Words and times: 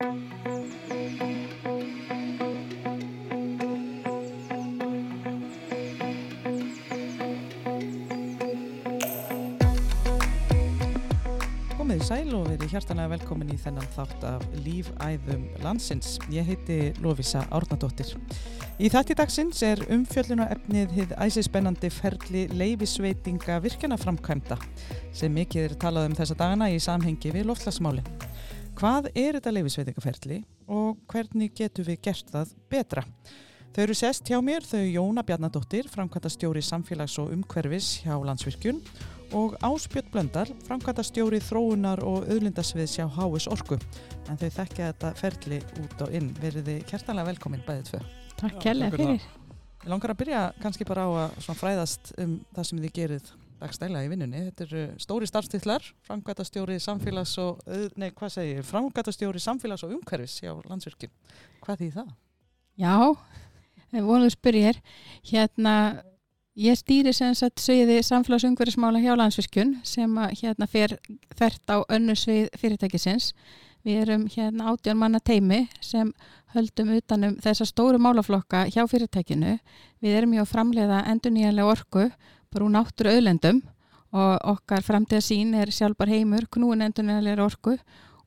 Komið 0.00 0.12
í 11.92 12.06
sæl 12.06 12.32
og 12.32 12.48
verið 12.48 12.72
hjartanlega 12.72 13.12
velkomin 13.12 13.52
í 13.52 13.58
þennan 13.60 13.92
þátt 13.92 14.24
af 14.24 14.40
lífæðum 14.64 15.44
landsins. 15.60 16.16
Ég 16.32 16.48
heiti 16.48 16.96
Lovisa 17.04 17.44
Árnadóttir. 17.52 18.16
Í 18.80 18.88
þætti 18.88 19.18
dagsins 19.20 19.60
er 19.68 19.84
umfjölluna 19.92 20.48
efnið 20.56 20.96
hið 20.96 21.12
æsispennandi 21.26 21.92
ferli 21.92 22.48
leifisveitinga 22.56 23.60
virkjana 23.60 24.00
framkvæmda 24.00 24.56
sem 25.12 25.28
mikið 25.36 25.68
er 25.68 25.76
talað 25.84 26.08
um 26.08 26.16
þessa 26.24 26.40
dagana 26.40 26.72
í 26.72 26.80
samhengi 26.80 27.36
við 27.36 27.52
loftlasmáli. 27.52 28.29
Hvað 28.80 29.10
er 29.12 29.36
þetta 29.36 29.50
leifisveitingaferli 29.52 30.36
og 30.72 31.02
hvernig 31.12 31.50
getur 31.52 31.84
við 31.84 31.98
gert 32.06 32.30
það 32.32 32.52
betra? 32.72 33.02
Þau 33.74 33.80
eru 33.82 33.96
sest 33.98 34.30
hjá 34.30 34.38
mér, 34.40 34.64
þau 34.64 34.80
Jóna 34.80 35.20
Bjarnadóttir, 35.28 35.90
framkvæmta 35.92 36.30
stjóri 36.32 36.62
samfélags 36.64 37.18
og 37.20 37.28
umhverfis 37.34 37.90
hjá 38.06 38.14
Landsvirkjun 38.24 38.78
og 39.36 39.58
Áspjörn 39.68 40.08
Blöndal, 40.14 40.46
framkvæmta 40.64 41.04
stjóri 41.04 41.42
þróunar 41.44 42.00
og 42.08 42.24
auðlindasviðs 42.32 42.96
hjá 42.96 43.04
Háis 43.18 43.50
Orku. 43.52 43.76
En 44.32 44.40
þau 44.40 44.48
þekkja 44.48 44.88
þetta 44.94 45.12
ferli 45.20 45.60
út 45.84 46.06
og 46.06 46.16
inn. 46.16 46.32
Verðið 46.40 46.80
kærtanlega 46.88 47.34
velkomin 47.34 47.66
bæðið 47.68 47.92
tvö. 47.92 48.02
Takk 48.40 48.58
kærlega 48.64 48.96
fyrir. 48.96 49.28
Ég 49.84 49.92
langar 49.92 50.16
að 50.16 50.22
byrja 50.24 50.42
kannski 50.64 50.88
bara 50.88 51.04
á 51.04 51.10
að 51.36 51.52
fræðast 51.52 52.14
um 52.16 52.38
það 52.56 52.70
sem 52.70 52.80
þið 52.86 52.96
gerið 52.96 53.32
dagstæla 53.60 54.02
í 54.04 54.08
vinnunni. 54.10 54.42
Þetta 54.48 54.66
eru 54.66 54.82
stóri 55.02 55.28
starfstillar, 55.28 55.84
framkvæmta 56.06 56.46
stjóri 56.48 56.78
samfélags 56.82 57.36
og, 57.42 57.60
nei 58.00 58.10
hvað 58.16 58.34
segir, 58.36 58.66
framkvæmta 58.66 59.14
stjóri 59.14 59.42
samfélags 59.42 59.84
og 59.86 59.94
umhverfis 59.98 60.40
hjá 60.42 60.52
Landsvirkjun. 60.66 61.12
Hvað 61.64 61.82
þýð 61.84 61.98
það? 62.00 62.12
Já, 62.80 62.94
vonuð 63.92 64.34
spyrir. 64.34 64.80
Hérna, 65.30 65.74
ég 66.58 66.78
stýri 66.80 67.12
sem 67.16 67.36
sagt 67.36 67.62
sögði 67.62 68.00
samfélagsumhverfismála 68.08 69.02
hjá 69.04 69.12
Landsvirkjun 69.18 69.78
sem 69.84 70.20
að 70.20 70.36
hérna 70.42 70.70
fer 70.70 70.96
þvert 71.36 71.74
á 71.74 71.76
önnu 71.88 72.16
svið 72.16 72.48
fyrirtækisins. 72.60 73.34
Við 73.84 74.02
erum 74.02 74.26
hérna 74.28 74.72
átján 74.74 74.98
manna 75.00 75.20
teimi 75.24 75.62
sem 75.80 76.10
höldum 76.52 76.90
utanum 76.98 77.38
þessa 77.40 77.64
stóru 77.64 78.00
málaflokka 78.02 78.66
hjá 78.68 78.82
fyrirtækinu. 78.90 79.54
Við 80.04 80.16
erum 80.18 80.34
hjá 80.36 80.44
framleiða 80.48 81.04
endurníjanlega 81.08 81.70
orku 81.70 82.10
bara 82.50 82.66
úr 82.66 82.74
náttúru 82.74 83.12
auðlendum 83.14 83.60
og 84.10 84.46
okkar 84.52 84.82
framtíða 84.82 85.22
sín 85.22 85.52
er 85.54 85.70
sjálfbar 85.74 86.10
heimur 86.10 86.48
knúin 86.50 86.82
endurníjanlega 86.86 87.44
orku 87.44 87.76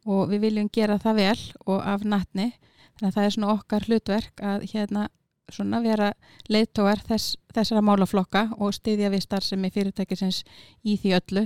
og 0.08 0.30
við 0.32 0.46
viljum 0.48 0.70
gera 0.72 1.00
það 1.00 1.20
vel 1.20 1.42
og 1.66 1.82
af 1.82 2.06
natni. 2.08 2.54
Þannig 3.00 3.10
að 3.10 3.18
það 3.18 3.26
er 3.26 3.36
svona 3.36 3.54
okkar 3.54 3.88
hlutverk 3.88 4.44
að 4.44 4.66
hérna 4.72 5.08
svona 5.52 5.82
vera 5.84 6.14
leiðtógar 6.52 7.02
þess, 7.08 7.36
þessara 7.54 7.84
málaflokka 7.84 8.46
og 8.58 8.74
styðja 8.76 9.12
við 9.12 9.26
starfsemi 9.26 9.72
fyrirtækisins 9.74 10.44
í 10.84 10.96
því 11.02 11.16
öllu 11.20 11.44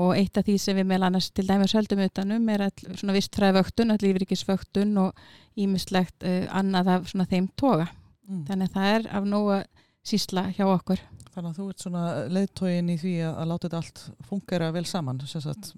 og 0.00 0.14
eitt 0.14 0.38
af 0.38 0.46
því 0.46 0.56
sem 0.62 0.78
við 0.78 0.86
meðal 0.86 1.08
annars 1.08 1.30
til 1.34 1.46
dæmis 1.48 1.74
höldum 1.74 2.02
utanum 2.04 2.48
er 2.52 2.66
all, 2.68 2.84
svona 2.94 3.14
vistfræðvöktun, 3.16 3.90
all 3.90 4.02
lífrikisvöktun 4.04 4.92
og 5.02 5.58
ímislegt 5.58 6.26
uh, 6.26 6.46
annað 6.54 6.92
af 6.94 7.08
svona 7.10 7.26
þeim 7.30 7.48
toga. 7.58 7.88
Mm. 8.28 8.44
Þannig 8.46 8.70
að 8.70 8.76
það 8.76 8.94
er 8.94 9.08
af 9.18 9.26
nóga 9.26 9.58
sísla 10.06 10.48
hjá 10.56 10.66
okkur. 10.66 11.00
Þannig 11.30 11.50
að 11.50 11.58
þú 11.60 11.66
ert 11.70 11.84
svona 11.84 12.04
leiðtógin 12.32 12.90
í 12.90 12.96
því 12.98 13.14
að, 13.22 13.34
að 13.38 13.50
láta 13.50 13.68
þetta 13.68 13.80
allt 13.80 14.26
fungera 14.26 14.70
vel 14.74 14.84
saman, 14.88 15.20
sagt, 15.30 15.72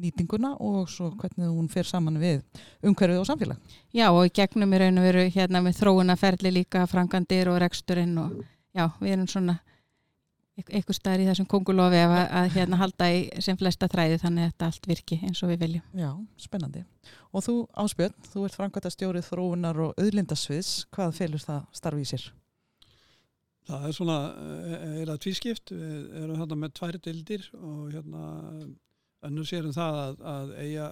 nýtinguna 0.00 0.54
og 0.64 0.86
svo 0.88 1.10
hvernig 1.20 1.50
hún 1.50 1.68
fer 1.72 1.88
saman 1.88 2.16
við 2.20 2.40
umhverfið 2.86 3.20
og 3.20 3.28
samfélag. 3.28 3.74
Já 3.92 4.08
og 4.08 4.22
í 4.24 4.32
gegnum 4.40 4.72
í 4.72 4.80
raun 4.80 5.02
og 5.02 5.08
veru 5.10 5.26
hérna 5.34 5.60
með 5.64 5.82
þróunaferli 5.82 6.54
líka, 6.54 6.86
frangandir 6.88 7.50
og 7.52 7.60
reksturinn 7.60 8.16
og 8.22 8.38
já, 8.72 8.86
við 9.02 9.16
erum 9.16 9.28
svona 9.30 9.58
eitthvað 10.60 10.96
staðar 10.96 11.22
í 11.22 11.28
þessum 11.30 11.48
kongulofi 11.48 12.00
að, 12.02 12.16
að 12.36 12.50
hérna 12.56 12.80
halda 12.80 13.06
í 13.12 13.20
sem 13.44 13.56
flesta 13.60 13.88
þræði 13.88 14.18
þannig 14.20 14.44
að 14.44 14.50
þetta 14.50 14.68
allt 14.68 14.88
virki 14.90 15.20
eins 15.24 15.40
og 15.44 15.52
við 15.52 15.62
viljum. 15.64 15.86
Já, 15.96 16.10
spennandi. 16.40 16.84
Og 17.32 17.44
þú 17.46 17.54
Áspjörn, 17.84 18.16
þú 18.32 18.44
ert 18.44 18.58
framkvæmta 18.58 18.92
stjórið 18.92 19.30
þróunar 19.30 19.80
og 19.86 20.00
auðlindasviðs, 20.00 20.74
hvað 20.92 21.16
felur 21.16 21.44
það 21.44 21.64
starfi 21.80 22.04
í 22.04 22.10
sér? 22.12 22.28
Það 23.70 23.84
er 23.86 23.96
svona, 23.96 24.18
er 24.90 25.10
það 25.12 25.20
tvískipt, 25.26 25.74
við 25.74 26.16
erum 26.24 26.40
hérna 26.40 26.58
með 26.58 26.72
tvær 26.80 26.98
dildir 27.06 27.44
og 27.60 27.84
hérna 27.94 28.24
önnur 29.28 29.46
sérum 29.46 29.74
það 29.76 30.00
að, 30.00 30.24
að 30.32 30.52
eiga, 30.64 30.88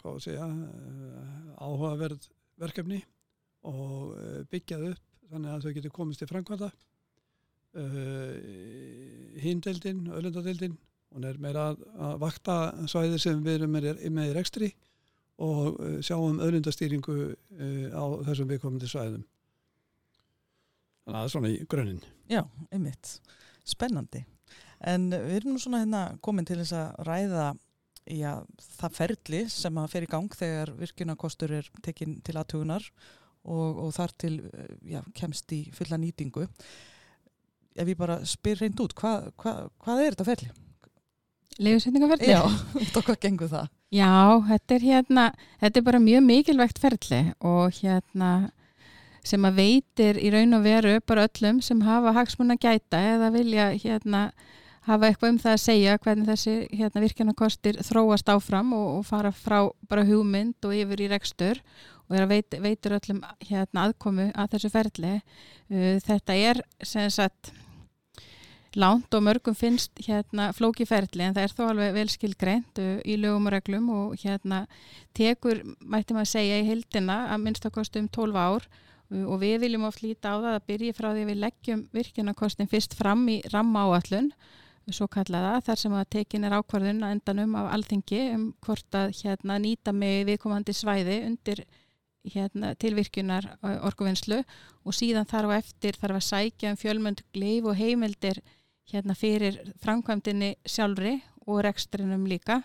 hvað 0.00 0.14
að 0.14 0.24
segja, 0.24 0.48
áhugaverð 1.58 2.28
verkefni 2.62 3.02
og 3.68 4.14
byggjað 4.52 4.88
upp 4.92 5.30
þannig 5.30 5.52
að 5.52 5.64
þau 5.64 5.76
getur 5.78 5.94
komist 5.94 6.22
til 6.22 6.30
framkvæmta 6.30 6.70
Uh, 7.74 9.34
hindeldin, 9.42 10.06
öllundadeldin 10.14 10.76
hún 11.10 11.24
er 11.26 11.40
meira 11.42 11.72
að, 11.72 11.80
að 12.06 12.12
vakta 12.22 12.54
svæðir 12.86 13.22
sem 13.24 13.40
við 13.42 13.56
erum 13.56 13.72
með, 13.74 13.88
í 13.98 14.34
rekstri 14.36 14.68
og 15.42 15.80
sjáum 16.06 16.38
öllundastýringu 16.38 17.16
uh, 17.32 17.88
á 17.90 18.04
þessum 18.28 18.52
viðkomandi 18.52 18.90
svæðum 18.92 19.24
þannig 21.04 21.16
að 21.16 21.20
það 21.20 21.26
er 21.26 21.34
svona 21.34 21.52
í 21.52 21.58
grunninn 21.70 22.04
Já, 22.32 22.42
einmitt, 22.72 23.18
spennandi 23.68 24.24
en 24.84 25.10
við 25.12 25.36
erum 25.38 25.54
nú 25.54 25.62
svona 25.62 25.82
hérna 25.84 26.02
komin 26.24 26.48
til 26.48 26.58
þess 26.60 26.76
að 26.76 27.04
ræða 27.08 27.50
já, 28.10 28.32
það 28.78 28.96
ferli 28.98 29.44
sem 29.52 29.78
að 29.80 29.92
fer 29.94 30.06
í 30.06 30.10
gang 30.12 30.40
þegar 30.40 30.74
virkunarkostur 30.80 31.54
er 31.60 31.70
tekin 31.84 32.18
til 32.24 32.36
aðtugunar 32.40 32.88
og, 33.44 33.84
og 33.86 33.94
þar 33.96 34.16
til 34.20 34.34
já, 34.88 35.00
kemst 35.16 35.52
í 35.56 35.64
fulla 35.76 36.00
nýtingu 36.00 36.46
ef 37.74 37.88
ég 37.88 37.96
bara 37.98 38.20
spyr 38.28 38.60
reynd 38.62 38.80
út, 38.82 38.94
hvað 38.98 39.30
hva, 39.40 39.54
hva 39.82 39.96
er 40.00 40.14
þetta 40.14 40.28
ferli? 40.28 40.52
Leifusendingaferli? 41.62 42.32
Já, 42.32 42.42
og 42.98 43.00
hvað 43.06 43.20
gengur 43.22 43.50
það? 43.50 43.70
Já, 43.94 44.12
þetta 44.48 44.76
er 44.76 44.86
hérna, 44.88 45.24
þetta 45.62 45.80
er 45.80 45.86
bara 45.86 46.02
mjög 46.02 46.24
mikilvægt 46.26 46.80
ferli 46.82 47.20
og 47.46 47.76
hérna 47.78 48.30
sem 49.24 49.46
að 49.48 49.60
veitir 49.62 50.20
í 50.20 50.30
raun 50.34 50.58
og 50.58 50.66
veru 50.66 50.98
bara 51.06 51.24
öllum 51.28 51.62
sem 51.64 51.80
hafa 51.86 52.12
hagsmun 52.16 52.54
að 52.54 52.66
gæta 52.66 53.00
eða 53.14 53.32
vilja 53.34 53.70
hérna 53.72 54.28
hafa 54.84 55.08
eitthvað 55.08 55.32
um 55.32 55.40
það 55.40 55.54
að 55.54 55.62
segja 55.62 55.96
hvernig 56.04 56.28
þessi 56.28 56.54
hérna, 56.76 57.02
virkjanarkostir 57.04 57.80
þróast 57.86 58.30
áfram 58.32 58.72
og, 58.76 58.86
og 58.98 59.08
fara 59.08 59.32
frá 59.32 59.58
bara 59.88 60.04
hugmynd 60.04 60.68
og 60.68 60.76
yfir 60.76 61.04
í 61.06 61.10
rekstur 61.12 61.60
og 62.04 62.16
er 62.16 62.26
að 62.26 62.34
veit, 62.34 62.56
veitur 62.60 62.96
öllum 62.98 63.22
hérna, 63.48 63.86
aðkomu 63.86 64.28
að 64.36 64.56
þessu 64.56 64.70
ferli. 64.74 65.14
Uh, 65.72 65.94
þetta 66.04 66.36
er 66.36 66.60
sem 66.84 67.08
sagt 67.12 67.54
lánt 68.74 69.14
og 69.14 69.22
mörgum 69.22 69.54
finnst 69.56 70.02
hérna 70.04 70.50
flókiferðli 70.52 71.28
en 71.28 71.36
það 71.36 71.46
er 71.46 71.54
þó 71.54 71.62
alveg 71.68 71.96
vel 71.96 72.08
skilgreint 72.12 72.80
uh, 72.82 72.96
í 73.06 73.16
lögum 73.22 73.48
og 73.48 73.54
reglum 73.56 73.90
og 73.94 74.16
hérna 74.20 74.64
tekur, 75.16 75.62
mætti 75.80 76.16
maður 76.16 76.34
segja 76.34 76.60
í 76.60 76.66
hildina 76.68 77.22
að 77.32 77.46
minnstakosti 77.46 78.04
um 78.04 78.10
12 78.12 78.36
ár 78.36 78.68
og 79.10 79.38
við 79.42 79.60
viljum 79.66 79.86
oft 79.88 80.02
líta 80.02 80.32
á 80.32 80.36
það 80.40 80.52
að 80.54 80.66
byrja 80.72 80.96
frá 80.96 81.08
því 81.12 81.24
við 81.28 81.40
leggjum 81.42 81.86
virkjunarkostin 81.94 82.70
fyrst 82.70 82.96
fram 82.96 83.26
í 83.28 83.40
ramma 83.52 83.84
áallun 83.88 84.30
svo 84.92 85.06
kallaða 85.08 85.60
þar 85.64 85.80
sem 85.80 85.94
að 85.96 86.10
tekin 86.12 86.44
er 86.44 86.56
ákvarðun 86.58 87.04
að 87.06 87.14
endanum 87.16 87.54
af 87.56 87.70
alþingi 87.76 88.20
um 88.34 88.44
hvort 88.64 88.98
að 88.98 89.14
hérna 89.22 89.56
nýta 89.62 89.94
með 89.96 90.26
viðkomandi 90.28 90.74
svæði 90.76 91.20
undir 91.28 91.64
hérna 92.34 92.72
tilvirkjunar 92.80 93.48
orkuvinnslu. 93.84 94.42
Og 94.84 94.96
síðan 94.96 95.28
þarf 95.28 95.52
að 95.52 95.62
eftir 95.62 95.98
þarf 96.00 96.20
að 96.20 96.28
sækja 96.28 96.72
um 96.72 96.80
fjölmönd 96.80 97.24
gleif 97.36 97.68
og 97.68 97.78
heimildir 97.78 98.40
hérna 98.92 99.16
fyrir 99.16 99.60
framkvæmdini 99.82 100.54
sjálfri 100.68 101.18
og 101.46 101.62
rekstrinum 101.64 102.26
líka. 102.28 102.62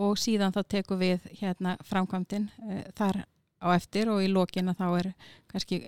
Og 0.00 0.16
síðan 0.20 0.54
þá 0.56 0.62
tekum 0.76 1.00
við 1.00 1.24
hérna 1.40 1.76
framkvæmdin 1.84 2.48
uh, 2.48 2.84
þar 2.96 3.24
á 3.60 3.68
eftir 3.76 4.10
og 4.12 4.22
í 4.24 4.28
lókina 4.32 4.74
þá 4.76 4.86
er 4.98 5.08
kannski 5.50 5.80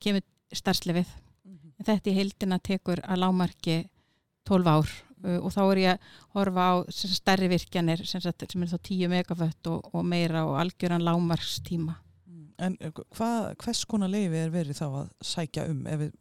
kemur 0.00 0.24
starfslefið. 0.52 1.08
Mm 1.44 1.56
-hmm. 1.56 1.84
Þetta 1.86 2.10
í 2.10 2.16
heildina 2.16 2.58
tekur 2.58 3.00
að 3.04 3.22
lámarki 3.24 3.78
12 4.48 4.66
ár 4.66 4.88
uh, 5.24 5.38
og 5.38 5.50
þá 5.54 5.62
er 5.64 5.78
ég 5.78 5.90
að 5.92 5.98
horfa 6.34 6.62
á 6.68 6.74
stærri 6.90 7.48
virkjanir 7.48 8.06
sem, 8.06 8.20
sagt, 8.20 8.44
sem 8.50 8.62
er 8.62 8.68
þá 8.68 8.78
10 8.78 9.08
megafött 9.08 9.66
og, 9.66 9.94
og 9.94 10.04
meira 10.04 10.46
og 10.46 10.58
algjöran 10.60 11.04
lámarkstíma. 11.04 11.98
En 12.62 12.76
hva, 13.16 13.54
hvers 13.58 13.84
konar 13.88 14.10
leifi 14.12 14.38
er 14.38 14.50
verið 14.52 14.78
þá 14.78 14.86
að 14.86 15.08
sækja 15.24 15.66
um? 15.70 15.86
Ef 15.86 15.98
við 15.98 16.12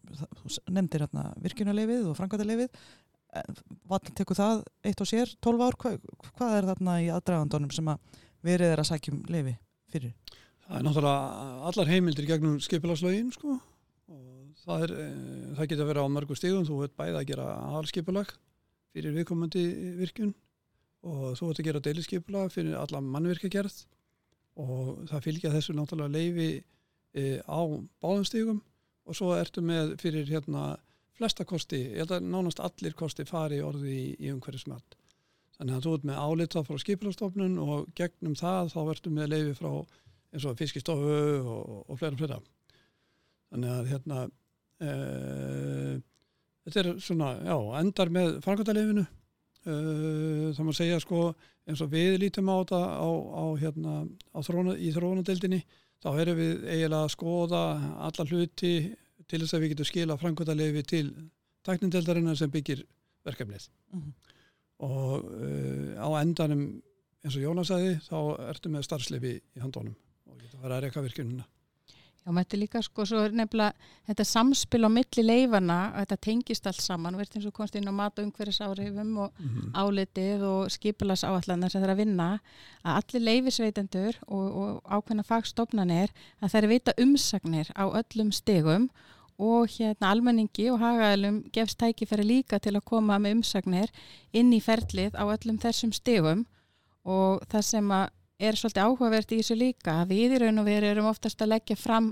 nefndir 0.74 1.04
hérna 1.06 1.26
virkjunarleifið 1.44 2.08
og 2.10 2.18
framkvæmdarleifið, 2.18 2.80
vatn 3.92 4.16
tekur 4.18 4.40
það 4.40 4.64
eitt 4.88 5.04
og 5.04 5.10
sér 5.10 5.34
12 5.44 5.66
ár, 5.68 5.78
hva, 5.80 5.92
hvað 6.32 6.56
er 6.58 6.70
þarna 6.72 6.96
í 7.04 7.10
aðdragandunum 7.14 7.74
sem 7.76 7.92
að 7.94 8.24
verið 8.46 8.74
er 8.74 8.82
að 8.82 8.90
sækja 8.90 9.14
um 9.14 9.22
leifi 9.32 9.54
fyrir? 9.92 10.16
Það 10.72 10.80
er 10.80 10.86
náttúrulega 10.88 11.64
allar 11.68 11.90
heimildir 11.92 12.28
gegnum 12.30 12.60
skipilaslögin 12.64 13.32
sko. 13.36 13.58
Og 14.08 14.62
það, 14.64 14.84
er, 14.86 14.92
e, 14.96 15.08
það 15.58 15.68
getur 15.68 15.84
að 15.84 15.90
vera 15.90 16.04
á 16.08 16.14
mörgu 16.16 16.38
stíðum, 16.40 16.68
þú 16.70 16.78
veit 16.80 16.94
bæði 16.96 17.18
að 17.20 17.26
gera 17.28 17.48
aðalskipilag 17.66 18.30
fyrir 18.96 19.16
viðkomandi 19.18 19.64
virkun 20.00 20.30
og 21.04 21.34
þú 21.36 21.50
veit 21.50 21.60
að 21.60 21.68
gera 21.68 21.82
deilisskipilag 21.84 22.54
fyrir 22.54 22.78
alla 22.80 23.02
mannvirkjagerð. 23.04 23.82
Og 24.64 25.02
það 25.10 25.26
fylgja 25.28 25.52
þessu 25.52 25.76
náttúrulega 25.76 26.16
leifi 26.16 26.50
e, 26.56 27.26
á 27.44 27.60
báðum 28.00 28.28
stígum 28.30 28.62
og 29.04 29.18
svo 29.18 29.34
ertu 29.36 29.64
með 29.66 29.98
fyrir 30.00 30.30
hérna 30.30 30.78
flesta 31.20 31.44
kosti, 31.48 31.82
ég 31.98 32.06
held 32.06 32.16
að 32.16 32.30
nánast 32.32 32.62
allir 32.64 32.96
kosti 32.96 33.26
fari 33.28 33.60
orði 33.60 33.92
í, 33.92 34.06
í 34.24 34.32
umhverfismat. 34.32 34.96
Þannig 35.58 35.76
að 35.76 35.84
þú 35.84 35.98
ert 35.98 36.08
með 36.08 36.22
álita 36.24 36.64
frá 36.64 36.80
skipilastofnun 36.80 37.60
og 37.60 37.92
gegnum 37.98 38.40
það 38.40 38.72
þá 38.72 38.80
verður 38.88 39.18
með 39.18 39.36
leifi 39.36 39.58
frá 39.60 39.74
eins 40.32 40.48
og 40.48 40.58
fiskistofu 40.60 41.16
og, 41.42 41.86
og 41.90 42.00
fleira 42.00 42.18
fleira 42.20 42.40
þannig 43.52 43.74
að 43.76 43.90
hérna 43.92 44.20
e, 44.80 44.92
þetta 46.66 46.84
er 46.84 46.92
svona, 47.04 47.32
já, 47.44 47.56
endar 47.82 48.14
með 48.14 48.38
framkvæmdaleifinu 48.46 49.04
e, 49.06 49.76
það 50.56 50.68
má 50.68 50.74
segja 50.78 51.02
sko 51.04 51.24
eins 51.68 51.84
og 51.84 51.92
við 51.92 52.18
lítum 52.24 52.52
á 52.52 52.56
þetta 52.62 52.82
á, 52.82 53.10
á 53.12 53.46
hérna 53.62 53.96
á 54.34 54.40
þróna, 54.46 54.76
í 54.80 54.92
þróunadeildinni 54.96 55.62
þá 56.02 56.10
erum 56.24 56.40
við 56.40 56.66
eiginlega 56.66 57.04
að 57.06 57.14
skoða 57.14 57.64
alla 58.08 58.28
hluti 58.30 58.74
til 59.30 59.40
þess 59.44 59.56
að 59.56 59.64
við 59.64 59.74
getum 59.74 59.90
skila 59.92 60.18
framkvæmdaleifi 60.20 60.84
til 60.90 61.06
tæknindeldarinnar 61.68 62.40
sem 62.40 62.50
byggir 62.52 62.82
verkefnið. 63.28 63.68
Mm 63.94 64.00
-hmm. 64.02 64.14
og 64.82 65.26
uh, 65.30 65.94
á 66.02 66.10
endanum 66.22 66.82
eins 67.22 67.36
og 67.36 67.44
Jónas 67.44 67.70
sagði 67.70 68.00
þá 68.02 68.18
ertu 68.50 68.70
með 68.70 68.88
starfsleifi 68.88 69.34
í 69.38 69.62
handónum 69.62 69.96
og 70.32 70.40
getur 70.40 70.60
að 70.60 70.64
vera 70.68 70.80
að 70.80 70.88
reyka 70.88 71.04
virkununa 71.08 71.48
Já, 72.22 72.30
maður 72.30 72.44
þetta 72.46 72.58
líka 72.62 72.80
sko, 72.86 73.04
svo 73.10 73.20
er 73.26 73.32
nefnilega 73.34 73.88
þetta 74.06 74.26
samspil 74.30 74.86
á 74.86 74.90
milli 74.94 75.24
leifana 75.26 75.78
þetta 75.96 76.18
tengist 76.22 76.68
allt 76.70 76.84
saman, 76.84 77.16
verður 77.18 77.40
eins 77.40 77.48
og 77.50 77.56
komst 77.56 77.78
inn 77.80 77.90
á 77.90 77.94
mat 77.98 78.20
og 78.22 78.28
umhverfisáhrifum 78.28 79.16
og 79.24 79.32
mm 79.40 79.48
-hmm. 79.48 79.72
álitið 79.74 80.44
og 80.46 80.70
skipilas 80.70 81.24
áallanir 81.24 81.72
sem 81.72 81.82
það 81.82 81.88
er 81.88 81.94
að 81.96 82.02
vinna, 82.04 82.28
að 82.86 83.00
allir 83.00 83.26
leifisveitendur 83.26 84.20
og, 84.28 84.46
og 84.62 84.82
ákveðna 84.86 85.24
fagstofnanir 85.24 86.14
að 86.42 86.56
er 86.56 86.68
vita 86.68 86.94
umsagnir 86.98 87.68
á 87.74 87.86
öllum 87.90 88.32
stegum 88.32 88.90
og 89.40 89.68
hérna 89.68 90.12
almenningi 90.12 90.70
og 90.70 90.80
hagaðalum 90.80 91.44
gefst 91.52 91.80
tækifæri 91.80 92.24
líka 92.24 92.60
til 92.60 92.76
að 92.76 92.86
koma 92.86 93.18
með 93.18 93.38
umsagnir 93.38 93.90
inn 94.32 94.54
í 94.54 94.62
ferlið 94.62 95.18
á 95.18 95.26
öllum 95.26 95.58
þessum 95.58 95.92
stegum 95.92 96.46
og 97.04 97.42
það 97.50 97.62
sem 97.62 97.92
að 97.92 98.10
er 98.42 98.58
svolítið 98.60 98.88
áhugavert 98.88 99.32
í 99.32 99.40
þessu 99.40 99.58
líka 99.60 100.02
að 100.02 100.14
við 100.16 100.36
í 100.36 100.42
raun 100.44 100.62
og 100.62 100.68
veru 100.68 100.92
erum 100.92 101.10
oftast 101.12 101.42
að 101.42 101.54
leggja 101.54 101.78
fram 101.80 102.12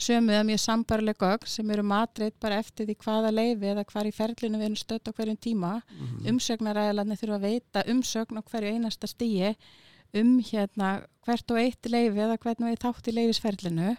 sömu 0.00 0.32
eða 0.32 0.46
mjög 0.48 0.62
sambarlega 0.62 1.26
gögg 1.26 1.48
sem 1.48 1.70
eru 1.74 1.84
matrið 1.84 2.32
bara 2.40 2.60
eftir 2.62 2.88
því 2.88 2.96
hvaða 3.04 3.32
leifi 3.34 3.68
eða 3.72 3.84
hvar 3.90 4.08
í 4.08 4.14
ferlinu 4.16 4.60
við 4.60 4.68
erum 4.68 4.80
stött 4.80 5.10
á 5.10 5.12
hverjum 5.12 5.36
tíma. 5.36 5.72
Mm 5.80 6.06
-hmm. 6.06 6.28
umsögnaræðilarnir 6.32 7.20
þurfa 7.20 7.36
að 7.36 7.46
veita 7.48 7.84
umsögn 7.92 8.40
á 8.40 8.42
hverju 8.42 8.72
einasta 8.74 9.06
stíi 9.06 9.56
um 10.14 10.38
hérna 10.40 11.04
hvert 11.26 11.52
og 11.52 11.60
eitt 11.60 11.86
leifi 11.86 12.18
eða 12.18 12.38
hvernig 12.40 12.72
við 12.72 12.82
þátt 12.84 13.10
í 13.10 13.14
leifisferlinu 13.14 13.96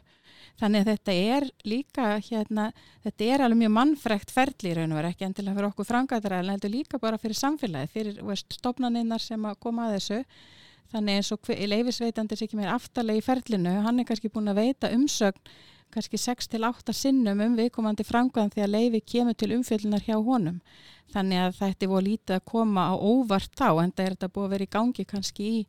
þannig 0.60 0.84
að 0.84 0.90
þetta 0.92 1.14
er 1.36 1.48
líka 1.68 2.08
hérna, 2.26 2.72
þetta 3.06 3.28
er 3.34 3.44
alveg 3.46 3.62
mjög 3.62 3.74
mannfrekt 3.78 4.34
ferli 4.34 4.72
í 4.72 4.76
raun 4.78 4.92
og 4.92 5.00
veru 5.00 5.12
ekki 5.12 5.28
endilega 5.28 5.58
fyrir 5.58 5.70
okkur 5.70 5.90
frangatræðilega 5.90 6.58
heldur 6.58 6.74
líka 6.74 7.00
bara 7.02 7.20
fyrir 7.22 7.40
samfélagi, 7.40 7.92
fyrir 7.94 8.20
veist, 8.26 8.52
stopnaninnar 8.58 9.24
sem 9.24 9.46
að 9.46 9.60
koma 9.64 9.88
að 9.88 9.98
þessu 9.98 10.20
þannig 10.92 11.20
eins 11.20 11.32
og 11.34 11.52
leifisveitandi 11.74 12.38
sem 12.38 12.48
ekki 12.48 12.60
meir 12.60 12.74
aftalegi 12.74 13.22
í 13.22 13.26
ferlinu, 13.26 13.76
hann 13.86 14.02
er 14.02 14.08
kannski 14.10 14.32
búin 14.32 14.52
að 14.52 14.62
veita 14.62 14.92
umsögn 14.96 15.54
kannski 15.92 16.20
6-8 16.20 16.94
sinnum 16.96 17.42
um 17.44 17.56
viðkomandi 17.60 18.06
framkvæðan 18.08 18.52
því 18.54 18.64
að 18.64 18.74
leifi 18.76 19.02
kemur 19.14 19.36
til 19.36 19.52
umfjöldunar 19.58 20.04
hjá 20.06 20.16
honum. 20.24 20.60
Þannig 21.12 21.42
að 21.44 21.58
þetta 21.60 21.86
er 21.86 21.92
voru 21.92 22.06
lítið 22.08 22.36
að 22.38 22.46
koma 22.54 22.86
á 22.88 22.94
óvart 22.96 23.56
þá 23.60 23.70
en 23.84 23.92
það 23.92 24.06
er 24.06 24.16
þetta 24.16 24.30
búið 24.36 24.46
að 24.46 24.54
vera 24.56 24.68
í 24.68 24.74
gangi 24.78 25.08
kannski 25.10 25.50
í 25.50 25.62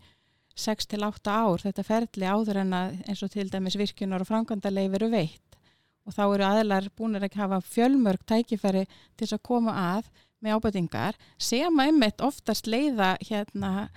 6-8 0.62 1.32
ár 1.32 1.64
þetta 1.64 1.86
ferli 1.86 2.28
áður 2.28 2.60
en 2.62 2.76
að 2.76 2.94
eins 3.08 3.24
og 3.24 3.32
til 3.32 3.48
dæmis 3.50 3.78
virkunar 3.80 4.22
og 4.22 4.30
framkvæmda 4.30 4.72
leif 4.72 4.98
eru 4.98 5.10
veitt. 5.12 5.58
Og 6.06 6.14
þá 6.14 6.22
eru 6.26 6.46
aðlar 6.46 6.88
búin 6.98 7.18
að 7.18 7.28
hafa 7.38 7.60
fjölmörg 7.62 8.22
tækifæri 8.26 8.86
til 9.18 9.30
að 9.30 9.44
koma 9.46 9.74
að 9.96 10.10
með 10.42 10.58
ábætingar 10.58 11.18
sem 11.38 11.78
að 11.78 11.90
einmitt 11.90 12.22
oftast 12.22 12.66
leiða 12.66 13.14
hérna 13.22 13.90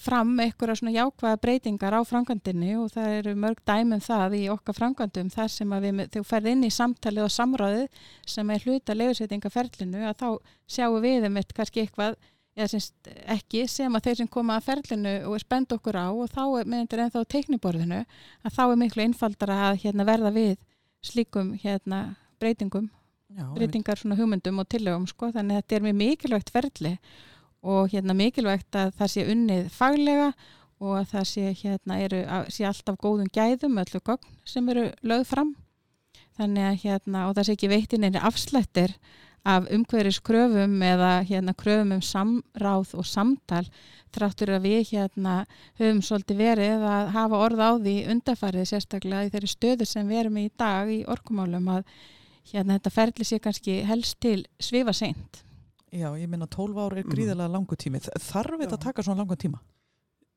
fram 0.00 0.30
eitthvað 0.40 0.78
svona 0.80 0.94
jákvæða 0.94 1.40
breytingar 1.42 1.96
á 1.96 2.00
framkvæmdini 2.06 2.76
og 2.80 2.92
það 2.94 3.16
eru 3.18 3.34
mörg 3.42 3.60
dæmum 3.68 4.00
það 4.04 4.36
í 4.38 4.44
okkar 4.52 4.78
framkvæmdum 4.78 5.32
þar 5.34 5.52
sem 5.52 5.74
að 5.76 5.86
við, 5.86 6.00
þú 6.14 6.22
ferð 6.28 6.52
inn 6.52 6.64
í 6.66 6.72
samtalið 6.72 7.26
og 7.26 7.34
samráðið 7.34 8.00
sem 8.36 8.54
er 8.54 8.64
hluta 8.64 8.96
leifisveitingaferlinu 8.96 10.06
að 10.08 10.16
þá 10.22 10.28
sjáum 10.76 10.98
við 11.04 11.28
um 11.28 11.38
eitt 11.40 11.54
kannski 11.56 11.84
eitthvað 11.84 12.16
eða 12.56 12.68
semst 12.72 13.10
ekki 13.36 13.66
sem 13.68 13.96
að 13.98 14.08
þeir 14.08 14.20
sem 14.22 14.32
koma 14.32 14.56
að 14.56 14.68
ferlinu 14.70 15.14
og 15.28 15.36
er 15.36 15.44
spend 15.44 15.74
okkur 15.76 15.98
á 16.00 16.08
og 16.08 16.30
þá 16.32 16.42
er 16.46 16.70
meðandur 16.72 17.02
ennþá 17.04 17.24
teikniborðinu 17.34 18.02
að 18.02 18.56
þá 18.56 18.62
er 18.64 18.78
miklu 18.80 19.04
einfaldara 19.04 19.58
að 19.68 19.82
hérna, 19.84 20.08
verða 20.08 20.32
við 20.32 20.54
slíkum 21.04 21.52
hérna, 21.60 22.16
breytingum 22.40 22.88
Já, 23.36 23.44
breytingar 23.52 23.98
svona 24.00 24.16
hugmyndum 24.16 24.62
og 24.62 24.68
tillögum 24.70 25.04
sko 25.10 25.32
þannig 25.34 25.56
að 25.56 25.62
þetta 25.62 25.76
er 25.76 25.84
mjög 25.84 25.96
mikilvægt 26.00 26.52
ferli 26.54 26.92
og 27.66 27.90
hérna 27.92 28.14
mikilvægt 28.16 28.78
að 28.78 28.94
það 29.00 29.12
sé 29.12 29.26
unnið 29.32 29.68
faglega 29.74 30.30
og 30.82 30.96
að 31.00 31.06
það 31.12 31.28
sé, 31.30 31.44
hérna, 31.62 32.00
eru, 32.04 32.22
sé 32.52 32.66
alltaf 32.68 32.98
góðum 33.00 33.30
gæðum 33.32 33.78
öllu 33.80 34.00
gogn 34.04 34.34
sem 34.46 34.66
eru 34.72 34.90
lögð 35.02 35.30
fram. 35.30 35.54
Þannig 36.36 36.66
að 36.68 36.82
hérna, 36.82 37.22
og 37.28 37.36
það 37.36 37.48
sé 37.48 37.56
ekki 37.56 37.72
veitin 37.72 38.04
einri 38.04 38.20
afslættir 38.28 38.92
af 39.46 39.68
umhverjus 39.72 40.18
kröfum 40.26 40.80
eða 40.82 41.20
hérna 41.28 41.54
kröfum 41.56 41.94
um 41.96 42.02
samráð 42.02 42.96
og 42.98 43.06
samtal 43.06 43.62
þráttur 44.14 44.56
að 44.56 44.66
við 44.66 44.90
hérna 44.90 45.36
höfum 45.78 46.02
svolítið 46.02 46.42
verið 46.42 46.84
að 46.90 47.12
hafa 47.14 47.40
orð 47.46 47.62
á 47.62 47.70
því 47.78 47.96
undarfarið 48.12 48.68
sérstaklega 48.72 49.28
í 49.28 49.32
þeirri 49.34 49.52
stöðu 49.52 49.88
sem 49.88 50.10
við 50.10 50.22
erum 50.24 50.40
í 50.42 50.46
dag 50.58 50.90
í 50.90 51.00
orkumálum 51.06 51.72
að 51.78 51.96
hérna 52.50 52.76
þetta 52.76 52.94
ferli 52.98 53.28
sé 53.28 53.40
kannski 53.42 53.80
helst 53.86 54.18
til 54.22 54.40
svifa 54.58 54.94
seint 54.96 55.45
Já, 55.96 56.10
ég 56.20 56.28
minna 56.28 56.48
12 56.50 56.76
ár 56.76 56.96
er 56.96 57.06
mm. 57.06 57.14
gríðilega 57.14 57.52
langu 57.52 57.76
tími. 57.78 58.02
Þarf 58.04 58.60
þetta 58.60 58.76
að 58.76 58.84
taka 58.84 59.04
svona 59.06 59.22
langu 59.22 59.36
tíma? 59.40 59.62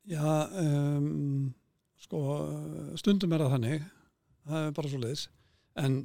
Já, 0.08 0.24
um, 0.62 1.50
sko, 2.00 2.22
stundum 2.98 3.34
er 3.36 3.44
það 3.44 3.52
þannig, 3.56 3.84
það 4.48 4.64
er 4.68 4.72
bara 4.78 4.92
svo 4.92 5.00
leiðis, 5.02 5.26
en 5.78 5.98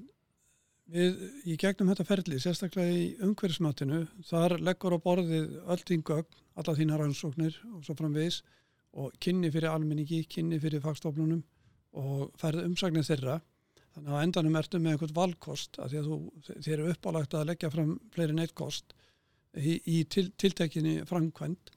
við 0.91 1.23
í 1.47 1.55
gegnum 1.61 1.89
þetta 1.93 2.07
ferli, 2.09 2.39
sérstaklega 2.43 2.97
í 2.99 3.05
umhverfismatinu, 3.25 4.03
þar 4.27 4.57
leggur 4.61 4.97
á 4.99 4.99
borðið 5.01 5.55
öll 5.63 5.81
þín 5.87 6.03
gögn, 6.05 6.43
alla 6.59 6.75
þína 6.77 6.99
rannsóknir 6.99 7.57
og 7.71 7.87
svo 7.87 7.95
framvegis 7.97 8.41
og 8.95 9.15
kynni 9.23 9.49
fyrir 9.51 9.71
almenningi, 9.71 10.21
kynni 10.31 10.59
fyrir 10.61 10.83
fagstofnunum 10.83 11.41
og 11.95 12.29
færð 12.39 12.67
umsagnir 12.67 13.07
þeirra. 13.07 13.39
Þannig 13.95 14.11
að 14.11 14.23
endanum 14.27 14.59
ertu 14.59 14.79
með 14.79 14.95
einhvern 14.95 15.15
valkost 15.15 15.79
að 15.79 15.93
því 15.93 15.99
að 16.01 16.07
þú, 16.11 16.19
þér 16.51 16.73
eru 16.75 16.93
uppálagt 16.93 17.35
að 17.35 17.49
leggja 17.49 17.71
fram 17.71 17.93
fleiri 18.11 18.35
neittkost 18.35 18.95
í, 19.57 19.77
í 19.85 20.03
til, 20.11 20.29
tiltekinni 20.39 20.99
framkvæmt 21.09 21.71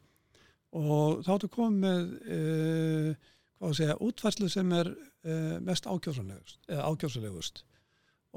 og 0.78 1.22
þá 1.24 1.30
ertu 1.34 1.50
komið 1.52 1.78
með 1.84 2.02
uh, 2.36 3.28
hvað 3.58 3.70
að 3.70 3.78
segja, 3.80 4.00
útfærslu 4.04 4.50
sem 4.52 4.74
er 4.76 4.90
uh, 4.92 5.56
mest 5.64 5.88
ákjósalegust 5.88 7.64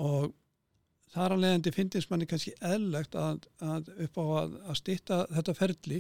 og 0.02 0.32
þar 1.12 1.36
að 1.36 1.44
leiðandi 1.44 1.76
finnist 1.76 2.12
manni 2.12 2.28
kannski 2.30 2.54
eðlegt 2.64 3.18
að, 3.20 3.44
að 3.60 3.92
upp 4.08 4.20
á 4.22 4.26
að, 4.42 4.58
að 4.72 4.80
stýtta 4.80 5.20
þetta 5.36 5.58
ferli 5.58 6.00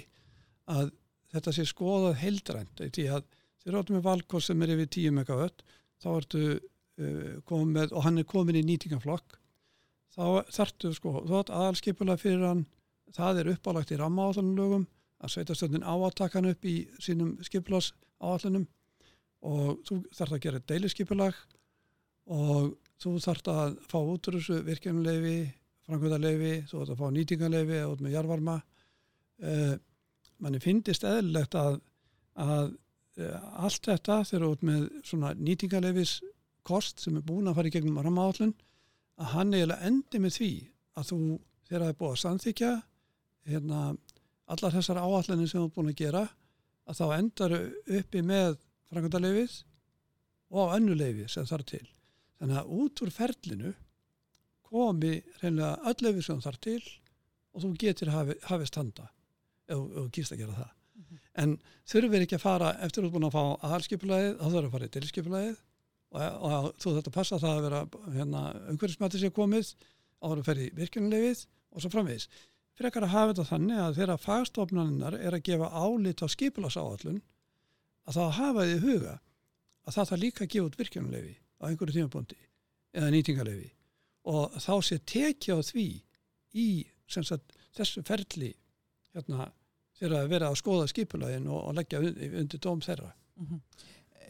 að 0.71 0.91
þetta 1.31 1.53
sé 1.55 1.65
skoðað 1.67 2.17
heildrænt. 2.21 2.81
Því 2.95 3.05
að 3.11 3.27
þér 3.63 3.77
áttum 3.79 3.97
með 3.97 4.07
valkost 4.07 4.51
sem 4.51 4.63
er 4.63 4.73
yfir 4.75 4.89
10 4.95 5.15
megavött 5.19 5.63
þá 6.01 6.09
ertu 6.15 6.43
uh, 6.55 7.33
komið 7.47 7.71
með 7.75 7.95
og 7.95 8.05
hann 8.07 8.21
er 8.21 8.29
komin 8.29 8.59
í 8.59 8.65
nýtingaflokk 8.67 9.37
þá 10.11 10.47
þartu 10.51 10.91
sko, 10.95 11.21
þú 11.27 11.37
átt 11.39 11.53
aðalskipulega 11.55 12.19
fyrir 12.19 12.47
hann 12.47 12.65
það 13.15 13.41
er 13.41 13.51
uppálagt 13.55 13.93
í 13.93 13.99
rammaáallunum 13.99 14.85
að 15.21 15.33
sveitastöndin 15.33 15.85
áattakan 15.85 16.49
upp 16.51 16.65
í 16.65 16.75
sínum 17.01 17.35
skiplas 17.45 17.91
áallunum 18.21 18.65
og 19.45 19.81
þú 19.87 20.01
þarf 20.13 20.37
að 20.37 20.43
gera 20.45 20.63
deilisskipulag 20.69 21.37
og 22.31 22.73
þú 23.01 23.15
þarf 23.23 23.49
að 23.51 23.77
fá 23.89 23.97
út 23.99 24.29
úr 24.29 24.37
þessu 24.37 24.59
virkjumleifi, 24.65 25.37
framkvæmdarleifi, 25.87 26.53
þú 26.69 26.81
þarf 26.81 26.93
að 26.93 27.01
fá 27.01 27.15
nýtingarleifi 27.15 27.79
út 27.89 28.03
með 28.05 28.15
jarvarma. 28.15 28.57
Uh, 29.41 29.73
manni 30.41 30.61
finnist 30.61 31.05
eðlilegt 31.07 31.57
að, 31.57 31.79
að 32.37 32.67
uh, 33.17 33.39
allt 33.65 33.89
þetta 33.89 34.19
þegar 34.29 34.47
út 34.51 34.65
með 34.69 34.83
svona 35.07 35.33
nýtingarleifis 35.37 36.19
kost 36.67 37.01
sem 37.01 37.17
er 37.17 37.25
búin 37.25 37.49
að 37.49 37.57
fara 37.57 37.71
í 37.71 37.73
gegnum 37.73 37.97
rammaáallun 38.05 38.53
að 39.21 39.33
hann 39.33 39.55
eiginlega 39.55 39.89
endi 39.89 40.21
með 40.21 40.37
því 40.37 40.51
að 40.97 41.09
þú 41.09 41.19
þegar 41.65 41.83
það 41.83 41.91
er 41.91 41.99
búið 42.01 42.11
að 42.11 42.21
samþykja 42.21 42.71
hérna, 43.47 43.91
allar 44.51 44.75
þessar 44.75 45.01
áallanir 45.01 45.49
sem 45.49 45.61
þú 45.61 45.67
er 45.67 45.75
búin 45.75 45.91
að 45.91 46.01
gera 46.01 46.23
að 46.89 46.97
þá 46.99 47.05
endar 47.17 47.55
uppi 47.99 48.23
með 48.25 48.57
frangöndarleifið 48.91 49.55
og 50.51 50.75
önnuleifið 50.75 51.31
sem 51.31 51.47
þarf 51.47 51.69
til. 51.71 51.85
Þannig 52.41 52.59
að 52.59 52.75
út 52.81 53.01
úr 53.05 53.13
ferlinu 53.15 53.73
komi 54.67 55.13
reynilega 55.41 55.91
öll 55.91 56.05
leifið 56.07 56.27
sem 56.27 56.43
þarf 56.43 56.61
til 56.63 56.81
og 57.51 57.63
þú 57.63 57.71
getur 57.79 58.11
hafið, 58.11 58.45
hafið 58.47 58.71
standa 58.71 59.07
ef 59.71 59.81
þú 59.95 60.05
kýrst 60.15 60.35
að 60.35 60.43
gera 60.43 60.59
það. 60.59 60.71
Mm 60.91 61.03
-hmm. 61.03 61.19
en 61.43 61.59
þurfir 61.87 62.21
ekki 62.21 62.35
að 62.35 62.45
fara 62.45 62.69
eftir 62.85 63.03
út 63.05 63.13
búin 63.13 63.27
að 63.29 63.35
fá 63.37 63.43
aðalskipulæðið, 63.67 64.37
þá 64.37 64.45
þurfir 64.45 64.67
að 64.67 64.71
fara 64.71 64.85
í 64.85 64.93
dilskipulæðið 64.95 65.57
og, 66.11 66.21
og 66.21 66.75
þú 66.81 66.95
þetta 66.95 67.11
passa 67.11 67.39
það 67.39 67.57
að 67.57 67.63
vera 67.65 67.81
hérna, 68.15 68.41
umhverfismættir 68.71 69.19
sér 69.19 69.31
komið 69.31 69.75
áður 70.21 70.41
að 70.41 70.47
ferja 70.49 70.67
í 70.67 70.75
virkjunulegið 70.75 71.45
og 71.71 71.81
svo 71.81 71.89
framvegis. 71.89 72.27
Frekar 72.81 73.05
að 73.05 73.11
hafa 73.13 73.33
þetta 73.33 73.43
þannig 73.45 73.79
að 73.79 73.97
þeirra 73.99 74.13
fagstofnaninnar 74.17 75.15
er 75.19 75.35
að 75.37 75.43
gefa 75.45 75.67
álit 75.69 76.23
á 76.25 76.27
skipulasáallun 76.33 77.19
að 78.09 78.15
það 78.15 78.31
hafa 78.39 78.63
því 78.65 78.79
huga 78.85 79.13
að 79.85 79.93
það 79.97 80.07
þarf 80.09 80.21
líka 80.23 80.47
gefa 80.55 80.69
út 80.69 80.79
virkjunulegið 80.79 81.35
á 81.37 81.63
einhverju 81.67 81.97
tímabundi 81.97 82.39
eða 82.97 83.11
nýtingarlefi 83.13 83.69
og 84.33 84.57
þá 84.65 84.73
sé 84.87 84.97
tekja 85.13 85.57
á 85.57 85.61
því 85.61 85.85
í 86.57 86.67
sagt, 87.11 87.53
þessu 87.77 88.01
ferli 88.07 88.51
hérna, 89.13 89.51
þegar 89.99 90.17
að 90.23 90.33
vera 90.33 90.49
að 90.49 90.59
skoða 90.61 90.89
skipulagin 90.89 91.49
og, 91.51 91.61
og 91.69 91.77
leggja 91.77 92.01
undir 92.01 92.61
dóm 92.63 92.81
þeirra. 92.81 93.11
Mm 93.37 93.47
-hmm. 93.47 93.61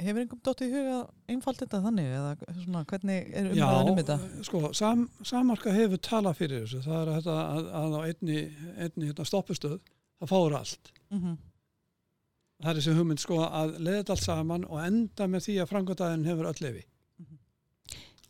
Hefur 0.02 0.24
einhverjum 0.24 0.42
dótt 0.46 0.62
í 0.66 0.70
huga 0.72 0.98
einfalt 1.30 1.60
þetta 1.62 1.80
þannig 1.84 2.08
eða 2.10 2.32
svona, 2.64 2.82
hvernig 2.90 3.28
er 3.38 3.50
umræðan 3.52 3.92
um 3.92 4.00
þetta? 4.00 4.18
Já, 4.22 4.44
sko, 4.48 4.62
sam, 4.78 5.04
Samarka 5.28 5.74
hefur 5.76 6.02
talað 6.02 6.40
fyrir 6.40 6.64
þessu. 6.64 6.82
Það 6.88 7.02
er 7.02 7.12
þetta 7.18 7.38
að, 7.42 7.70
að 7.82 7.98
á 7.98 8.02
einni, 8.02 8.38
einni 8.76 9.10
hérna, 9.12 9.28
stoppustöð 9.30 9.78
það 10.22 10.32
fáur 10.34 10.58
allt. 10.58 10.94
Mm 11.12 11.22
-hmm. 11.22 11.38
Það 12.62 12.72
er 12.72 12.80
þessi 12.80 12.96
hugmynd 12.98 13.22
sko 13.22 13.42
að 13.46 13.76
leiða 13.80 13.98
þetta 14.00 14.16
allt 14.16 14.26
saman 14.26 14.66
og 14.70 14.84
enda 14.86 15.28
með 15.28 15.46
því 15.48 15.58
að 15.62 15.70
frangotæðin 15.72 16.30
hefur 16.30 16.50
öll 16.52 16.62
lefi. 16.62 16.86
Mm 17.20 17.26
-hmm. 17.26 17.40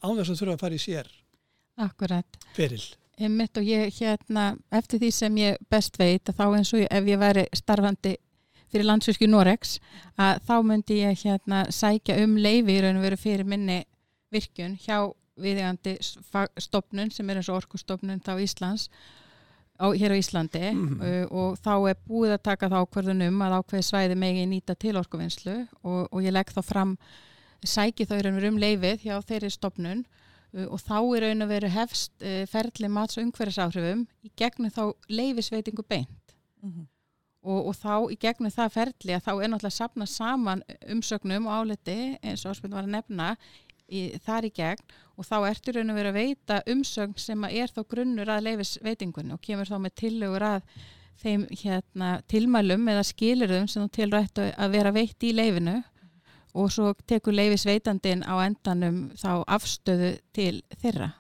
Án 0.04 0.18
þess 0.18 0.30
að 0.30 0.42
þurfa 0.42 0.54
að 0.54 0.64
fara 0.66 0.76
í 0.76 0.86
sér. 0.86 1.08
Akkurat. 1.78 2.38
Feril. 2.54 2.84
Einmitt 3.22 3.58
og 3.58 3.64
ég 3.64 3.94
hérna, 4.00 4.58
eftir 4.72 5.00
því 5.00 5.12
sem 5.12 5.38
ég 5.38 5.58
best 5.70 6.00
veit 6.00 6.30
að 6.30 6.36
þá 6.36 6.46
eins 6.58 6.74
og 6.74 6.80
ég, 6.80 6.88
ef 6.92 7.06
ég 7.06 7.20
væri 7.20 7.46
starfandi 7.54 8.16
fyrir 8.72 8.88
landsvísku 8.88 9.28
Norex 9.30 9.80
að 10.20 10.42
þá 10.48 10.56
myndi 10.66 11.02
ég 11.02 11.26
hérna 11.26 11.66
sækja 11.72 12.20
um 12.24 12.38
leifi 12.40 12.78
í 12.78 12.84
raun 12.84 13.00
og 13.00 13.08
veru 13.08 13.20
fyrir 13.20 13.48
minni 13.48 13.82
virkun 14.32 14.78
hjá 14.80 15.12
viðegandi 15.42 15.98
stopnun 16.62 17.12
sem 17.12 17.30
er 17.30 17.40
eins 17.40 17.50
og 17.52 17.62
orkustofnun 17.62 18.22
þá 18.24 18.36
Íslands 18.44 18.88
á, 19.82 19.86
hér 19.98 20.14
á 20.14 20.18
Íslandi. 20.18 20.72
Mm 20.72 20.88
-hmm. 20.88 21.02
uh, 21.02 21.26
og 21.32 21.60
þá 21.60 21.74
er 21.90 21.98
búið 22.08 22.32
að 22.36 22.44
taka 22.44 22.70
þá 22.70 22.78
ákverðunum 22.86 23.42
að 23.42 23.58
ákveði 23.60 23.84
svæði 23.90 24.16
megi 24.16 24.46
nýta 24.46 24.76
til 24.76 24.96
orkuvinnslu 24.98 25.68
og, 25.84 26.08
og 26.12 26.20
ég 26.24 26.32
legg 26.32 26.52
þá 26.52 26.62
fram 26.62 26.98
sæki 27.64 28.06
þá 28.06 28.16
í 28.18 28.22
raun 28.22 28.36
og 28.36 28.42
veru 28.42 28.54
um 28.54 28.62
leifið 28.62 29.02
hjá 29.06 29.22
þeirri 29.22 29.50
stopnun 29.50 30.06
uh, 30.54 30.68
og 30.70 30.80
þá 30.80 30.98
er 31.16 31.22
raun 31.22 31.42
og 31.42 31.50
veru 31.50 31.68
hefst 31.68 32.12
uh, 32.22 32.46
ferli 32.46 32.88
mats 32.88 33.18
og 33.18 33.24
umhverfisáhrifum 33.26 34.08
í 34.24 34.32
gegnum 34.36 34.72
þá 34.72 34.94
leifisveitingu 35.10 35.84
beint. 35.84 36.36
Mm 36.62 36.72
-hmm 36.72 36.91
og, 37.42 37.72
og 37.72 37.76
þá 37.78 37.96
í 38.14 38.18
gegnum 38.22 38.54
það 38.54 38.74
ferli 38.76 39.16
að 39.16 39.26
þá 39.26 39.32
er 39.34 39.52
náttúrulega 39.52 39.78
sapna 39.78 40.08
saman 40.10 40.64
umsögnum 40.94 41.50
og 41.50 41.62
áleti 41.62 42.00
eins 42.22 42.46
og 42.46 42.54
áspiln 42.54 42.76
var 42.78 42.88
að 42.88 42.96
nefna 42.96 43.30
í, 43.90 44.02
þar 44.22 44.48
í 44.48 44.54
gegn. 44.56 44.98
Og 45.18 45.28
þá 45.28 45.36
ertur 45.50 45.78
raun 45.78 45.94
að 45.94 46.00
vera 46.00 46.14
að 46.14 46.20
veita 46.20 46.60
umsögn 46.72 47.18
sem 47.22 47.46
er 47.50 47.74
þá 47.74 47.84
grunnur 47.94 48.32
að 48.32 48.48
leifis 48.48 48.76
veitingunni 48.86 49.36
og 49.36 49.44
kemur 49.46 49.70
þá 49.70 49.78
með 49.84 49.96
tillögur 50.04 50.48
að 50.48 50.76
þeim 51.22 51.46
hérna, 51.54 52.12
tilmælum 52.32 52.88
eða 52.90 53.06
skilurðum 53.06 53.68
sem 53.70 53.86
þú 53.86 53.94
tilrættu 53.98 54.48
að 54.58 54.78
vera 54.78 54.94
veitt 54.96 55.26
í 55.26 55.34
leifinu 55.38 55.82
og 56.58 56.72
svo 56.74 56.94
tekur 57.08 57.36
leifis 57.36 57.68
veitandin 57.68 58.26
á 58.26 58.34
endanum 58.44 59.04
þá 59.20 59.44
afstöðu 59.46 60.16
til 60.36 60.64
þeirra 60.82 61.12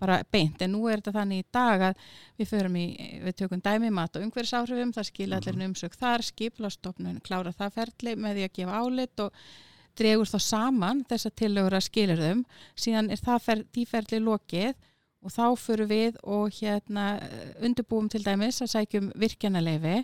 bara 0.00 0.18
beint, 0.32 0.60
en 0.62 0.74
nú 0.74 0.86
er 0.90 1.00
þetta 1.00 1.14
þannig 1.20 1.42
í 1.42 1.46
dag 1.56 1.84
að 1.88 2.02
við 2.36 2.50
förum 2.50 2.74
í, 2.76 2.86
við 3.24 3.36
tökum 3.40 3.62
dæmi 3.64 3.92
mat 3.94 4.18
og 4.18 4.26
umhverfisáhrifum, 4.26 4.92
það 4.96 5.08
skilja 5.10 5.38
allir 5.40 5.56
mhm. 5.56 5.70
umsök 5.70 5.96
þar, 5.96 6.24
skiplastofnun, 6.26 7.22
klára 7.24 7.54
það 7.56 7.78
ferli 7.78 8.16
með 8.20 8.36
því 8.36 8.44
að 8.48 8.58
gefa 8.58 8.82
álit 8.82 9.24
og 9.24 9.40
dregur 9.96 10.28
þá 10.28 10.36
saman 10.44 11.00
þess 11.08 11.30
að 11.30 11.38
tilögur 11.40 11.78
að 11.78 11.86
skilja 11.86 12.18
þeim, 12.20 12.44
síðan 12.76 13.10
er 13.14 13.22
það 13.24 13.42
fer, 13.46 13.64
tíferli 13.72 14.20
lokið 14.20 14.74
og 15.24 15.32
þá 15.32 15.46
förum 15.58 15.90
við 15.90 16.20
og 16.22 16.52
hérna 16.60 17.06
undirbúum 17.64 18.10
til 18.12 18.22
dæmis 18.24 18.60
að 18.62 18.74
sækjum 18.74 19.10
virkjanaleifi, 19.16 20.02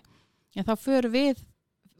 en 0.56 0.68
þá 0.68 0.72
förum 0.80 1.12
við 1.12 1.44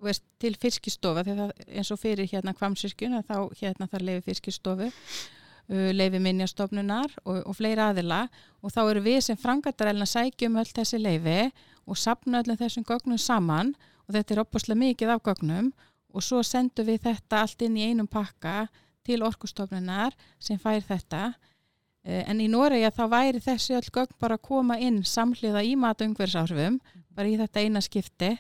veist, 0.03 0.25
til 0.41 0.57
fiskistofa, 0.59 1.23
eins 1.69 1.93
og 1.93 2.01
fyrir 2.01 2.27
hérna 2.33 2.57
kvamsirkjun, 2.57 3.21
þá 3.29 3.37
hérna 3.61 3.87
þar 3.93 4.09
leifi 4.09 4.33
fiskistofu 4.33 4.89
leifi 5.73 6.21
minnjastofnunar 6.23 7.15
og, 7.25 7.43
og 7.47 7.57
fleiri 7.57 7.83
aðila. 7.85 8.27
Og 8.63 8.75
þá 8.75 8.83
eru 8.85 9.05
við 9.05 9.21
sem 9.27 9.39
frangatarælna 9.39 10.07
sækjum 10.09 10.59
öll 10.61 10.73
þessi 10.73 11.01
leifi 11.01 11.39
og 11.87 11.99
sapna 11.99 12.43
öllum 12.43 12.59
þessum 12.61 12.87
gögnum 12.89 13.21
saman. 13.21 13.75
Og 14.07 14.17
þetta 14.17 14.35
er 14.35 14.43
opaslega 14.45 14.83
mikið 14.83 15.15
af 15.15 15.25
gögnum. 15.29 15.73
Og 16.13 16.25
svo 16.25 16.43
sendum 16.45 16.89
við 16.89 17.07
þetta 17.07 17.43
allt 17.43 17.65
inn 17.65 17.79
í 17.81 17.89
einum 17.89 18.11
pakka 18.11 18.67
til 19.07 19.23
orkustofnunar 19.27 20.15
sem 20.39 20.61
fær 20.61 20.83
þetta. 20.87 21.33
Uh, 22.03 22.23
en 22.27 22.43
í 22.43 22.49
Noregi 22.51 22.91
þá 22.95 23.05
væri 23.11 23.43
þessi 23.43 23.77
öll 23.79 23.91
gögn 23.95 24.19
bara 24.21 24.39
að 24.39 24.47
koma 24.49 24.79
inn 24.83 25.03
samhliða 25.07 25.63
í 25.63 25.77
matungverðsáhrifum 25.79 26.81
bara 27.15 27.31
í 27.31 27.37
þetta 27.39 27.63
eina 27.63 27.83
skipti 27.85 28.33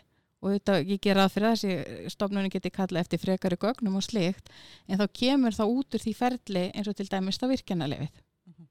og 0.43 0.57
þetta, 0.57 0.81
ég 0.83 1.01
ger 1.03 1.21
að 1.23 1.33
fyrir 1.37 1.55
þessi 1.55 2.11
stofnunni 2.13 2.51
geti 2.53 2.73
kalla 2.75 3.03
eftir 3.03 3.21
frekari 3.23 3.59
gögnum 3.63 3.99
og 4.01 4.05
slikt 4.07 4.51
en 4.89 5.01
þá 5.01 5.07
kemur 5.15 5.55
þá 5.55 5.65
út 5.69 5.97
úr 5.97 6.03
því 6.03 6.15
ferli 6.19 6.69
eins 6.73 6.91
og 6.91 6.99
til 6.99 7.09
dæmis 7.11 7.39
þá 7.39 7.47
virkjanalefið 7.53 8.09
mm 8.11 8.55
-hmm. 8.55 8.67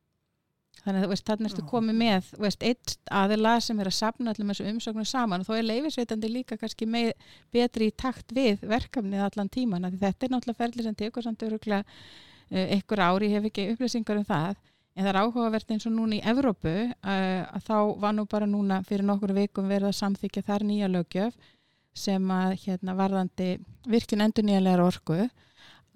þannig 0.83 1.05
að 1.05 1.23
þannig 1.29 1.49
erstu 1.49 1.67
komið 1.71 1.95
með 2.01 2.31
veist, 2.43 2.63
eitt 2.63 2.97
aðila 3.21 3.59
sem 3.61 3.79
er 3.79 3.87
að 3.87 3.99
sapna 3.99 4.31
allir 4.31 4.45
með 4.45 4.57
þessu 4.57 4.73
umsöknu 4.73 5.05
saman 5.05 5.41
og 5.41 5.47
þá 5.47 5.57
er 5.57 5.69
leifisveitandi 5.69 6.33
líka 6.33 6.57
kannski 6.57 6.85
með 6.85 7.13
betri 7.51 7.87
í 7.87 7.95
takt 7.95 8.35
við 8.35 8.59
verkefnið 8.61 9.21
allan 9.21 9.49
tíman 9.49 9.91
þetta 9.91 10.25
er 10.25 10.31
náttúrulega 10.31 10.63
ferli 10.63 10.83
sem 10.83 10.95
tekur 10.95 11.23
samt 11.23 11.43
öruglega 11.43 11.85
uh, 12.51 12.67
einhver 12.67 12.99
ári, 12.99 13.31
ég 13.31 13.39
hef 13.39 13.45
ekki 13.45 13.71
upplýsingar 13.71 14.17
um 14.17 14.25
það 14.27 14.55
en 14.95 15.05
það 15.05 15.13
er 15.13 15.21
áhugavert 15.23 15.71
eins 15.71 15.87
og 15.87 15.93
núna 15.95 16.17
í 16.17 16.25
Evrópu 16.27 16.67
uh, 16.67 17.55
að 17.55 17.63
þá 17.63 17.77
var 18.03 18.13
nú 18.13 18.25
bara 18.25 18.45
núna 18.45 18.83
fyrir 18.83 19.07
nokkur 19.07 19.31
vikum 19.31 19.69
verið 19.71 19.87
að 19.87 19.99
samþykja 20.01 20.43
þar 20.43 20.63
nýja 20.67 20.91
lögjöf 20.91 21.33
sem 21.97 22.31
að 22.31 22.55
hérna, 22.65 22.95
varðandi 22.97 23.53
virkin 23.89 24.23
endur 24.23 24.45
nýjanlegar 24.47 24.83
orku 24.85 25.25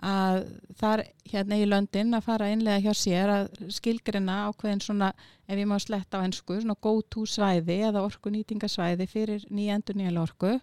að 0.03 0.41
þar 0.75 1.03
hérna 1.31 1.57
í 1.57 1.67
löndin 1.69 2.13
að 2.17 2.25
fara 2.27 2.49
einlega 2.51 2.83
hjá 2.83 2.97
sér 2.99 3.31
að 3.31 3.47
skilgrina 3.71 4.41
ákveðin 4.49 4.83
svona, 4.83 5.13
ef 5.47 5.57
ég 5.57 5.69
má 5.69 5.77
sletta 5.79 6.19
á 6.19 6.25
ennsku, 6.25 6.59
svona 6.59 6.75
go 6.81 6.99
to 7.01 7.23
svæði 7.29 7.79
eða 7.87 8.03
orku 8.03 8.33
nýtingasvæði 8.33 9.07
fyrir 9.07 9.45
nýja 9.49 9.79
endur 9.79 9.95
nýjanlega 9.95 10.27
orku. 10.27 10.53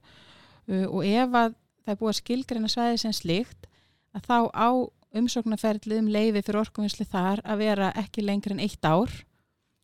Uh, 0.69 0.87
og 0.87 1.07
ef 1.09 1.33
að 1.33 1.57
það 1.83 1.95
er 1.95 2.01
búið 2.01 2.13
að 2.13 2.21
skilgrina 2.21 2.71
svæði 2.71 3.01
sem 3.03 3.17
slíkt 3.17 3.67
að 4.13 4.29
þá 4.29 4.39
á 4.53 4.69
umsóknarferðlið 5.13 6.03
um 6.03 6.13
leiði 6.13 6.43
fyrir 6.45 6.63
orkuvinsli 6.63 7.09
þar 7.09 7.43
að 7.45 7.65
vera 7.65 7.91
ekki 7.99 8.25
lengri 8.25 8.55
en 8.55 8.63
eitt 8.63 8.85
ár 8.85 9.11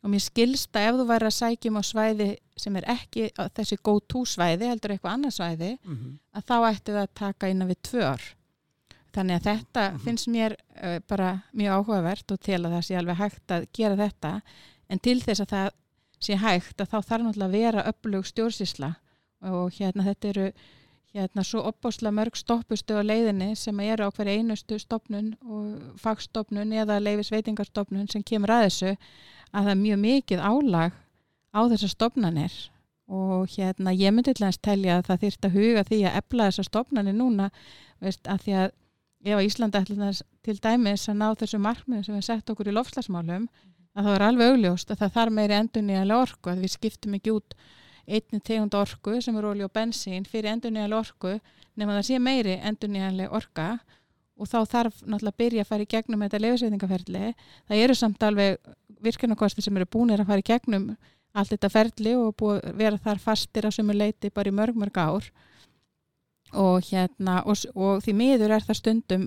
og 0.02 0.12
mér 0.12 0.23
skilst 0.23 0.76
að 0.76 0.88
ef 0.88 0.99
þú 0.99 1.07
væri 1.09 1.28
að 1.28 1.37
sækjum 1.37 1.78
á 1.78 1.83
svæði 1.83 2.28
sem 2.59 2.76
er 2.78 2.87
ekki 2.95 3.28
þessi 3.55 3.78
go 3.83 3.99
to 4.00 4.25
svæði, 4.26 4.71
heldur 4.71 4.95
eitthvað 4.95 5.14
annað 5.14 5.37
svæði 5.38 5.71
mm 5.76 5.95
-hmm. 5.95 6.19
að 6.33 6.43
þá 6.50 6.57
ætti 6.71 6.93
það 6.93 7.02
að 7.02 7.14
taka 7.14 7.49
innan 7.49 7.69
við 7.69 7.81
tvö 7.83 8.02
ár 8.05 8.25
þannig 9.14 9.37
að 9.37 9.47
þetta 9.49 9.83
mm 9.83 9.97
-hmm. 9.97 10.05
finnst 10.05 10.26
mér 10.28 10.57
uh, 10.83 10.99
bara 11.09 11.40
mjög 11.52 11.73
áhugavert 11.75 12.33
og 12.33 12.40
til 12.40 12.61
að 12.64 12.73
það 12.73 12.87
sé 12.87 12.97
alveg 12.97 13.17
hægt 13.17 13.50
að 13.50 13.67
gera 13.73 13.97
þetta 13.97 14.40
en 14.88 14.99
til 14.99 15.21
þess 15.23 15.40
að 15.40 15.49
það 15.49 15.71
sé 16.21 16.37
hægt 16.37 16.81
að 16.81 16.90
þá 16.93 16.99
þarf 17.02 17.23
náttúrulega 17.25 17.49
að 17.49 17.59
vera 17.59 17.88
upplug 17.88 18.26
stjórnsísla 18.26 18.95
og 19.40 19.73
hérna 19.78 20.05
þetta 20.05 20.28
eru 20.28 20.52
hérna 21.17 21.45
svo 21.45 21.62
opbásla 21.71 22.12
mörg 22.12 22.37
stoppustu 22.37 22.99
á 23.00 23.03
leiðinni 23.03 23.55
sem 23.57 23.81
eru 23.81 24.09
á 24.09 24.11
hverja 24.12 24.38
einustu 24.38 24.79
stopnun 24.79 25.35
og 25.49 26.00
fagstopnun 26.03 26.73
eða 26.73 26.99
leifisveitingarstopnun 27.00 28.11
sem 28.12 28.23
kemur 28.23 28.53
að 28.53 28.67
þessu 28.67 28.91
að 29.53 29.62
það 29.62 29.71
er 29.73 29.81
mjög 29.85 30.03
mikið 30.05 30.43
álag 30.45 30.99
á 31.57 31.61
þessar 31.73 31.95
stopnanir 31.95 32.59
og 33.09 33.49
hérna 33.55 33.95
ég 33.97 34.12
myndi 34.12 34.35
til 34.37 34.45
að 34.45 34.61
telja 34.62 34.99
að 34.99 35.07
það 35.09 35.23
þýrt 35.25 35.49
að 35.49 35.57
huga 35.57 35.87
því 35.88 36.00
að 36.05 36.19
ebla 36.21 36.50
þessar 36.50 36.69
stopnanir 36.69 37.17
núna 37.17 37.49
veist, 38.05 38.29
að 38.29 38.45
því 38.45 38.59
að 38.62 38.69
ef 39.25 39.41
Íslanda 39.47 39.81
ætla 39.83 40.12
til 40.45 40.59
dæmis 40.62 41.09
að 41.09 41.19
ná 41.23 41.27
þessu 41.41 41.59
markmiðum 41.62 42.05
sem 42.05 42.19
við 42.19 42.29
sett 42.29 42.53
okkur 42.53 42.69
í 42.69 42.77
lofslagsmálum 42.77 43.49
að 43.97 44.05
það 44.05 44.15
er 44.15 44.25
alveg 44.29 44.53
augljóst 44.53 44.93
að 44.93 45.00
það 45.03 45.15
þarf 45.17 45.37
meiri 45.38 45.57
endurníðanlega 45.59 46.27
orku 46.27 46.53
að 46.53 46.62
við 46.62 46.75
skiptum 46.77 47.17
ekki 47.19 47.35
út 47.35 47.57
einni 48.09 48.41
tegund 48.45 48.75
orku 48.75 49.19
sem 49.23 49.37
er 49.37 49.47
olí 49.49 49.65
og 49.67 49.73
bensín 49.75 50.27
fyrir 50.29 50.53
endurníðanlega 50.55 51.00
orku 51.00 51.37
nema 51.79 51.99
það 51.99 52.09
sé 52.09 52.19
meiri 52.23 52.57
endurníðanlega 52.71 53.37
orka 53.37 53.69
og 54.38 54.49
þá 54.49 54.59
þarf 54.71 55.03
náttúrulega 55.03 55.35
að 55.35 55.41
byrja 55.43 55.65
að 55.65 55.71
fara 55.73 55.85
í 55.85 55.91
gegnum 55.91 56.25
þetta 56.25 56.41
lefisveitingaferli. 56.45 57.23
Það 57.67 57.85
eru 57.85 57.97
samt 57.99 58.23
alveg 58.23 58.59
virkjanakosti 59.03 59.65
sem 59.65 59.79
eru 59.79 59.88
búinir 59.91 60.23
að 60.23 60.31
fara 60.31 60.45
í 60.45 60.47
gegnum 60.47 60.88
allt 61.38 61.53
þetta 61.53 61.71
ferli 61.73 62.15
og 62.19 62.43
vera 62.79 62.99
þar 63.03 63.21
fastir 63.23 63.69
á 63.69 63.71
sömu 63.75 63.97
leiti 63.97 64.31
bara 64.35 64.50
í 64.50 64.55
mörg 64.55 64.79
mörg 64.79 64.99
ár 64.99 65.29
og 66.57 66.87
hérna 66.88 67.43
og, 67.45 67.61
og 67.77 68.03
því 68.05 68.15
miður 68.17 68.57
er 68.57 68.65
það 68.65 68.81
stundum 68.81 69.27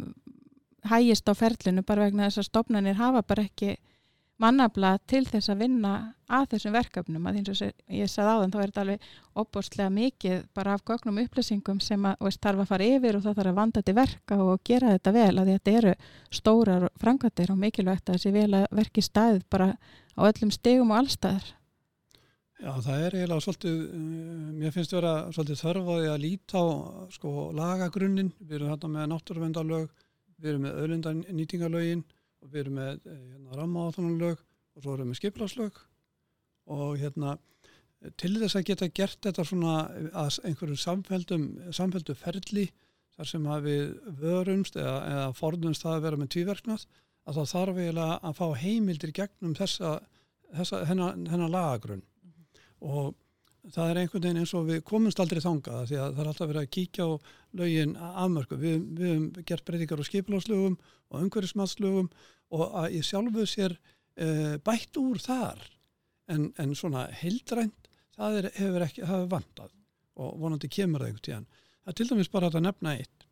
hægist 0.89 1.29
á 1.29 1.33
ferlinu 1.37 1.83
bara 1.85 2.07
vegna 2.07 2.29
þess 2.29 2.41
að 2.41 2.49
stopnarnir 2.49 2.97
hafa 2.97 3.21
bara 3.21 3.45
ekki 3.45 3.75
mannabla 4.41 4.95
til 5.09 5.21
þess 5.27 5.51
að 5.51 5.61
vinna 5.65 5.93
að 6.31 6.47
þessum 6.53 6.75
verkefnum 6.75 7.27
að 7.27 7.37
eins 7.39 7.51
og 7.51 7.93
ég 7.93 8.09
sagði 8.09 8.33
áðan 8.33 8.53
þá 8.53 8.57
er 8.61 8.71
þetta 8.71 8.83
alveg 8.83 9.07
opbóstlega 9.41 9.93
mikið 9.93 10.43
bara 10.57 10.75
af 10.75 10.83
gögnum 10.87 11.21
upplýsingum 11.21 11.81
sem 11.83 12.05
að 12.07 12.25
veist, 12.25 12.41
þarf 12.43 12.63
að 12.63 12.69
fara 12.71 12.89
yfir 12.95 13.17
og 13.17 13.25
það 13.25 13.39
þarf 13.39 13.51
að 13.51 13.59
vanda 13.61 13.83
til 13.85 13.95
verka 13.97 14.37
og 14.45 14.61
gera 14.67 14.93
þetta 14.95 15.15
vel 15.17 15.31
að 15.31 15.51
þetta 15.53 15.73
eru 15.79 15.95
stórar 16.39 16.85
framkvæmdir 17.01 17.53
og 17.53 17.63
mikilvægt 17.65 18.09
að 18.09 18.19
þessi 18.19 18.35
vel 18.35 18.51
að 18.61 18.69
verki 18.81 19.05
staðið 19.05 19.43
bara 19.51 19.73
á 20.17 20.21
öllum 20.27 20.53
stegum 20.53 20.93
og 20.93 21.01
allstaðar. 21.01 21.49
Já, 22.61 22.71
það 22.77 23.03
er 23.03 23.15
eiginlega 23.17 23.41
svolítið, 23.41 23.77
uh, 23.89 24.49
mér 24.61 24.73
finnst 24.75 24.91
vera 24.93 25.13
svolítið 25.33 25.61
þörfaði 25.63 26.09
að 26.11 26.19
líta 26.21 26.61
á 26.61 26.65
sko 27.09 27.31
lagagrunnin, 27.57 28.29
við 28.37 28.59
erum 28.59 28.69
hérna 28.69 28.91
með 28.93 29.07
náttúruvendarlög, 29.15 29.87
við 30.37 30.51
erum 30.51 30.67
með 30.67 30.81
öðlundanýtingarlögin 30.83 32.03
og 32.41 32.51
við 32.51 32.63
erum 32.65 32.77
með 32.79 32.91
eh, 33.05 33.23
hérna, 33.33 33.57
rammaáþunarlög 33.59 34.41
og 34.41 34.83
svo 34.83 34.95
erum 34.95 35.07
við 35.07 35.11
með 35.11 35.21
skiplaslög 35.21 35.81
og 36.71 36.99
hérna 37.01 37.37
til 38.17 38.33
þess 38.41 38.57
að 38.57 38.67
geta 38.69 38.89
gert 38.97 39.19
þetta 39.21 39.45
svona 39.45 39.75
að 40.17 40.39
einhverju 40.49 40.77
samfældu 40.81 42.15
ferli 42.17 42.65
þar 43.15 43.29
sem 43.29 43.47
að 43.53 43.67
við 43.67 43.83
vörumst 44.21 44.77
eða, 44.79 44.95
eða 45.11 45.25
forðumst 45.37 45.85
það 45.85 45.97
að 45.97 46.05
vera 46.07 46.19
með 46.21 46.31
tvíverknað 46.35 46.85
að 47.29 47.37
þá 47.37 47.53
þarf 47.53 47.81
eiginlega 47.81 48.15
að 48.25 48.37
fá 48.39 48.45
heimildir 48.63 49.13
gegnum 49.13 49.53
þessa, 49.57 49.91
þessa 50.55 50.79
hennar, 50.89 51.19
hennar 51.29 51.53
lagagrunn. 51.53 52.01
Og 52.81 53.11
það 53.69 53.91
er 53.91 53.99
einhvern 54.01 54.23
veginn 54.25 54.41
eins 54.41 54.53
og 54.57 54.67
við 54.69 54.81
komumst 54.87 55.19
aldrei 55.21 55.41
þangað 55.43 55.89
því 55.91 55.97
að 56.01 56.15
það 56.15 56.23
er 56.23 56.29
alltaf 56.31 56.49
verið 56.49 56.63
að 56.63 56.71
kíkja 56.75 57.05
á 57.05 57.11
lögin 57.61 57.93
afmörku. 57.99 58.57
Við, 58.57 58.79
við 58.97 59.11
höfum 59.11 59.45
gert 59.51 59.65
breytingar 59.67 60.01
á 60.01 60.09
skipiláslögum 60.09 60.77
og 61.11 61.25
umhverfismatslögum 61.25 62.09
og 62.57 62.79
að 62.81 62.97
í 62.97 63.03
sjálfu 63.05 63.45
sér 63.49 63.77
uh, 63.77 64.57
bætt 64.65 64.97
úr 64.99 65.21
þar 65.21 65.61
en, 66.31 66.49
en 66.57 66.75
svona 66.77 67.05
heildrænt 67.21 67.89
það 68.17 68.39
er, 68.41 68.49
hefur 68.57 68.87
ekki, 68.87 69.05
hefur 69.05 69.31
vantað 69.31 69.75
og 70.21 70.35
vonandi 70.41 70.69
kemur 70.71 71.03
það 71.03 71.11
einhvern 71.11 71.27
tíðan. 71.27 71.49
Það 71.81 71.93
er 71.93 71.99
til 71.99 72.09
dæmis 72.11 72.31
bara 72.33 72.49
að 72.51 72.65
nefna 72.65 72.97
eitt 72.97 73.27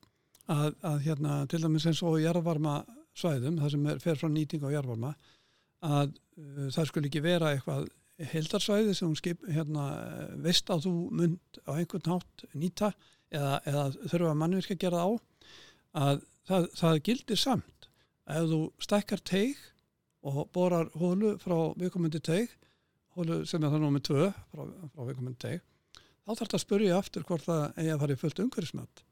að, 0.50 0.72
að 0.86 1.04
hérna 1.06 1.42
til 1.50 1.62
dæmis 1.64 1.90
eins 1.90 2.02
og 2.06 2.22
jarðvarma 2.22 2.80
svæðum, 3.18 3.60
það 3.60 3.74
sem 3.74 3.90
er, 3.90 4.02
fer 4.04 4.20
frá 4.20 4.30
nýting 4.32 4.64
á 4.66 4.70
jarðvarma 4.78 5.16
að 5.86 6.14
uh, 6.14 6.68
það 6.70 6.92
skulle 6.92 7.10
ekki 7.10 7.26
vera 7.26 7.56
eitthvað 7.56 7.90
heildarsvæði 8.20 8.94
sem 8.98 9.08
hún 9.08 9.18
skip, 9.20 9.44
hérna, 9.48 9.86
veist 10.44 10.70
að 10.72 10.88
þú 10.88 10.94
mynd 11.22 11.60
á 11.64 11.72
einhvern 11.78 12.14
hátt 12.14 12.46
nýta 12.54 12.92
eða, 13.32 13.60
eða 13.70 13.84
þurfa 14.12 14.36
mannvirk 14.38 14.74
að 14.76 14.82
gera 14.84 15.04
á 15.06 15.10
að 16.00 16.24
það, 16.50 16.70
það 16.82 17.02
gildir 17.08 17.40
samt. 17.40 17.90
Að 18.30 18.42
ef 18.44 18.50
þú 18.52 18.62
stækkar 18.86 19.24
teig 19.26 19.62
og 20.28 20.40
borar 20.54 20.90
hólu 21.00 21.36
frá 21.42 21.58
viðkomandi 21.80 22.22
teig 22.22 22.52
hólu 23.16 23.42
sem 23.48 23.64
er 23.64 23.72
það 23.72 23.84
nú 23.84 23.92
með 23.96 24.08
tvö 24.10 24.32
frá, 24.52 24.64
frá 24.68 25.04
viðkomandi 25.08 25.40
teig 25.46 25.62
þá 26.30 26.34
þarf 26.34 26.50
það 26.50 26.58
að 26.60 26.66
spurja 26.66 26.98
aftur 27.00 27.26
hvort 27.26 27.46
það 27.48 27.64
eigi 27.80 27.94
að 27.94 28.02
fara 28.04 28.16
í 28.16 28.20
fullt 28.20 28.42
umhverfismat. 28.44 29.06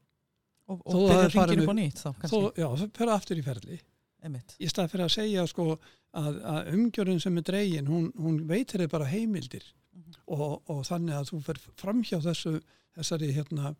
Og, 0.68 0.82
Þó 0.84 0.98
og 0.98 1.06
byrja 1.08 1.30
farið 1.32 1.54
ringir 1.54 1.64
upp 1.64 1.72
á 1.72 1.76
nýtt 1.78 2.02
þá 2.02 2.08
Þó, 2.08 2.18
kannski, 2.20 2.40
já, 2.60 2.66
það 2.68 2.90
fer 2.98 3.12
aftur 3.14 3.40
í 3.40 3.44
ferli 3.46 3.78
einmitt. 4.28 4.54
Í 4.60 4.68
stað 4.70 4.92
fyrir 4.92 5.06
að 5.08 5.14
segja 5.16 5.46
sko 5.50 5.66
að, 6.16 6.38
að 6.52 6.70
umgjörðin 6.76 7.20
sem 7.24 7.40
er 7.40 7.46
dregin 7.48 7.90
hún, 7.90 8.08
hún 8.20 8.38
veitir 8.48 8.84
þið 8.84 8.92
bara 8.94 9.10
heimildir. 9.10 9.66
Mhm. 9.98 10.14
og, 10.30 10.62
og 10.70 10.84
þannig 10.86 11.16
að 11.18 11.30
þú 11.32 11.38
fer 11.42 11.58
framhjá 11.80 12.18
þessu 12.22 12.52
þessari 12.94 13.32
hérna 13.34 13.72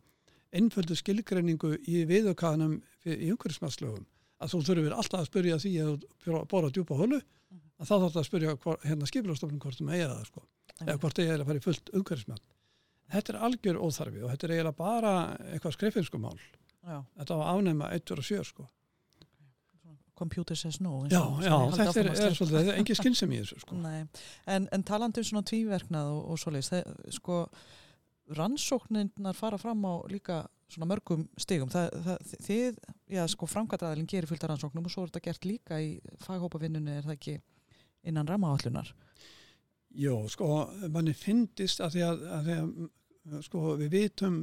einföldu 0.51 0.95
skilgreiningu 0.97 1.75
í 1.87 2.01
viðaukaðanum 2.09 2.79
í 3.05 3.29
umhverfismatslögum. 3.31 4.03
Að 4.39 4.51
þú 4.53 4.59
þurfir 4.67 4.95
alltaf 4.97 5.21
að 5.21 5.27
spyrja 5.29 5.59
því 5.63 5.71
að 5.83 6.03
þú 6.25 6.41
bóra 6.51 6.71
djúpa 6.75 6.97
hólu 6.99 7.21
Mhm. 7.49 7.59
að 7.79 7.87
þá 7.87 7.93
þarf 7.95 8.13
það 8.13 8.21
að 8.21 8.27
spyrja 8.29 8.55
hvor, 8.61 8.77
hérna 8.85 9.07
skipilastofnum 9.09 9.59
hvort 9.63 9.77
þú 9.79 9.85
megið 9.87 10.11
það 10.11 10.25
sko 10.27 10.41
eða 10.85 10.97
hvort 10.99 11.17
þið 11.19 11.29
er 11.33 11.39
að 11.39 11.45
fara 11.49 11.59
í 11.59 11.63
fullt 11.65 11.89
umhverfismat. 11.97 12.41
Þetta 13.09 13.33
er 13.33 13.39
algjör 13.47 13.79
óþarfi 13.81 14.21
og 14.23 14.29
þetta 14.29 14.43
er 14.47 14.53
eiginlega 14.53 14.75
bara 14.77 15.13
eitthvað 15.53 15.75
skreifinskumál 15.77 16.37
þetta 17.17 17.33
á 17.33 17.37
að 17.39 17.47
afnema 17.53 17.89
1 17.95 18.11
og 18.13 18.23
7 18.23 18.43
sko 18.45 18.67
computer 20.19 20.57
says 20.59 20.79
no 20.83 21.01
Já, 21.07 21.21
já, 21.41 21.55
sem 21.55 21.65
ég 21.65 21.75
þetta 21.79 22.03
er, 22.03 22.11
er 22.11 22.37
svolítið, 22.37 22.55
þetta 22.59 22.73
er 22.75 22.79
engin 22.83 22.99
skynsem 22.99 23.33
í 23.33 23.41
þessu 23.41 23.59
sko. 23.63 23.81
En, 24.55 24.69
en 24.75 24.85
talandi 24.85 25.23
um 25.23 25.29
svona 25.31 25.47
tvíverknað 25.49 26.13
og, 26.13 26.21
og 26.33 26.41
svoleiðis, 26.41 26.71
það, 26.75 26.93
sko 27.17 27.41
rannsóknirnar 28.37 29.37
fara 29.37 29.57
fram 29.57 29.85
á 29.89 29.93
líka 30.11 30.43
svona 30.69 30.85
mörgum 30.91 31.25
stigum. 31.41 31.69
Það, 31.73 31.89
það, 32.05 32.33
þið, 32.45 32.79
já 33.15 33.23
sko 33.33 33.47
framkvæmdræðilin 33.49 34.09
gerir 34.09 34.29
fullt 34.29 34.45
af 34.45 34.51
rannsóknum 34.53 34.85
og 34.85 34.93
svo 34.93 35.05
er 35.05 35.13
þetta 35.13 35.25
gert 35.25 35.47
líka 35.49 35.79
í 35.81 35.95
faghópavinnunni 36.25 36.99
er 36.99 37.07
það 37.07 37.17
ekki 37.17 37.37
innan 38.09 38.29
rammaállunar 38.29 38.93
Jó, 39.97 40.13
sko, 40.29 40.69
manni 40.93 41.15
fyndist 41.17 41.81
að 41.81 41.95
því 41.95 42.03
að, 42.05 42.19
að, 42.29 42.45
því 42.45 42.57
að 42.59 43.45
sko, 43.47 43.61
við 43.79 43.95
vitum 43.95 44.35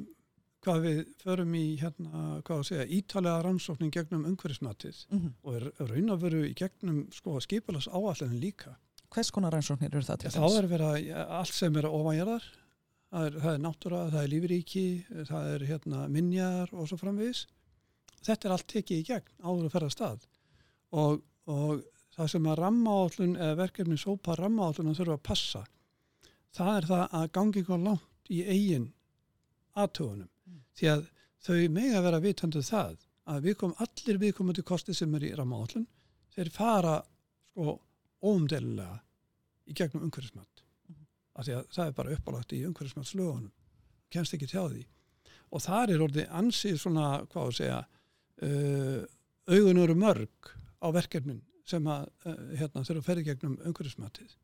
hvað 0.65 0.83
við 0.87 1.01
förum 1.23 1.55
í 1.55 1.65
hérna, 1.81 2.23
hvað 2.47 2.61
að 2.61 2.69
segja, 2.71 2.87
ítalega 2.99 3.43
rannsóknin 3.47 3.93
gegnum 3.95 4.27
umhverfismatið 4.31 5.03
mm 5.11 5.19
-hmm. 5.19 5.33
og 5.43 5.57
er 5.57 5.67
raun 5.91 6.13
að 6.15 6.23
veru 6.27 6.45
í 6.47 6.55
gegnum 6.59 7.01
sko 7.13 7.41
skipulas 7.41 7.89
áallinni 7.89 8.41
líka. 8.41 8.77
hvers 9.11 9.31
konar 9.31 9.53
rannsóknir 9.53 9.95
eru 9.95 10.03
það 10.03 10.19
til 10.19 10.31
Þá 10.31 10.59
er 10.59 10.67
verið 10.67 10.87
að 10.87 11.29
allt 11.41 11.55
sem 11.55 11.77
er 11.77 11.87
ofanjarðar, 11.87 12.45
það 13.11 13.27
er, 13.27 13.41
það 13.41 13.53
er 13.55 13.59
náttúra, 13.59 14.11
það 14.11 14.23
er 14.23 14.29
lífríki, 14.29 15.05
það 15.29 15.53
er 15.55 15.67
hérna 15.67 16.09
minjar 16.09 16.69
og 16.73 16.89
svo 16.89 16.97
framvegis. 16.97 17.47
Þetta 18.23 18.49
er 18.49 18.53
allt 18.53 18.67
tekið 18.67 18.99
í 18.99 19.07
gegn 19.07 19.31
áður 19.43 19.65
að 19.65 19.73
ferða 19.73 19.91
stað 19.91 20.27
og, 20.91 21.23
og 21.47 21.83
það 22.17 22.31
sem 22.33 22.47
að 22.51 22.59
rammaállun 22.61 23.37
eða 23.37 23.59
verkefni 23.61 23.99
sópa 24.01 24.37
rammaállun 24.39 24.91
að 24.91 25.01
þurfa 25.01 25.19
að 25.19 25.27
passa, 25.29 25.65
það 26.57 26.77
er 26.77 26.89
það 26.91 27.17
að 27.21 27.33
gangi 27.39 27.63
ykkur 27.63 27.83
langt 27.85 28.31
í 28.33 28.43
eigin 28.45 28.89
aðtöfunum. 29.77 30.31
Mm. 30.77 30.79
Því 30.79 30.89
að 30.93 31.05
þau 31.47 31.69
mega 31.73 32.03
vera 32.05 32.21
vitandu 32.21 32.63
það 32.63 32.97
að 33.27 33.43
við 33.49 33.57
kom, 33.61 33.75
allir 33.83 34.19
viðkomandi 34.23 34.63
kosti 34.67 34.95
sem 34.95 35.15
er 35.15 35.25
í 35.27 35.35
rammaállun, 35.35 35.87
þeir 36.35 36.51
fara 36.55 37.01
sko 37.57 37.79
óumdelilega 38.23 39.01
í 39.67 39.75
gegnum 39.75 40.07
umhverfismat. 40.07 40.63
Mhm. 40.89 41.07
Af 41.35 41.47
því 41.47 41.57
að 41.57 41.67
það 41.75 41.87
er 41.87 41.93
bara 41.93 42.15
uppálagt 42.15 42.53
í 42.53 42.63
umhverfismatslögunum. 42.69 43.53
Kennst 44.11 44.35
ekki 44.35 44.47
til 44.47 44.69
því. 44.71 44.85
Og 45.51 45.63
þar 45.63 45.91
er 45.91 46.03
orðið 46.03 46.31
ansið 46.31 46.79
svona, 46.79 47.27
hvað 47.33 47.47
að 47.47 47.57
segja, 47.57 47.81
uh, 48.43 49.05
augun 49.47 49.83
eru 49.83 49.95
mörg 49.95 50.51
á 50.83 50.87
verkefnin 50.93 51.43
sem 51.65 51.87
að 51.87 52.09
uh, 52.27 52.35
hérna, 52.59 52.83
þurfa 52.83 52.99
að 52.99 53.09
ferja 53.09 53.27
gegnum 53.31 53.59
umhverfismatið. 53.65 54.35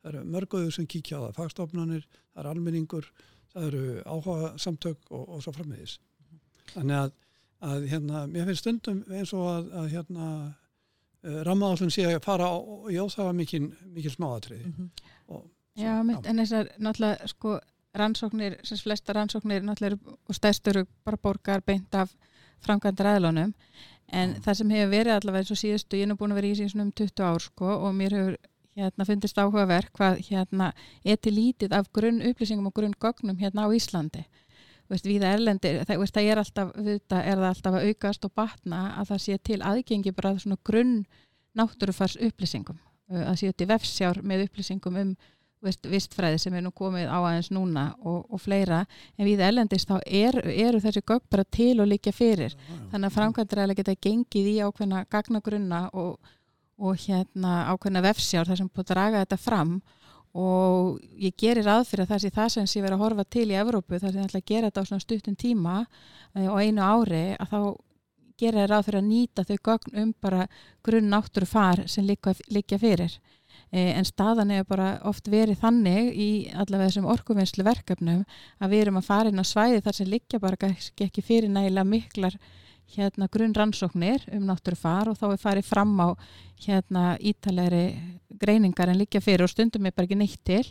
Það 0.00 0.12
eru 0.12 0.22
mörg 0.34 0.54
auður 0.56 0.72
sem 0.76 0.86
kíkja 0.88 1.20
á 1.20 1.24
það, 1.26 1.34
fagstofnanir, 1.36 2.06
það 2.32 2.42
er 2.42 2.50
almenningur, 2.50 3.10
það 3.52 3.66
eru 3.68 3.82
áhuga 4.06 4.52
samtök 4.62 5.10
og, 5.10 5.26
og 5.28 5.42
svo 5.44 5.52
frammiðis. 5.56 5.98
Þannig 6.72 6.96
að, 6.96 7.12
að 7.70 7.86
hérna, 7.90 8.24
mér 8.30 8.48
finnst 8.48 8.64
stundum 8.64 9.02
eins 9.10 9.34
og 9.36 9.48
að, 9.50 9.70
að 9.82 9.90
hérna, 9.96 10.28
uh, 11.26 11.40
rammaállun 11.48 11.92
sé 11.92 12.06
að 12.08 12.22
fara 12.24 12.48
á, 12.48 12.56
í 12.88 12.96
óþafa 13.02 13.34
mikil, 13.36 13.66
smáatriði. 14.16 14.70
-hmm. 14.70 15.10
Og, 15.34 15.44
Já, 15.78 15.92
mitt, 16.04 16.26
en 16.26 16.40
þessar 16.42 16.72
náttúrulega 16.78 17.28
sko 17.30 17.58
rannsóknir, 17.96 18.58
sem 18.64 18.78
flesta 18.78 19.12
rannsóknir 19.12 19.62
náttúrulega 19.62 19.96
eru- 19.96 20.18
og 20.28 20.34
stærstur 20.34 20.76
eru 20.76 20.86
bara 21.04 21.16
borgar 21.16 21.62
beint 21.66 21.94
af 21.94 22.14
framkvæmdar 22.64 23.06
aðlunum 23.06 23.54
en 24.12 24.34
Já. 24.34 24.40
það 24.44 24.54
sem 24.54 24.70
hefur 24.70 24.90
verið 24.90 25.14
allavega 25.14 25.44
eins 25.44 25.50
og 25.54 25.60
síðustu, 25.60 25.96
ég 25.96 26.06
er 26.06 26.10
nú 26.10 26.16
búin 26.18 26.34
að 26.34 26.40
vera 26.40 26.50
í 26.50 26.58
síðan 26.58 26.86
um 26.86 26.92
20 26.92 27.24
ár 27.24 27.44
sko 27.44 27.66
og 27.66 27.94
mér 27.94 28.16
hefur 28.18 28.36
hérna 28.78 29.06
fundist 29.08 29.38
áhugaverk 29.38 29.92
hvað 29.96 30.20
hérna 30.28 30.70
er 31.04 31.18
til 31.18 31.34
lítið 31.36 31.74
af 31.76 31.90
grunn 31.92 32.22
upplýsingum 32.22 32.70
og 32.70 32.76
grunn 32.76 32.94
gögnum 33.00 33.40
hérna 33.40 33.66
á 33.66 33.68
Íslandi. 33.74 34.24
Veist, 34.90 35.06
við 35.06 35.22
erlendir, 35.22 35.84
það, 35.86 36.00
veist, 36.02 36.14
það 36.16 36.28
er 36.28 36.38
alltaf 36.42 36.70
þetta 36.74 37.18
er 37.22 37.36
það 37.38 37.48
alltaf 37.48 37.74
að 37.78 37.90
aukast 37.90 38.24
og 38.26 38.32
batna 38.34 38.80
að 38.98 39.12
það 39.12 39.20
sé 39.24 39.36
til 39.38 39.60
aðgengi 39.62 40.14
bara 40.14 40.32
svona 40.38 40.58
grunn 40.66 40.96
náttúrufars 41.58 42.16
upplýsingum. 42.18 42.78
Að 43.10 43.36
séu 43.38 43.54
til 43.54 43.68
vefsjár 43.70 44.22
með 44.26 44.48
upplýsingum 44.48 44.98
um 44.98 45.12
veist, 45.64 45.86
vistfræði 45.86 46.40
sem 46.42 46.56
er 46.56 46.64
nú 46.64 46.72
komið 46.76 47.10
á 47.10 47.18
aðeins 47.18 47.50
núna 47.54 47.86
og, 48.00 48.24
og 48.30 48.42
fleira. 48.42 48.82
En 49.18 49.28
við 49.28 49.42
erlendist 49.44 49.90
þá 49.90 49.98
er, 50.06 50.40
eru 50.50 50.80
þessi 50.82 51.02
gögn 51.06 51.26
bara 51.30 51.46
til 51.46 51.76
og 51.82 51.90
líka 51.90 52.12
fyrir. 52.14 52.56
Þannig 52.92 53.10
að 53.10 53.16
framkvæmdræðilega 53.18 53.82
geta 53.82 53.96
gengið 54.08 54.50
í 54.52 54.58
ákveðna 54.64 55.04
gagnagrunna 55.12 55.82
og, 55.92 56.16
og 56.80 57.00
hérna 57.04 57.66
ákveðna 57.70 58.02
vefsjár 58.08 58.48
þar 58.48 58.60
sem 58.60 58.70
búið 58.70 58.86
að 58.86 58.92
draga 58.94 59.24
þetta 59.24 59.40
fram. 59.40 59.74
Og 60.40 61.00
ég 61.18 61.34
gerir 61.38 61.66
ráð 61.66 61.88
fyrir 61.90 62.04
að 62.04 62.12
það 62.12 62.22
sé 62.22 62.32
það 62.34 62.50
sem 62.54 62.66
sé 62.70 62.82
verið 62.84 62.96
að 62.96 63.04
horfa 63.04 63.24
til 63.34 63.46
í 63.50 63.58
Evrópu 63.58 63.98
þar 63.98 64.12
sem 64.14 64.26
ætla 64.26 64.40
að 64.40 64.50
gera 64.52 64.70
þetta 64.70 64.84
á 64.86 64.88
svona 64.88 65.04
stuttum 65.04 65.36
tíma 65.38 65.76
eh, 65.82 66.46
og 66.46 66.60
einu 66.62 66.84
ári 66.86 67.24
að 67.34 67.50
þá 67.50 67.60
gerir 68.40 68.70
ráð 68.70 68.86
fyrir 68.86 69.00
að 69.00 69.08
nýta 69.10 69.44
þau 69.48 69.56
gögn 69.68 69.98
um 70.04 70.14
bara 70.22 70.46
grunn 70.86 71.10
náttúrufar 71.12 71.82
sem 71.90 72.06
liggja, 72.06 72.36
liggja 72.48 72.78
fyrir. 72.80 73.18
Eh, 73.70 73.90
en 73.98 74.06
staðan 74.06 74.54
hefur 74.54 74.70
bara 74.72 74.88
oft 75.10 75.28
verið 75.30 75.60
þannig 75.64 76.14
í 76.14 76.30
allavega 76.54 76.88
þessum 76.88 77.10
orkuvinnslu 77.10 77.66
verkefnum 77.66 78.24
að 78.58 78.72
við 78.72 78.86
erum 78.86 78.98
að 79.02 79.10
fara 79.10 79.30
inn 79.30 79.42
á 79.42 79.46
svæði 79.46 79.82
þar 79.84 79.98
sem 79.98 80.10
liggja 80.10 80.40
bara 80.42 80.70
ekki 80.70 81.22
fyrir 81.26 81.50
nægilega 81.50 81.86
miklar 81.90 82.38
hérna 82.96 83.28
grunn 83.30 83.54
rannsóknir 83.54 84.24
um 84.34 84.46
náttúrufar 84.48 85.10
og 85.10 85.18
þá 85.18 85.26
er 85.30 85.40
farið 85.42 85.68
fram 85.68 85.92
á 86.02 86.08
hérna 86.64 87.04
ítalegri 87.18 87.84
greiningar 88.40 88.90
en 88.90 89.00
líka 89.00 89.22
fyrir 89.22 89.46
og 89.46 89.52
stundum 89.52 89.86
er 89.86 89.94
bara 89.94 90.08
ekki 90.08 90.18
neitt 90.18 90.42
til. 90.44 90.64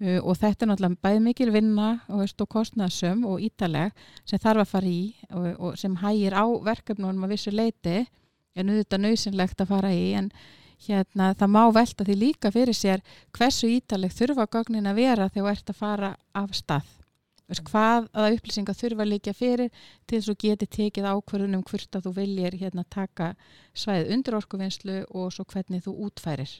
Uh, 0.00 0.18
og 0.24 0.38
þetta 0.40 0.64
er 0.64 0.70
náttúrulega 0.70 1.02
bæði 1.04 1.24
mikil 1.26 1.50
vinna 1.52 1.88
og, 2.08 2.22
veist, 2.22 2.40
og 2.40 2.48
kostnaðsum 2.48 3.26
og 3.28 3.42
ítaleg 3.44 3.92
sem 4.24 4.40
þarf 4.40 4.64
að 4.64 4.70
fara 4.70 4.88
í 4.88 5.02
og, 5.28 5.50
og 5.58 5.76
sem 5.80 5.98
hægir 6.00 6.36
á 6.36 6.44
verkefnunum 6.70 7.26
að 7.26 7.34
vissu 7.36 7.52
leiti 7.52 7.98
en 8.56 8.72
auðvitað 8.72 9.04
nöðsynlegt 9.04 9.60
að 9.60 9.74
fara 9.74 9.92
í. 9.92 10.06
En 10.16 10.30
hérna 10.86 11.34
það 11.36 11.52
má 11.52 11.62
velta 11.76 12.06
því 12.08 12.16
líka 12.16 12.54
fyrir 12.54 12.76
sér 12.76 13.04
hversu 13.36 13.68
ítaleg 13.68 14.16
þurfa 14.16 14.48
gögnin 14.56 14.88
að 14.88 15.02
vera 15.04 15.28
þegar 15.28 15.44
þú 15.44 15.52
ert 15.52 15.74
að 15.74 15.80
fara 15.84 16.14
af 16.40 16.56
stað 16.56 16.99
Veist, 17.50 17.64
hvað 17.66 18.04
aða 18.14 18.34
upplýsingar 18.36 18.76
þurfa 18.78 19.04
líka 19.08 19.32
fyrir 19.34 19.72
til 20.06 20.20
þess 20.20 20.30
að 20.30 20.42
geti 20.44 20.68
tekið 20.76 21.08
ákverðunum 21.10 21.64
hvort 21.66 21.96
að 21.98 22.06
þú 22.06 22.12
viljir 22.20 22.56
hérna 22.60 22.84
taka 22.86 23.32
svæðið 23.74 24.12
undir 24.14 24.36
orkuvinnslu 24.38 24.98
og 25.10 25.32
svo 25.34 25.46
hvernig 25.50 25.82
þú 25.82 25.96
útfærir. 26.06 26.52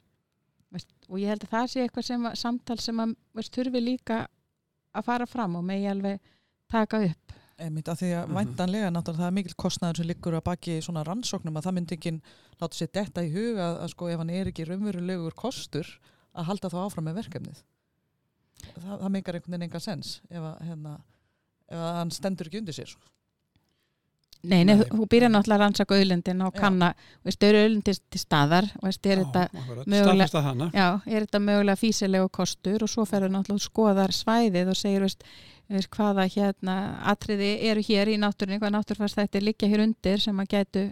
Veist, 0.75 0.91
og 1.07 1.23
ég 1.23 1.31
held 1.31 1.47
að 1.47 1.55
það 1.55 1.71
sé 1.71 1.85
eitthvað 1.85 2.09
sem 2.09 2.27
að, 2.27 2.37
samtal 2.43 2.79
sem 2.83 3.05
að 3.05 3.15
veist, 3.39 3.55
þurfi 3.55 3.85
líka 3.85 4.21
að 4.91 5.07
fara 5.07 5.31
fram 5.31 5.57
og 5.61 5.67
megi 5.71 5.89
alveg 5.93 6.19
taka 6.71 7.05
upp. 7.07 7.39
Einmitt, 7.61 7.89
að 7.93 8.01
því 8.01 8.11
að 8.11 8.21
mm 8.21 8.31
-hmm. 8.31 8.39
væntanlega 8.41 8.91
náttúrulega 8.91 9.23
það 9.23 9.31
er 9.31 9.39
mikil 9.39 9.57
kostnæður 9.63 9.97
sem 9.97 10.07
liggur 10.07 10.35
að 10.35 10.47
baki 10.49 10.81
svona 10.83 11.05
rannsóknum 11.05 11.57
að 11.57 11.65
það 11.67 11.75
myndi 11.75 11.95
ekki 11.95 12.13
láta 12.61 12.77
sér 12.77 12.91
detta 12.95 13.23
í 13.23 13.31
huga 13.31 13.63
að, 13.71 13.77
að 13.83 13.89
sko 13.91 14.09
ef 14.09 14.19
hann 14.19 14.31
er 14.31 14.47
ekki 14.49 14.65
raunverulegur 14.65 15.35
kostur 15.35 15.87
að 16.35 16.45
halda 16.45 16.69
þá 16.69 16.79
áfram 16.87 17.05
með 17.05 17.19
verkefnið 17.21 17.63
það, 18.67 18.97
það 18.97 19.15
meikar 19.17 19.39
einhvern 19.39 19.57
veginn 19.57 19.69
enga 19.69 19.83
sens 19.85 20.19
ef, 20.31 20.43
að, 20.43 20.61
hérna, 20.69 20.99
ef 21.71 21.87
hann 22.01 22.13
stendur 22.15 22.51
ekki 22.51 22.63
undir 22.63 22.77
sér 22.77 22.93
sko. 22.93 23.11
Nei, 24.41 24.63
nei, 24.65 24.79
þú 24.81 25.05
byrjar 25.11 25.29
náttúrulega 25.29 25.57
að 25.59 25.63
rannsaka 25.67 25.97
auðlendin 25.99 26.39
og 26.47 26.55
kanna, 26.57 26.95
veist, 27.27 27.43
eru 27.45 27.59
auðlendin 27.61 27.99
til 28.01 28.21
staðar, 28.23 28.71
veist, 28.81 29.05
er 29.05 29.21
þetta 29.21 29.43
mögulega, 29.85 30.45
já, 30.73 30.87
er 31.05 31.27
þetta 31.27 31.41
mögulega 31.45 31.77
físilegu 31.77 32.31
kostur? 32.33 32.87
Og 32.87 32.89
svo 32.89 33.05
ferur 33.09 33.33
náttúrulega 33.35 33.67
skoðar 33.67 34.17
svæðið 34.17 34.73
og 34.73 34.81
segir, 34.81 35.05
veist, 35.05 35.29
veist 35.69 35.93
hvaða 35.93 36.25
hérna 36.33 36.79
atriði 37.13 37.53
eru 37.69 37.85
hér 37.85 38.15
í 38.15 38.17
náttúrunni, 38.23 38.63
hvaða 38.63 38.79
náttúrfærstættir 38.79 39.45
liggja 39.45 39.69
hér 39.69 39.85
undir 39.85 40.25
sem 40.25 40.41
að 40.41 40.53
getu, 40.57 40.89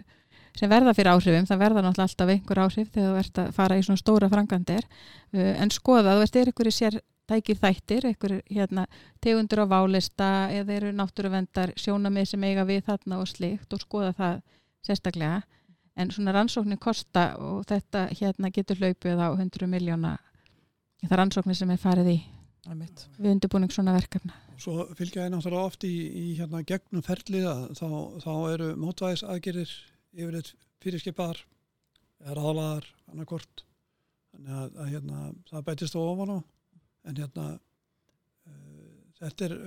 sem 0.59 0.69
verða 0.69 0.93
fyrir 0.93 1.15
áhrifum, 1.15 1.49
það 1.49 1.63
verða 1.65 1.87
náttúrulega 1.87 2.11
alltaf 2.11 2.33
einhver 2.35 2.65
áhrif 2.67 2.93
þegar 2.93 3.15
þú 3.15 3.23
ert 3.23 3.45
að 3.47 3.53
fara 3.57 3.79
í 3.79 3.87
svona 3.87 4.03
stóra 4.03 4.29
frangandir, 4.29 4.85
uh, 5.33 5.53
en 5.57 5.73
skoða, 5.73 6.19
þú 6.19 6.27
veist, 6.27 6.37
er 6.37 6.53
einhverju 6.53 6.77
sér 6.83 7.01
tækir 7.29 7.59
þættir, 7.59 8.07
einhver 8.09 8.39
hérna, 8.49 8.85
tegundur 9.23 9.63
á 9.63 9.71
válista 9.71 10.29
eða 10.53 10.75
eru 10.79 10.93
náttúruvendar 10.97 11.75
sjónamið 11.79 12.31
sem 12.33 12.47
eiga 12.49 12.65
við 12.67 12.83
þarna 12.89 13.21
og 13.21 13.29
slikt 13.29 13.73
og 13.75 13.83
skoða 13.85 14.15
það 14.17 14.41
sérstaklega. 14.87 15.43
En 15.99 16.11
svona 16.15 16.33
rannsóknir 16.35 16.79
kosta 16.79 17.33
og 17.43 17.65
þetta 17.69 18.07
hérna 18.15 18.51
getur 18.55 18.79
hlaupið 18.79 19.19
á 19.19 19.29
100 19.35 19.67
miljóna 19.67 20.17
það 21.03 21.17
rannsóknir 21.21 21.57
sem 21.57 21.71
er 21.73 21.81
farið 21.81 22.13
í 22.13 22.19
við 23.17 23.31
undirbúning 23.31 23.71
svona 23.73 23.95
verkefna. 23.95 24.35
Svo 24.59 24.83
fylgja 24.97 25.25
ég 25.25 25.31
náttúrulega 25.33 25.69
oft 25.69 25.85
í, 25.87 25.93
í 26.11 26.25
hérna, 26.37 26.61
gegnum 26.67 27.03
ferliða 27.05 27.55
þá, 27.77 27.87
þá 28.19 28.33
eru 28.51 28.67
mótvæðis 28.79 29.23
aðgerir 29.23 29.71
yfirleitt 30.11 30.51
fyrirskipaðar 30.83 31.39
eða 32.25 32.35
ráðlaðar 32.35 32.89
annarkort 33.13 33.63
þannig 34.33 34.57
að, 34.59 34.75
að 34.75 34.91
hérna, 34.93 35.21
það 35.49 35.65
bætist 35.69 35.99
ofan 35.99 36.35
á 36.35 36.37
en 37.09 37.19
hérna 37.19 37.47
uh, 37.57 39.01
þetta 39.19 39.49
er 39.49 39.57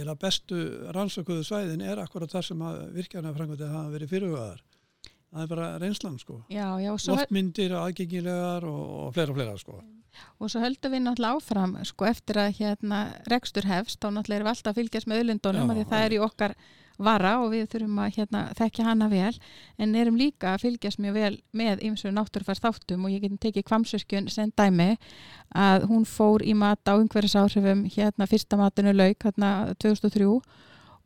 eða 0.00 0.16
uh, 0.16 0.18
bestu 0.24 0.58
rannsókuðu 0.96 1.46
svæðin 1.46 1.84
er 1.84 2.02
akkurat 2.02 2.32
það 2.32 2.50
sem 2.50 2.66
virkjana 2.96 3.32
frangvöldið 3.36 3.72
hafa 3.76 3.94
verið 3.94 4.12
fyrirhugaðar. 4.14 4.66
Það 5.30 5.44
er 5.44 5.50
bara 5.52 5.70
reynslan 5.78 6.18
sko. 6.18 6.40
Já, 6.50 6.66
já, 6.82 6.90
loftmyndir, 6.90 7.74
aðgengilegar 7.78 8.66
og, 8.66 8.86
og 9.06 9.10
fleira 9.14 9.30
og 9.30 9.38
fleira 9.38 9.58
sko. 9.60 9.78
Og 10.42 10.50
svo 10.50 10.62
höldum 10.64 10.94
við 10.94 11.04
náttúrulega 11.04 11.38
áfram 11.38 11.76
sko 11.86 12.06
eftir 12.08 12.40
að 12.42 12.56
hérna 12.58 13.00
rekstur 13.30 13.68
hefst 13.70 14.00
þá 14.02 14.08
náttúrulega 14.10 14.40
erum 14.40 14.48
við 14.48 14.54
alltaf 14.56 14.72
að 14.72 14.80
fylgjast 14.80 15.10
með 15.10 15.22
öllindunum 15.24 15.74
því 15.76 15.84
það 15.92 16.06
er 16.06 16.16
í 16.16 16.20
okkar 16.26 16.56
vara 17.04 17.34
og 17.42 17.50
við 17.54 17.66
þurfum 17.72 18.00
að 18.04 18.16
hérna, 18.18 18.42
þekkja 18.58 18.86
hana 18.86 19.08
vel 19.10 19.32
en 19.80 19.94
erum 19.98 20.18
líka 20.20 20.54
að 20.54 20.66
fylgjast 20.66 21.00
mjög 21.02 21.16
vel 21.16 21.34
með 21.56 21.84
ymsur 21.88 22.14
náttúrfærs 22.14 22.62
þáttum 22.62 23.06
og 23.06 23.14
ég 23.14 23.24
getum 23.24 23.40
tekið 23.40 23.66
kvamsverkjun 23.68 24.30
sem 24.32 24.52
dæmi 24.56 24.90
að 25.56 25.86
hún 25.90 26.06
fór 26.08 26.44
í 26.44 26.54
mat 26.54 26.82
á 26.86 26.94
umhverjus 26.94 27.38
áhrifum 27.40 27.86
hérna 27.90 28.28
fyrsta 28.30 28.58
matinu 28.60 28.94
lauk 28.94 29.24
hérna 29.26 29.74
2003 29.82 30.28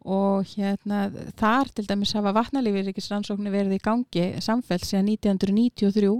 og 0.04 0.50
hérna 0.52 1.06
þar 1.38 1.70
til 1.72 1.86
dæmis 1.88 2.12
hafa 2.12 2.34
vatnalífirikisrannsóknir 2.36 3.54
verið 3.54 3.78
í 3.78 3.84
gangi 3.84 4.26
samfell 4.44 4.82
síðan 4.84 5.08
1993 5.14 6.12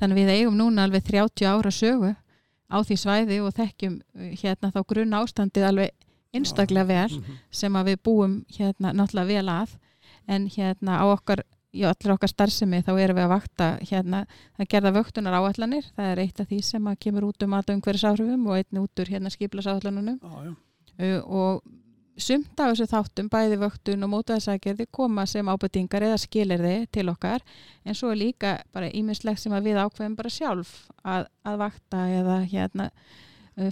þannig 0.00 0.18
við 0.18 0.32
eigum 0.34 0.58
núna 0.58 0.88
alveg 0.88 1.06
30 1.06 1.46
ára 1.46 1.70
sögu 1.70 2.14
á 2.70 2.76
því 2.82 2.96
svæði 2.98 3.38
og 3.44 3.54
þekkjum 3.54 4.00
hérna 4.42 4.72
þá 4.74 4.80
grunn 4.90 5.18
ástandið 5.20 5.68
alveg 5.68 5.94
einstaklega 6.34 6.86
vel 6.86 7.10
mm 7.10 7.22
-hmm. 7.22 7.38
sem 7.50 7.76
að 7.76 7.86
við 7.90 8.02
búum 8.04 8.44
hérna 8.58 8.92
náttúrulega 8.92 9.26
vel 9.26 9.48
að. 9.48 9.78
En 10.28 10.46
hérna 10.46 11.00
á 11.02 11.04
okkar 11.10 11.44
í 11.72 11.84
allir 11.86 12.14
okkar 12.14 12.28
starfsemi 12.28 12.82
þá 12.82 12.92
erum 12.98 13.16
við 13.16 13.24
að 13.24 13.34
vakta 13.34 13.66
hérna, 13.80 14.24
það 14.58 14.70
gerða 14.74 14.94
vöktunar 14.96 15.36
áallanir 15.38 15.86
það 15.96 16.08
er 16.12 16.18
eitt 16.18 16.40
af 16.40 16.48
því 16.50 16.62
sem 16.66 16.88
að 16.90 16.98
kemur 17.04 17.28
út 17.28 17.42
um 17.46 17.54
allum 17.54 17.82
hverjus 17.84 18.04
áhrifum 18.04 18.46
og 18.46 18.56
einni 18.58 18.82
út 18.82 19.02
úr 19.02 19.12
hérna 19.12 19.30
skiplasáallanunum 19.30 20.18
uh, 20.24 21.20
og 21.24 21.62
sumt 22.20 22.60
af 22.60 22.72
þessu 22.72 22.86
þáttum, 22.90 23.30
bæði 23.32 23.56
vöktun 23.62 24.04
og 24.04 24.12
mótaðsækjörði 24.12 24.86
koma 24.92 25.24
sem 25.30 25.48
ábyrtingar 25.48 26.04
eða 26.04 26.18
skilirði 26.20 26.74
til 26.92 27.06
okkar. 27.08 27.40
En 27.84 27.96
svo 27.96 28.10
er 28.12 28.20
líka 28.20 28.58
bara 28.74 28.90
ímislegt 28.92 29.40
sem 29.40 29.54
að 29.56 29.70
við 29.70 29.80
ákveðum 29.80 30.18
bara 30.18 30.32
sjálf 30.34 30.74
að, 31.00 31.30
að 31.48 31.60
vakta 31.62 32.02
eða 32.18 32.36
hérna 32.50 32.90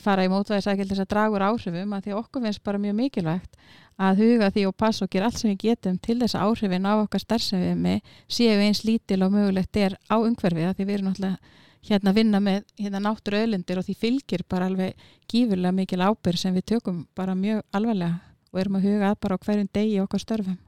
fara 0.03 0.25
í 0.27 0.31
mótvæðisækjald 0.33 0.93
þess 0.93 1.05
að 1.05 1.11
dragur 1.13 1.45
áhrifum 1.49 1.95
að 1.97 2.05
því 2.05 2.15
að 2.15 2.19
okkur 2.19 2.45
finnst 2.45 2.65
bara 2.67 2.81
mjög 2.83 2.97
mikilvægt 2.99 3.63
að 3.99 4.21
huga 4.23 4.51
því 4.55 4.65
og 4.69 4.77
passa 4.79 5.07
og 5.07 5.13
gera 5.13 5.29
allt 5.29 5.41
sem 5.41 5.51
við 5.51 5.63
getum 5.65 5.97
til 5.99 6.19
þess 6.21 6.37
að 6.39 6.45
áhrifin 6.47 6.87
á 6.87 6.93
okkar 7.01 7.25
starfsefimi 7.25 7.95
séu 8.29 8.61
eins 8.63 8.85
lítil 8.87 9.23
og 9.27 9.35
mögulegt 9.35 9.81
er 9.81 9.97
á 10.07 10.17
umhverfið 10.21 10.69
að 10.69 10.77
því 10.79 10.87
við 10.87 10.99
erum 10.99 11.11
náttúrulega 11.11 11.57
hérna 11.89 12.13
að 12.13 12.21
vinna 12.21 12.41
með 12.43 12.63
hérna 12.79 13.03
náttur 13.03 13.39
öðlindir 13.41 13.81
og 13.81 13.89
því 13.89 13.99
fylgir 14.05 14.45
bara 14.49 14.69
alveg 14.71 15.11
gífurlega 15.31 15.75
mikil 15.75 16.05
ábyrg 16.05 16.39
sem 16.39 16.55
við 16.55 16.69
tökum 16.75 17.05
bara 17.17 17.35
mjög 17.39 17.65
alvarlega 17.73 18.21
og 18.53 18.63
erum 18.63 18.79
að 18.79 18.89
huga 18.89 19.13
að 19.13 19.21
bara 19.25 19.39
á 19.39 19.43
hverjum 19.45 19.71
degi 19.73 20.01
okkar 20.03 20.23
störfum. 20.25 20.59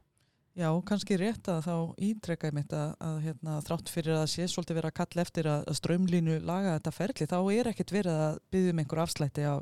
Já, 0.61 0.69
kannski 0.85 1.17
rétt 1.17 1.49
að 1.49 1.61
þá 1.65 1.75
ítrekka 2.05 2.49
ég 2.51 2.57
mitt 2.59 2.73
að, 2.77 2.91
að 3.01 3.19
hérna, 3.25 3.57
þrátt 3.65 3.91
fyrir 3.93 4.17
að 4.19 4.27
sé 4.29 4.47
svolítið 4.51 4.77
verið 4.77 4.91
að 4.91 4.97
kalla 4.99 5.23
eftir 5.25 5.49
að, 5.49 5.63
að 5.71 5.77
strömlínu 5.79 6.35
laga 6.45 6.75
þetta 6.75 6.93
ferli, 6.93 7.29
þá 7.31 7.37
er 7.55 7.71
ekkert 7.71 7.93
verið 7.95 8.19
að 8.27 8.41
byggja 8.53 8.75
um 8.75 8.83
einhver 8.83 9.01
afslætti 9.05 9.47
á, 9.49 9.57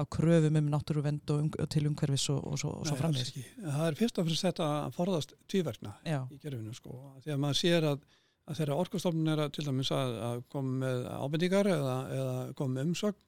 á 0.00 0.02
kröfum 0.16 0.56
um 0.62 0.70
náttúruvend 0.72 1.34
og, 1.34 1.42
um, 1.44 1.50
og 1.60 1.68
til 1.74 1.82
umhverfis 1.90 2.24
og, 2.32 2.38
og 2.40 2.62
svo, 2.62 2.72
svo 2.88 2.96
framvegis. 2.96 3.50
Það 3.66 3.84
er 3.88 3.98
fyrst 3.98 4.20
og 4.22 4.28
fremst 4.28 4.46
þetta 4.46 4.68
að 4.78 4.96
forðast 4.96 5.34
tvíverkna 5.52 5.92
Já. 6.08 6.22
í 6.32 6.40
gerfinu 6.40 6.72
sko, 6.78 6.96
að 7.20 7.42
maður 7.42 7.60
sér 7.60 7.88
að, 7.90 8.06
að 8.48 8.62
þeirra 8.62 8.78
orkustofnun 8.86 9.34
er 9.34 9.44
að 9.44 9.52
til 9.58 9.66
dæmis 9.68 9.92
að 9.92 10.40
koma 10.54 10.78
með 10.86 11.04
ábendingar 11.18 11.68
eða, 11.74 11.98
eða 12.16 12.38
koma 12.56 12.78
með 12.78 12.88
umsögn, 12.94 13.20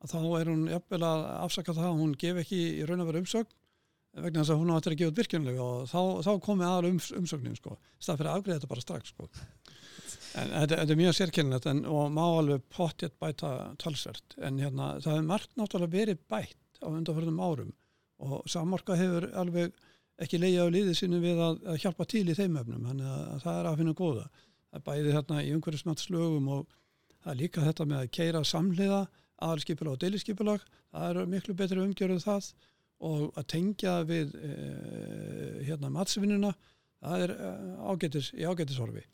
að 0.00 0.12
þá 0.12 0.20
er 0.42 0.52
hún 0.52 0.68
jafnvel 0.74 1.02
að 1.08 1.24
afsaka 1.38 1.78
það 1.80 1.88
að 1.88 2.04
hún 2.04 2.14
gef 2.20 2.44
ekki 2.44 2.60
í 2.74 2.84
raun 2.88 3.06
og 3.06 3.10
veru 3.12 3.24
umsögn 3.24 3.56
vegna 4.18 4.42
þess 4.42 4.52
að 4.54 4.60
hún 4.60 4.72
áttur 4.74 4.94
að 4.94 5.00
gefa 5.00 5.12
út 5.12 5.20
virkjumlega 5.20 5.66
og 5.66 5.90
þá, 5.90 6.00
þá 6.26 6.30
komið 6.44 6.66
aðra 6.68 6.90
um, 6.90 7.02
umsöknin 7.20 7.58
sko, 7.58 7.76
stað 8.02 8.20
fyrir 8.20 8.30
að 8.30 8.40
afgriða 8.40 8.56
þetta 8.58 8.70
bara 8.72 8.84
strax 8.84 9.12
sko. 9.12 9.28
en 10.40 10.54
þetta, 10.54 10.80
þetta 10.80 10.94
er 10.94 11.00
mjög 11.00 11.16
sérkennilegt 11.18 11.68
og 11.92 12.16
má 12.16 12.24
alveg 12.24 12.64
pottjett 12.74 13.16
bæta 13.22 13.52
talsvert. 13.82 14.36
En 14.38 14.58
hérna, 14.62 14.96
það 14.98 15.14
hefur 15.14 15.30
margt 15.30 15.54
náttúrulega 15.60 15.94
verið 15.94 16.24
bætt 16.30 16.82
á 16.82 16.86
undanförðum 16.90 17.40
árum 17.44 17.72
og 18.20 18.50
samorka 18.50 18.98
hefur 18.98 19.30
alveg 19.38 19.78
ekki 20.20 20.40
leiði 20.40 20.60
á 20.60 20.66
liðið 20.74 20.98
sinu 20.98 21.22
við 21.22 21.38
að, 21.40 21.62
að 21.72 21.80
hjálpa 21.84 22.06
til 22.10 22.26
í 22.28 22.36
þeim 22.36 22.58
öfnum, 22.60 22.84
þannig 22.90 23.08
að, 23.08 23.22
að 23.34 23.44
það 23.46 23.60
er 23.60 23.68
að 23.70 23.78
finna 23.80 23.96
góða. 23.96 24.26
Það 24.70 24.84
bæði 24.90 25.14
hérna 25.14 25.40
í 25.42 25.54
umhverfismætslögum 25.56 26.50
og 26.56 26.74
það 27.22 27.32
er 27.32 27.40
líka 27.40 27.64
þetta 27.64 27.86
með 27.88 28.02
að 28.02 28.12
keira 28.18 28.42
samhliða 28.46 29.00
aðalskipulag 29.40 29.96
og 29.96 30.02
deilisskipulag 30.02 30.66
það 30.90 31.06
er 31.08 31.30
miklu 31.30 31.56
betri 31.56 31.80
umgjörðu 31.80 32.20
það 32.22 32.50
og 33.00 33.30
að 33.38 33.46
tengja 33.54 34.00
við 34.08 34.34
uh, 34.36 35.62
hérna 35.64 35.90
matsvinnuna 35.94 36.52
það 37.00 37.24
er 37.24 37.32
uh, 37.36 37.88
ágætis, 37.92 38.30
í 38.36 38.44
ágætisorfi 38.44 39.06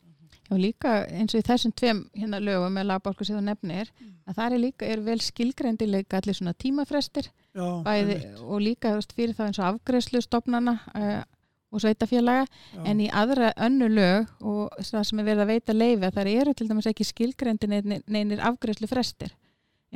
Já 0.47 0.55
líka 0.55 0.91
eins 1.11 1.33
og 1.35 1.41
í 1.41 1.45
þessum 1.47 1.73
tveim 1.75 2.05
hérna 2.15 2.39
lögum 2.39 2.75
með 2.75 2.87
lagbálku 2.87 3.25
sem 3.27 3.35
þú 3.35 3.43
nefnir 3.49 3.89
mm. 3.91 4.11
að 4.31 4.37
það 4.37 4.53
er 4.55 4.61
líka, 4.63 4.87
er 4.87 5.01
vel 5.03 5.17
skilgreindilega 5.23 6.21
allir 6.21 6.37
svona 6.37 6.55
tímafrestir 6.55 7.27
Já, 7.27 7.65
bæði, 7.83 8.19
og 8.45 8.61
líka 8.63 8.93
veist, 8.95 9.15
fyrir 9.17 9.35
það 9.35 9.49
eins 9.49 9.59
og 9.59 9.67
afgreðslu 9.71 10.21
stopnana 10.23 10.77
uh, 10.95 11.19
og 11.67 11.83
sveitafélaga 11.83 12.45
Já. 12.47 12.83
en 12.87 13.01
í 13.03 13.09
aðra 13.11 13.51
önnu 13.67 13.89
lög 13.91 14.29
og 14.39 14.77
það 14.79 15.09
sem 15.09 15.19
er 15.19 15.27
verið 15.27 15.43
að 15.43 15.51
veita 15.51 15.75
leifa 15.75 16.13
þar 16.15 16.31
eru 16.31 16.55
til 16.55 16.69
dæmis 16.69 16.87
ekki 16.91 17.07
skilgreindi 17.07 17.71
neynir 18.07 18.43
afgreðslu 18.51 18.87
frestir 18.91 19.35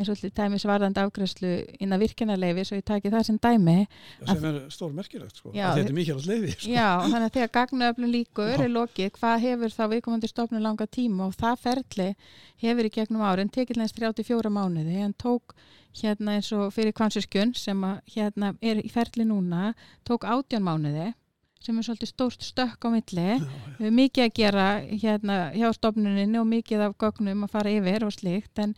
eins 0.01 0.11
og 0.11 0.19
til 0.19 0.31
dæmis 0.35 0.65
varðandi 0.67 1.01
afgræslu 1.01 1.51
innan 1.79 2.01
virkjanarleifi 2.01 2.65
svo 2.67 2.79
ég 2.79 2.85
taki 2.87 3.11
það 3.13 3.27
sem 3.29 3.39
dæmi 3.41 3.77
Já, 3.81 4.31
sem 4.31 4.47
er 4.49 4.59
stór 4.73 4.95
merkilegt 4.97 5.41
sko. 5.41 5.51
Já, 5.55 5.69
þetta 5.77 5.93
er 5.93 5.97
mikilvægt 5.97 6.29
leifi 6.29 6.55
sko. 6.57 6.71
Já, 6.73 6.87
þannig 7.05 7.27
að 7.27 7.35
þegar 7.37 7.53
gagnaöflun 7.59 8.15
líkur 8.15 8.51
Já. 8.51 8.57
er 8.65 8.73
lokið, 8.75 9.11
hvað 9.19 9.45
hefur 9.45 9.75
þá 9.77 9.83
viðkomandi 9.95 10.31
stofnun 10.31 10.65
langa 10.65 10.89
tíma 10.89 11.29
og 11.29 11.37
það 11.39 11.61
ferli 11.67 12.09
hefur 12.65 12.89
í 12.89 12.93
gegnum 12.97 13.25
árin, 13.25 13.53
tekillins 13.53 13.95
34 13.97 14.51
mánuði, 14.51 14.99
en 15.05 15.15
tók 15.15 15.55
hérna 16.01 16.37
eins 16.37 16.51
og 16.55 16.71
fyrir 16.75 16.95
kvansirskjön 16.95 17.55
sem 17.57 17.81
að 17.83 17.99
hérna 18.15 18.53
er 18.63 18.79
í 18.79 18.91
ferli 18.91 19.25
núna 19.27 19.73
tók 20.07 20.23
18 20.23 20.63
mánuði 20.63 21.11
sem 21.61 21.77
er 21.77 21.85
svolítið 21.85 22.09
stórt 22.09 22.45
stökk 22.45 22.87
á 22.87 22.89
milli 22.89 23.27
Já, 23.37 23.91
mikið 23.93 24.25
að 24.25 24.35
gera 24.39 24.67
hérna 24.89 25.37
hjá 25.53 25.67
stofnuninni 25.77 26.39
og 26.41 26.49
mikið 26.49 26.87
af 26.87 26.97
gögnum 27.01 27.45
að 27.45 27.53
fara 27.53 27.73
yfir 27.75 28.07
og 28.07 28.15
slíkt 28.15 28.63
en 28.63 28.75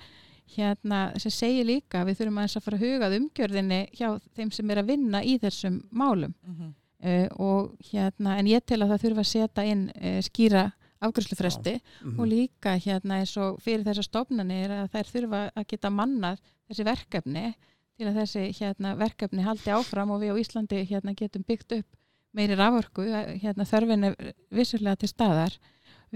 hérna 0.57 1.13
sem 1.19 1.31
segir 1.31 1.65
líka 1.65 2.01
að 2.01 2.07
við 2.11 2.17
þurfum 2.19 2.37
aðeins 2.37 2.57
að 2.57 2.63
fara 2.67 2.77
að 2.77 2.85
hugað 2.85 3.17
umgjörðinni 3.19 3.81
hjá 3.97 4.07
þeim 4.35 4.51
sem 4.51 4.69
er 4.73 4.77
að 4.83 4.87
vinna 4.93 5.23
í 5.23 5.37
þessum 5.39 5.81
málum 5.91 6.33
Mhm. 6.45 6.73
uh, 7.03 7.27
og 7.39 7.77
hérna 7.91 8.37
en 8.39 8.45
ég 8.47 8.65
tel 8.65 8.81
að 8.83 8.89
það 8.93 9.03
þurfa 9.03 9.23
að 9.23 9.31
setja 9.31 9.65
inn 9.65 9.89
uh, 9.95 10.21
skýra 10.21 10.71
afgjörslu 11.03 11.79
Mhm. 12.03 12.19
og 12.19 12.27
líka 12.27 12.77
hérna 12.79 13.19
eins 13.19 13.35
og 13.37 13.59
fyrir 13.61 13.83
þessar 13.83 14.03
stofnanir 14.07 14.69
að 14.71 14.89
þær 14.93 15.11
þurfa 15.13 15.51
að 15.55 15.67
geta 15.67 15.89
mannað 15.89 16.37
þessi 16.69 16.83
verkefni 16.85 17.53
til 17.97 18.07
að 18.07 18.15
þessi 18.21 18.43
hérna, 18.59 18.95
verkefni 18.97 19.43
haldi 19.43 19.69
áfram 19.69 20.11
og 20.11 20.21
við 20.21 20.31
á 20.33 20.41
Íslandi 20.41 20.85
hérna, 20.87 21.13
getum 21.13 21.43
byggt 21.43 21.71
upp 21.79 21.85
meiri 22.33 22.55
raförku, 22.55 23.03
hérna, 23.41 23.63
þörfin 23.67 24.05
er 24.05 24.33
vissulega 24.49 24.95
til 24.97 25.09
staðar 25.09 25.53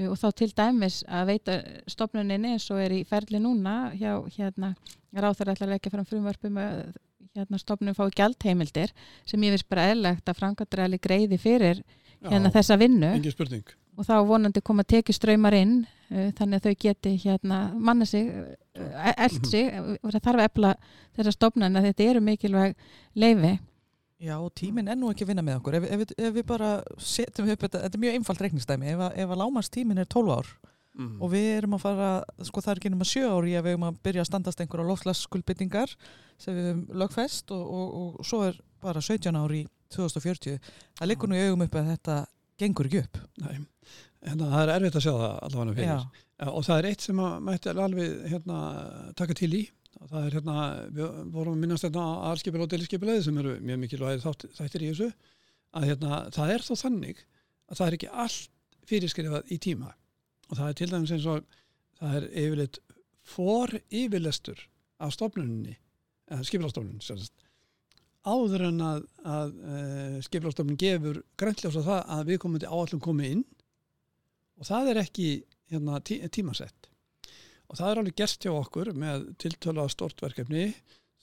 og 0.05 0.19
þá 0.21 0.27
til 0.38 0.51
dæmis 0.57 1.01
að 1.10 1.31
veita 1.31 1.57
stofnuninni 1.89 2.53
eins 2.55 2.67
og 2.73 2.81
er 2.83 2.93
í 2.99 3.01
ferli 3.07 3.41
núna 3.41 3.93
hjá 3.97 4.13
hérna, 4.36 4.75
ráþar 5.15 5.55
ætla 5.55 5.67
að 5.67 5.73
leggja 5.73 5.93
fram 5.93 6.05
frumvarpum 6.05 6.60
að 6.62 6.77
hérna, 7.38 7.62
stofnun 7.62 7.97
fái 7.97 8.12
gjaldheimildir 8.19 8.93
sem 9.25 9.43
ég 9.47 9.55
veist 9.55 9.69
bara 9.69 9.89
eðlegt 9.93 10.29
að 10.29 10.39
frangatræli 10.41 11.01
greiði 11.01 11.41
fyrir 11.41 11.81
hérna, 12.21 12.49
Já, 12.51 12.55
þessa 12.60 12.79
vinnu. 12.81 13.12
og 13.97 14.05
þá 14.05 14.17
vonandi 14.29 14.62
koma 14.62 14.86
tekjuströymar 14.86 15.55
inn 15.57 15.79
uh, 15.81 16.29
þannig 16.38 16.60
að 16.60 16.67
þau 16.67 16.81
geti 16.86 17.13
hérna 17.23 17.62
manna 17.73 18.05
sig, 18.05 18.29
uh, 18.29 19.13
eld 19.15 19.49
sig. 19.49 19.71
Uh, 19.73 19.95
og 20.03 20.13
það 20.13 20.23
þarf 20.29 20.43
að 20.43 20.49
efla 20.51 20.73
þessa 21.17 21.33
stofnan 21.36 21.79
að 21.79 21.89
þetta 21.89 22.07
eru 22.12 22.23
mikilvæg 22.27 22.77
leifi 23.17 23.55
Já, 24.17 24.34
og 24.41 24.49
tíminn 24.58 24.89
er 24.89 24.97
nú 24.97 25.12
ekki 25.12 25.27
að 25.27 25.30
vinna 25.32 25.43
með 25.45 25.60
okkur. 25.60 25.77
Ef, 25.77 25.84
ef, 25.93 26.13
ef 26.17 26.34
við 26.34 26.45
bara 26.49 26.71
setjum 26.97 27.51
upp 27.53 27.65
þetta, 27.67 27.84
þetta 27.84 27.97
er 27.99 28.01
mjög 28.01 28.15
einfalt 28.17 28.39
reikningsdæmi, 28.41 28.89
ef, 28.95 29.03
ef 29.13 29.34
að 29.34 29.41
lámast 29.43 29.73
tíminn 29.75 30.01
er 30.01 30.10
12 30.10 30.32
ár 30.34 30.49
mm. 30.97 31.12
og 31.21 31.32
við 31.34 31.49
erum 31.60 31.75
að 31.77 31.84
fara, 31.86 32.10
sko 32.49 32.63
það 32.65 32.73
er 32.73 32.82
ekki 32.82 32.91
nema 32.93 33.08
7 33.12 33.30
ár 33.30 33.47
í 33.47 33.53
að 33.53 33.67
við 33.67 33.75
erum 33.75 33.86
að 33.88 33.99
byrja 34.08 34.23
að 34.23 34.30
standast 34.32 34.63
einhverja 34.63 34.89
lofslagskuldbyttingar 34.89 35.93
sem 36.41 36.58
við 36.58 36.82
lögfest 37.03 37.53
og, 37.53 37.63
og, 37.77 37.93
og 38.17 38.27
svo 38.27 38.41
er 38.47 38.58
bara 38.84 39.03
17 39.03 39.38
ár 39.38 39.53
í 39.53 39.63
2040. 39.93 40.58
Það 40.97 41.12
liggur 41.12 41.30
nú 41.30 41.38
í 41.38 41.45
augum 41.45 41.65
upp 41.67 41.77
að 41.77 41.91
þetta 41.93 42.17
gengur 42.58 42.89
ekki 42.89 43.03
upp. 43.06 43.19
Nei, 43.43 43.60
en 44.25 44.41
það 44.41 44.62
er 44.63 44.73
erfitt 44.80 44.97
að 44.97 45.06
sjá 45.06 45.13
það 45.13 45.36
allavega 45.47 45.77
fyrir 45.77 45.91
Já, 45.93 46.49
og 46.49 46.65
það 46.65 46.80
er 46.80 46.88
eitt 46.89 47.06
sem 47.06 47.21
að 47.21 47.36
mætti 47.45 47.73
alveg 47.73 48.17
hérna, 48.34 48.58
taka 49.17 49.38
til 49.38 49.51
í 49.53 49.62
og 49.69 49.76
það 50.05 50.25
er 50.25 50.36
hérna, 50.38 50.57
við 50.93 51.17
vorum 51.33 51.55
að 51.55 51.63
minnast 51.63 51.88
hérna 51.88 52.03
á 52.05 52.13
aðskipil 52.31 52.63
og 52.63 52.69
deliskipilegði 52.71 53.25
sem 53.25 53.39
eru 53.41 53.55
mjög 53.63 53.81
mikilvægir 53.83 54.23
þættir 54.57 54.86
í 54.86 54.91
þessu 54.91 55.10
að 55.77 55.88
hérna, 55.91 56.19
það 56.36 56.53
er 56.53 56.65
þó 56.67 56.73
þannig 56.83 57.23
að 57.67 57.79
það 57.79 57.88
er 57.88 57.97
ekki 57.97 58.12
allt 58.25 58.53
fyrirskrifað 58.88 59.51
í 59.51 59.57
tíma. 59.63 59.91
Og 60.47 60.60
það 60.60 60.69
er 60.69 60.77
til 60.79 60.89
dæmis 60.91 61.13
eins 61.15 61.27
og 61.27 61.57
það 61.99 62.15
er 62.19 62.29
yfirleitt 62.43 62.79
for 63.27 63.73
yfirlestur 63.89 64.62
af 65.03 65.13
stofnuninni 65.15 65.75
eða 66.31 66.47
skipilastofnun 66.47 67.01
áður 68.27 68.65
en 68.67 68.81
að, 68.83 69.03
að 69.23 69.51
uh, 69.63 70.15
skipilastofnun 70.25 70.79
gefur 70.79 71.21
græntljósa 71.39 71.83
það 71.86 72.01
að 72.15 72.31
við 72.31 72.39
komum 72.43 72.62
til 72.62 72.71
áallum 72.71 73.03
komið 73.03 73.36
inn. 73.38 73.43
Og 74.57 74.67
það 74.67 74.91
er 74.91 75.01
ekki 75.03 75.27
hérna, 75.71 75.99
tí, 76.03 76.17
tímasett 76.33 76.89
og 77.67 77.80
það 77.80 77.89
er 77.89 78.01
alveg 78.01 78.19
gerst 78.21 78.45
hjá 78.45 78.53
okkur 78.53 78.93
með 78.95 79.27
tiltöla 79.41 79.88
stort 79.91 80.21
verkefni 80.23 80.69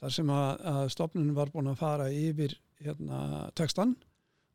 þar 0.01 0.13
sem 0.13 0.33
að, 0.33 0.51
að 0.75 0.91
stofnunum 0.93 1.37
var 1.37 1.53
búin 1.53 1.71
að 1.73 1.81
fara 1.81 2.11
yfir 2.13 2.57
hérna, 2.85 3.49
textan 3.57 3.95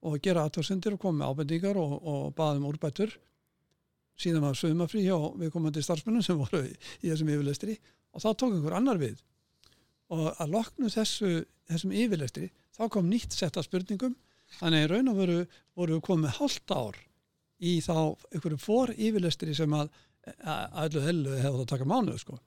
og 0.05 0.19
gera 0.23 0.45
aðtórsendir 0.45 0.95
og 0.95 1.01
koma 1.01 1.23
með 1.23 1.33
ábendingar 1.33 1.79
og, 1.79 1.95
og 1.97 2.29
baðum 2.37 2.69
úrbætur. 2.69 3.11
Síðan 4.19 4.45
var 4.45 4.59
sögumafrí 4.59 5.03
hjá 5.05 5.15
viðkomandi 5.39 5.83
starfsmennum 5.83 6.23
sem 6.23 6.39
voru 6.39 6.61
í, 6.67 6.71
í 7.03 7.09
þessum 7.09 7.31
yfirlestri 7.33 7.75
og 8.13 8.23
þá 8.23 8.29
tók 8.31 8.53
einhver 8.53 8.77
annar 8.77 8.99
við. 9.01 9.19
Og 10.13 10.29
að 10.31 10.55
loknu 10.55 10.89
þessu, 10.91 11.43
þessum 11.69 11.93
yfirlestri 11.95 12.49
þá 12.77 12.83
kom 12.93 13.09
nýtt 13.09 13.35
sett 13.35 13.59
af 13.59 13.67
spurningum. 13.67 14.15
Þannig 14.59 14.81
að 14.81 14.85
í 14.85 14.89
raun 14.93 15.11
og 15.11 15.19
veru 15.19 15.39
voru 15.77 15.97
við 15.97 16.05
komið 16.07 16.37
hálft 16.39 16.73
ár 16.73 16.97
í 17.59 17.73
þá 17.83 17.95
einhverju 18.31 18.59
fór 18.63 18.93
yfirlestri 18.95 19.55
sem 19.55 19.73
að 19.75 19.91
að 20.27 20.85
öllu 20.89 21.01
hellu 21.05 21.37
hefur 21.39 21.57
það 21.57 21.63
að 21.65 21.71
taka 21.73 21.85
mánuð 21.89 22.19
sko. 22.21 22.39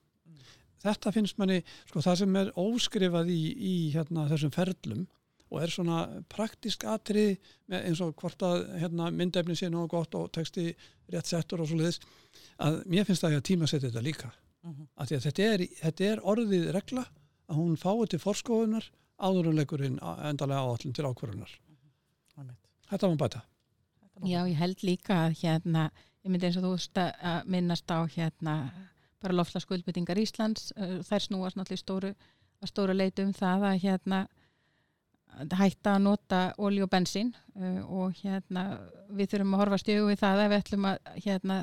þetta 0.82 1.12
finnst 1.14 1.38
manni 1.38 1.61
sko, 1.88 2.00
það 2.02 2.16
sem 2.22 2.37
er 2.37 2.52
óskrifað 2.58 3.28
í, 3.30 3.40
í 3.54 3.74
hérna, 3.94 4.28
þessum 4.30 4.52
ferlum 4.54 5.04
og 5.52 5.61
er 5.62 5.68
svona 5.70 5.98
praktisk 6.32 6.85
atrið 6.88 7.37
með 7.68 7.85
eins 7.88 8.00
og 8.00 8.14
hvort 8.16 8.42
að 8.42 8.62
hérna, 8.80 9.11
myndefni 9.12 9.54
sé 9.58 9.68
nógu 9.70 9.90
gott 9.92 10.14
og 10.18 10.30
texti 10.32 10.70
rétt 11.12 11.28
settur 11.28 11.61
og 11.61 11.68
svo 11.68 11.76
leiðis 11.76 12.00
að 12.58 12.80
mér 12.88 13.04
finnst 13.04 13.22
það 13.24 13.37
að 13.38 13.46
tíma 13.50 13.68
setja 13.70 13.88
þetta 13.90 14.02
líka 14.08 14.32
Mhm. 14.62 14.85
að 14.96 15.12
að 15.16 15.22
þetta, 15.26 15.42
er, 15.42 15.62
þetta 15.82 16.04
er 16.06 16.20
orðið 16.22 16.66
regla 16.72 17.02
að 17.50 17.56
hún 17.58 17.72
fái 17.76 18.06
til 18.12 18.18
forskóðunar 18.22 18.85
áðurunleikurinn 19.18 19.96
endalega 20.28 20.61
áallin 20.62 20.94
til 20.94 21.02
ákvörunar 21.04 21.50
Einmitt. 22.38 22.61
þetta 22.90 23.08
var 23.11 23.16
bæta 23.16 23.42
Já, 24.22 24.44
ég 24.46 24.54
held 24.54 24.85
líka 24.87 25.16
að 25.26 25.35
hérna, 25.42 25.90
ég 26.22 26.30
myndi 26.30 26.48
eins 26.48 26.58
og 26.61 26.64
þú 26.66 26.72
að- 26.76 27.16
að 27.32 27.48
minnast 27.54 27.90
á 27.90 27.98
hérna 28.16 28.54
bara 29.22 29.35
lofslagskuldbyttingar 29.38 30.18
Íslands, 30.18 30.72
uh, 30.76 30.98
þær 31.06 31.26
snúast 31.26 31.56
náttúrulega 31.56 31.82
stóru, 31.85 32.14
að 32.62 32.68
stóru 32.70 32.94
leiti 32.96 33.22
um 33.22 33.32
það 33.32 33.66
að 33.70 33.82
hérna 33.85 34.20
að 35.40 35.54
hætta 35.58 35.94
að 35.96 36.02
nota 36.04 36.40
olí 36.58 36.82
og 36.85 36.90
bensín 36.92 37.32
uh, 37.56 37.82
og 37.88 38.12
hérna 38.22 38.64
við 39.11 39.30
þurfum 39.32 39.54
að 39.54 39.62
horfa 39.62 39.78
stjögu 39.82 40.08
við 40.11 40.18
það 40.22 40.42
ef 40.44 40.50
við 40.52 40.58
ætlum 40.62 40.88
að 40.90 40.98
hérna, 41.26 41.61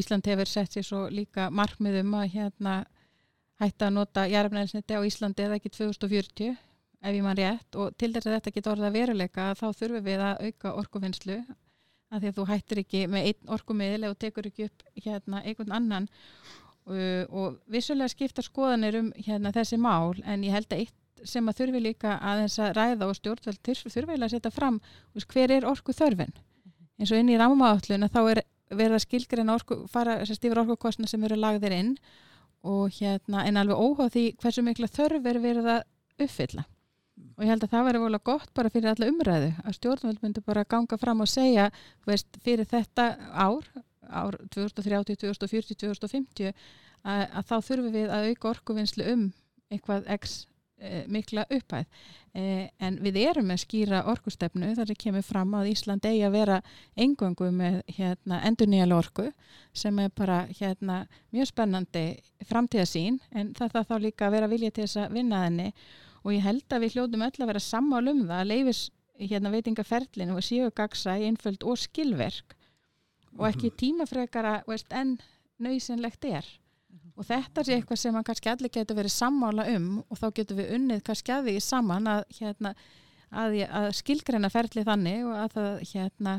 Ísland 0.00 0.26
hefur 0.30 0.46
sett 0.46 0.72
sér 0.76 0.84
svo 0.86 0.98
líka 1.10 1.48
markmiðum 1.50 2.12
að 2.14 2.28
hérna 2.34 2.74
hætta 3.60 3.88
að 3.88 3.96
nota 3.96 4.26
jarfnæðisniti 4.30 4.94
á 4.94 5.00
Íslandi 5.02 5.46
eða 5.46 5.56
ekki 5.58 5.72
2040 5.74 6.52
ef 7.00 7.16
ég 7.16 7.24
mann 7.24 7.38
rétt 7.38 7.76
og 7.80 7.96
til 7.98 8.12
þess 8.12 8.28
að 8.28 8.36
þetta 8.36 8.52
geta 8.54 8.70
orðið 8.74 8.86
að 8.90 8.98
veruleika 8.98 9.48
þá 9.58 9.66
þurfum 9.80 10.04
við 10.06 10.22
að 10.28 10.44
auka 10.46 10.72
orkuvinnslu 10.82 11.38
að 12.10 12.22
því 12.22 12.30
að 12.30 12.38
þú 12.38 12.46
hættir 12.50 12.82
ekki 12.82 13.02
með 13.10 13.28
einn 13.30 13.52
orkumiðil 13.56 14.08
og 14.10 14.18
tekur 14.20 14.48
ekki 14.50 14.68
upp 14.68 14.84
hérna 15.04 15.42
einhvern 15.44 15.76
annan. 15.76 16.08
Uh, 16.90 17.24
og 17.28 17.58
vissulega 17.70 18.10
skipta 18.10 18.42
skoðanir 18.42 18.96
um 18.98 19.10
hérna 19.20 19.52
þessi 19.54 19.78
mál 19.78 20.16
en 20.24 20.46
ég 20.46 20.54
held 20.56 20.70
að 20.72 20.86
eitt 20.86 20.96
sem 21.28 21.48
að 21.48 21.58
þurfi 21.60 21.82
líka 21.84 22.14
aðeins 22.24 22.56
að 22.62 22.72
ræða 22.78 23.08
og 23.10 23.18
stjórnvöld 23.18 23.60
þurfi 23.60 23.92
þurfi 23.92 24.14
eiginlega 24.14 24.28
að 24.30 24.34
setja 24.36 24.52
fram 24.54 24.80
hver 25.28 25.52
er 25.52 25.66
orku 25.68 25.92
þörfin 25.92 26.32
eins 27.00 27.12
og 27.12 27.20
inn 27.20 27.32
í 27.32 27.38
rámaállun 27.40 28.06
að 28.06 28.16
þá 28.16 28.20
er 28.22 28.42
verið 28.70 28.96
að 28.96 29.04
skilgreina 29.04 29.54
orku, 29.56 29.78
fara 29.90 30.18
þessar 30.20 30.38
stífur 30.38 30.62
orkukostna 30.62 31.08
sem 31.10 31.24
eru 31.26 31.38
lagðir 31.40 31.74
inn 31.76 31.94
og 32.66 32.92
hérna 32.96 33.44
en 33.48 33.60
alveg 33.60 33.80
óháð 33.80 34.12
því 34.16 34.24
hversu 34.42 34.64
mikla 34.64 34.90
þörf 34.90 35.26
er 35.26 35.40
verið 35.42 35.70
að 35.76 35.82
uppfylla 36.26 36.66
og 37.36 37.44
ég 37.44 37.52
held 37.52 37.64
að 37.64 37.74
það 37.74 37.86
væri 37.88 38.02
volið 38.04 38.24
gott 38.30 38.50
bara 38.56 38.72
fyrir 38.72 38.92
alla 38.92 39.10
umræðu 39.12 39.52
að 39.64 39.76
stjórnvöld 39.78 40.24
myndi 40.24 40.42
bara 40.46 40.66
ganga 40.68 40.98
fram 41.00 41.22
og 41.24 41.30
segja 41.30 41.70
veist, 42.06 42.28
fyrir 42.44 42.68
þetta 42.68 43.14
ár 43.32 43.64
ár 44.10 44.36
2030, 44.50 45.16
2040, 45.16 45.74
2050 45.78 46.52
að, 47.04 47.26
að 47.32 47.44
þá 47.48 47.56
þurfum 47.66 47.92
við 47.94 48.14
að 48.14 48.30
auka 48.30 48.50
orkuvinnslu 48.54 49.06
um 49.12 49.26
eitthvað 49.70 50.08
x 50.16 50.34
e, 50.80 51.04
mikla 51.10 51.46
upphæð. 51.46 51.86
E, 52.34 52.42
en 52.82 52.98
við 53.04 53.20
erum 53.22 53.48
með 53.50 53.62
skýra 53.64 54.02
orkustefnu 54.10 54.72
þar 54.76 54.90
sem 54.90 55.00
kemur 55.04 55.26
fram 55.26 55.54
að 55.58 55.70
Ísland 55.72 56.06
eigi 56.10 56.26
að 56.26 56.36
vera 56.36 56.58
engöngu 56.98 57.50
með 57.54 57.80
hérna, 57.96 58.42
endurnýjala 58.50 58.98
orku 58.98 59.30
sem 59.72 59.98
er 60.02 60.12
bara 60.16 60.42
hérna, 60.58 61.04
mjög 61.34 61.52
spennandi 61.52 62.04
framtíðasín 62.50 63.20
en 63.30 63.54
það 63.58 63.76
þarf 63.76 63.90
þá 63.92 64.06
líka 64.06 64.28
að 64.28 64.38
vera 64.38 64.52
vilja 64.52 64.74
til 64.74 64.86
þess 64.86 65.04
að 65.04 65.18
vinna 65.20 65.44
henni 65.46 65.72
og 66.24 66.32
ég 66.34 66.44
held 66.44 66.66
að 66.72 66.84
við 66.84 66.96
hljóðum 66.96 67.26
öll 67.26 67.36
að 67.40 67.50
vera 67.52 67.62
sammál 67.64 68.06
um 68.12 68.24
það 68.26 68.38
að 68.38 68.50
leifis 68.50 68.82
hérna, 69.20 69.52
veitingaferlinu 69.52 70.36
og 70.36 70.44
séu 70.44 70.70
gagsa 70.76 71.16
í 71.20 71.26
einföld 71.28 71.64
og 71.66 71.78
skilverk 71.80 72.56
og 73.38 73.46
ekki 73.50 73.70
tímafrekara 73.78 74.60
veist, 74.68 74.90
en 74.90 75.18
nöysinlegt 75.62 76.24
er. 76.26 76.46
Og 77.14 77.26
þetta 77.28 77.62
sé 77.64 77.76
eitthvað 77.76 78.00
sem 78.00 78.16
að 78.16 78.26
kannski 78.30 78.50
allir 78.50 78.72
getur 78.72 78.96
verið 78.98 79.14
sammála 79.14 79.66
um 79.76 79.88
og 80.08 80.18
þá 80.18 80.26
getur 80.38 80.58
við 80.60 80.72
unnið 80.78 81.02
kannski 81.06 81.34
að 81.34 81.50
því 81.50 81.56
saman 81.64 82.08
að, 82.10 82.22
hérna, 82.38 82.72
að, 83.30 83.58
að 83.68 83.88
skilgreina 84.00 84.50
ferli 84.52 84.86
þannig 84.88 85.26
og 85.28 85.36
að 85.36 85.56
það 85.56 85.84
hérna, 85.92 86.36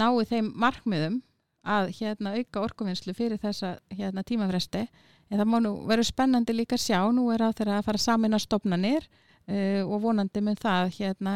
nái 0.00 0.24
þeim 0.30 0.52
markmiðum 0.64 1.20
að 1.60 1.92
hérna 1.98 2.34
auka 2.38 2.64
orkuvinnslu 2.64 3.14
fyrir 3.14 3.40
þessa 3.42 3.74
hérna 3.92 4.24
tímafresti 4.24 4.86
en 5.30 5.38
það 5.38 5.48
má 5.48 5.58
nú 5.62 5.72
vera 5.88 6.04
spennandi 6.04 6.54
líka 6.56 6.76
að 6.76 6.84
sjá. 6.84 7.00
Nú 7.14 7.30
er 7.34 7.46
á 7.46 7.54
þeirra 7.54 7.78
að 7.78 7.88
fara 7.88 8.02
samin 8.02 8.36
að 8.36 8.44
stopnanir 8.44 9.06
uh, 9.06 9.82
og 9.86 10.00
vonandi 10.04 10.42
með 10.44 10.62
það 10.64 10.94
hérna 10.98 11.34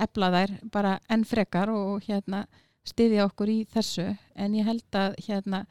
ebla 0.00 0.30
þær 0.36 0.56
bara 0.72 0.96
enn 1.12 1.26
frekar 1.28 1.72
og 1.74 2.06
hérna 2.06 2.46
styðja 2.86 3.26
okkur 3.28 3.50
í 3.52 3.58
þessu. 3.70 4.08
En 4.34 4.54
ég 4.58 4.66
held 4.66 4.98
að 4.98 5.18
hérna 5.26 5.64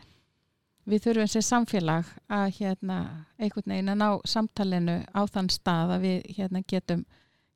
við 0.89 1.05
þurfum 1.05 1.31
sér 1.31 1.45
samfélag 1.45 2.11
að 2.31 2.45
hérna 2.59 2.99
einhvern 3.37 3.73
veginn 3.73 3.91
að 3.93 3.99
ná 4.01 4.07
samtalenu 4.27 4.99
á 5.13 5.21
þann 5.29 5.49
stað 5.53 5.95
að 5.95 6.05
við 6.07 6.29
hérna 6.37 6.63
getum 6.67 7.03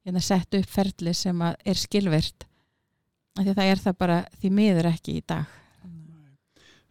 hérna 0.06 0.22
sett 0.22 0.58
upp 0.58 0.70
ferli 0.70 1.14
sem 1.18 1.42
að 1.42 1.56
er 1.66 1.80
skilvirt 1.82 2.46
af 3.36 3.44
því 3.44 3.52
að 3.52 3.58
það 3.58 3.72
er 3.72 3.82
það 3.84 3.98
bara 4.04 4.18
því 4.40 4.52
miður 4.60 4.90
ekki 4.92 5.18
í 5.18 5.24
dag 5.28 5.56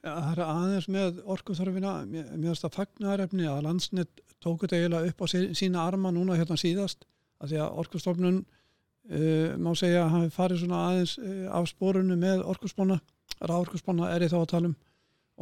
það 0.04 0.30
er 0.34 0.42
aðeins 0.44 0.88
með 0.92 1.18
orkuþörfina 1.34 1.92
mér 2.10 2.28
finnst 2.34 2.64
það 2.66 2.76
fagnarefni 2.78 3.46
að 3.50 3.62
landsnett 3.66 4.20
tóku 4.44 4.66
þetta 4.66 4.78
eiginlega 4.82 5.10
upp 5.14 5.24
á 5.24 5.26
sí- 5.32 5.54
sína 5.56 5.84
arma 5.88 6.12
núna 6.12 6.36
hérna 6.38 6.58
síðast 6.60 7.06
að 7.40 7.54
því 7.54 7.60
að 7.64 7.78
orkustofnun 7.84 8.38
uh, 8.44 9.56
má 9.64 9.70
segja 9.78 10.04
að 10.04 10.12
hafi 10.18 10.32
farið 10.36 10.62
svona 10.64 10.82
aðeins 10.90 11.14
uh, 11.18 11.46
af 11.56 11.68
spórunu 11.72 12.16
með 12.20 12.44
orkuspána 12.52 13.00
ráorkuspána 13.44 14.10
er 14.14 14.26
ég 14.26 14.32
þá 14.34 14.38
að 14.42 14.50
tala 14.52 14.70
um 14.72 14.76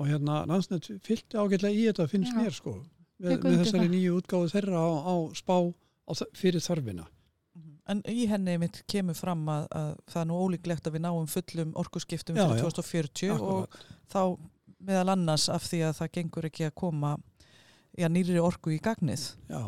og 0.01 0.07
hérna 0.09 0.39
landsnett 0.49 0.87
fylgti 1.05 1.37
ágætlega 1.37 1.77
í 1.77 1.83
þetta 1.91 2.07
finnst 2.09 2.33
Já. 2.33 2.39
mér 2.41 2.55
sko 2.57 2.77
með, 3.23 3.43
með 3.45 3.59
þessari 3.61 3.83
það. 3.85 3.91
nýju 3.93 4.15
útgáðu 4.23 4.53
þeirra 4.55 4.81
á, 4.81 4.89
á 5.05 5.15
spá 5.37 5.57
á, 5.61 6.13
fyrir 6.33 6.65
þörfina. 6.65 7.05
En 7.93 8.01
í 8.09 8.27
henni 8.31 8.57
mitt 8.63 8.81
kemur 8.91 9.17
fram 9.19 9.45
að, 9.53 9.67
að 9.77 9.91
það 10.13 10.23
er 10.23 10.31
nú 10.31 10.41
ólíklegt 10.47 10.89
að 10.89 10.97
við 10.97 11.05
náum 11.07 11.29
fullum 11.31 11.75
orkuskiptum 11.83 12.39
Já, 12.39 12.47
fyrir 12.47 12.63
já. 12.63 12.65
2040 12.81 13.35
og 13.37 13.43
Akkurat. 13.67 13.85
þá 14.13 14.23
meðal 14.83 15.13
annars 15.15 15.49
af 15.53 15.67
því 15.69 15.85
að 15.89 15.99
það 16.01 16.13
gengur 16.17 16.49
ekki 16.49 16.67
að 16.69 16.75
koma 16.83 17.13
já, 17.99 18.09
nýri 18.09 18.39
orku 18.41 18.73
í 18.75 18.81
gagnið. 18.83 19.25
Já, 19.51 19.61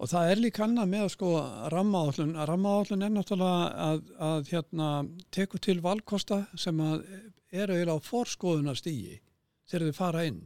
og 0.00 0.10
það 0.10 0.30
er 0.32 0.42
líka 0.42 0.64
annað 0.66 0.92
með 0.94 1.08
sko 1.14 1.32
rammaállun, 1.74 2.34
rammaállun 2.48 3.06
er 3.06 3.12
náttúrulega 3.14 3.66
að, 3.86 4.02
að 4.30 4.50
hérna 4.52 4.90
teku 5.34 5.60
til 5.62 5.78
valkosta 5.84 6.44
sem 6.58 6.80
að 6.82 7.04
eru 7.52 7.76
eiginlega 7.76 8.00
á 8.00 8.08
forskóðunarstígi 8.08 9.20
þegar 9.68 9.90
þau 9.90 9.98
fara 10.00 10.24
inn. 10.28 10.40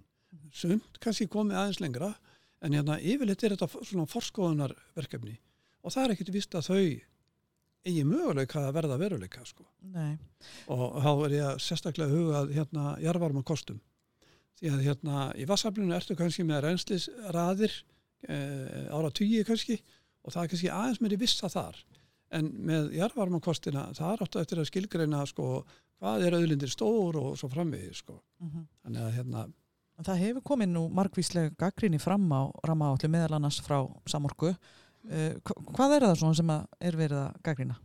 Sumt 0.55 0.99
kannski 1.03 1.29
komið 1.31 1.61
aðeins 1.61 1.81
lengra 1.83 2.11
en 2.61 2.75
hérna 2.77 2.99
yfirleitt 3.01 3.45
er 3.47 3.55
þetta 3.55 3.85
svona 3.87 4.11
forskóðunarverkefni 4.11 5.39
og 5.81 5.95
það 5.95 6.05
er 6.05 6.15
ekkit 6.15 6.33
vist 6.35 6.55
að 6.59 6.69
þau 6.69 6.83
eigi 7.87 8.03
möguleika 8.05 8.67
að 8.67 8.75
verða 8.77 8.99
veruleika 9.01 9.45
sko. 9.49 9.65
Og 10.71 10.99
þá 11.01 11.13
er 11.13 11.37
ég 11.37 11.47
að 11.49 11.63
sérstaklega 11.65 12.13
huga 12.13 12.43
að 12.43 12.53
hérna 12.59 12.97
jarvarma 13.03 13.45
kostum 13.47 13.81
því 14.61 14.73
að 14.75 14.83
hérna 14.85 15.21
í 15.41 15.47
vassaflinu 15.49 15.95
ertu 15.97 16.17
kannski 16.19 16.45
með 16.45 16.67
reynslisraðir 16.67 17.73
e, 18.29 18.37
ára 18.93 19.09
tugi 19.11 19.45
kannski 19.49 19.79
og 20.21 20.35
það 20.35 20.43
er 20.43 20.51
kannski 20.53 20.73
aðeins 20.75 21.01
meiri 21.01 21.21
vissa 21.21 21.49
þar 21.49 21.79
en 22.37 22.51
með 22.69 22.91
jarvarma 22.99 23.41
kostina 23.41 23.87
það 23.97 24.13
er 24.13 24.25
áttu 24.27 24.43
eftir 24.43 24.61
að 24.61 24.69
skilgreina 24.69 25.23
sko 25.27 25.47
hvað 26.01 26.27
er 26.27 26.37
auðlindir 26.37 26.71
stór 26.71 27.17
og 27.17 27.33
svo 27.41 27.49
framvegið 27.49 27.97
sko 28.03 28.21
Mm 28.41 28.69
þannig 28.85 29.03
að 29.07 29.17
hérna 29.17 29.49
það 30.07 30.23
hefur 30.25 30.45
komið 30.53 30.71
nú 30.73 30.83
margvíslega 30.97 31.55
gaggrinni 31.61 32.01
fram 32.01 32.25
á 32.33 32.49
rammaáallu 32.65 33.11
meðal 33.13 33.37
annars 33.37 33.61
frá 33.65 33.83
samorku. 34.09 34.55
Uh, 35.01 35.33
hvað 35.73 35.95
er 35.97 36.05
það 36.05 36.19
svona 36.21 36.37
sem 36.37 36.51
að 36.53 36.67
er 36.91 36.97
verið 37.01 37.21
að 37.23 37.39
gaggrina? 37.47 37.77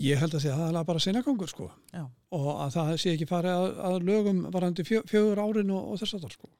ég 0.00 0.20
held 0.20 0.34
að 0.36 0.42
sé 0.44 0.50
að 0.52 0.60
það 0.62 0.76
er 0.80 0.86
bara 0.86 1.02
seinagangur 1.02 1.50
sko 1.50 1.66
Já. 1.90 2.02
og 2.36 2.48
að 2.62 2.74
það 2.76 2.90
sé 3.02 3.12
ekki 3.16 3.26
farið 3.30 3.56
að, 3.58 3.78
að 3.88 3.96
lögum 4.06 4.42
varandi 4.54 4.84
fjö, 4.86 5.00
fjögur 5.10 5.40
árin 5.42 5.72
og, 5.74 5.88
og 5.92 5.98
þess 6.00 6.14
að 6.16 6.24
það 6.26 6.34
sko 6.36 6.50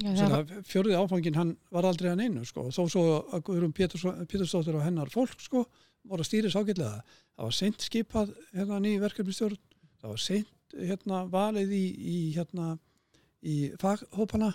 Já, 0.00 0.10
það, 0.16 0.34
að 0.36 0.50
fjörði 0.70 0.98
áfangin 1.00 1.38
hann 1.40 1.54
var 1.74 1.88
aldrei 1.88 2.10
hann 2.12 2.22
einu 2.22 2.44
sko. 2.46 2.66
þó 2.70 2.82
svo 2.92 3.04
að 3.34 3.42
Guðrún 3.48 3.72
Péturs- 3.76 4.06
Pétursdóttir 4.30 4.76
og 4.78 4.84
hennar 4.84 5.10
fólk 5.12 5.40
sko, 5.42 5.64
voru 6.06 6.22
að 6.24 6.28
stýris 6.28 6.56
ágætlega 6.56 7.00
það 7.00 7.48
var 7.48 7.56
seint 7.56 7.84
skipað 7.88 8.30
hérna, 8.54 8.78
ný 8.84 8.92
verkefnistjórn 9.02 9.58
það 10.00 10.12
var 10.12 10.22
seint 10.24 10.76
hérna, 10.76 11.24
valið 11.32 11.72
í, 11.74 11.84
í, 11.96 12.18
hérna, 12.36 12.74
í 13.42 13.56
faghópana 13.80 14.52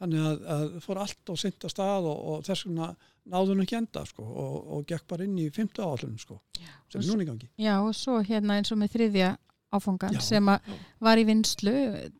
þannig 0.00 0.26
að, 0.30 0.42
að 0.56 0.66
fór 0.84 1.02
allt 1.04 1.34
seint 1.42 1.66
að 1.68 1.74
stað 1.74 2.08
og, 2.10 2.24
og 2.32 2.48
þess 2.48 2.66
vegna 2.66 2.90
náðu 3.30 3.54
hann 3.54 3.64
ekki 3.66 3.78
enda 3.78 4.06
sko, 4.08 4.24
og, 4.24 4.56
og 4.76 4.88
gekk 4.88 5.06
bara 5.12 5.26
inn 5.28 5.36
í 5.38 5.50
fymta 5.54 5.84
áallunum 5.84 6.18
sko, 6.20 6.40
sem 6.88 7.02
er 7.02 7.08
núna 7.10 7.26
í 7.26 7.28
gangi 7.28 7.50
já, 7.60 7.74
og 7.78 7.94
svo 7.96 8.18
hérna 8.24 8.58
eins 8.58 8.72
og 8.72 8.80
með 8.80 8.96
þriðja 8.96 9.30
áfangan 9.70 10.14
Já, 10.14 10.20
sem 10.20 10.46
já. 10.48 10.58
var 10.98 11.18
í 11.20 11.24
vinslu 11.28 11.74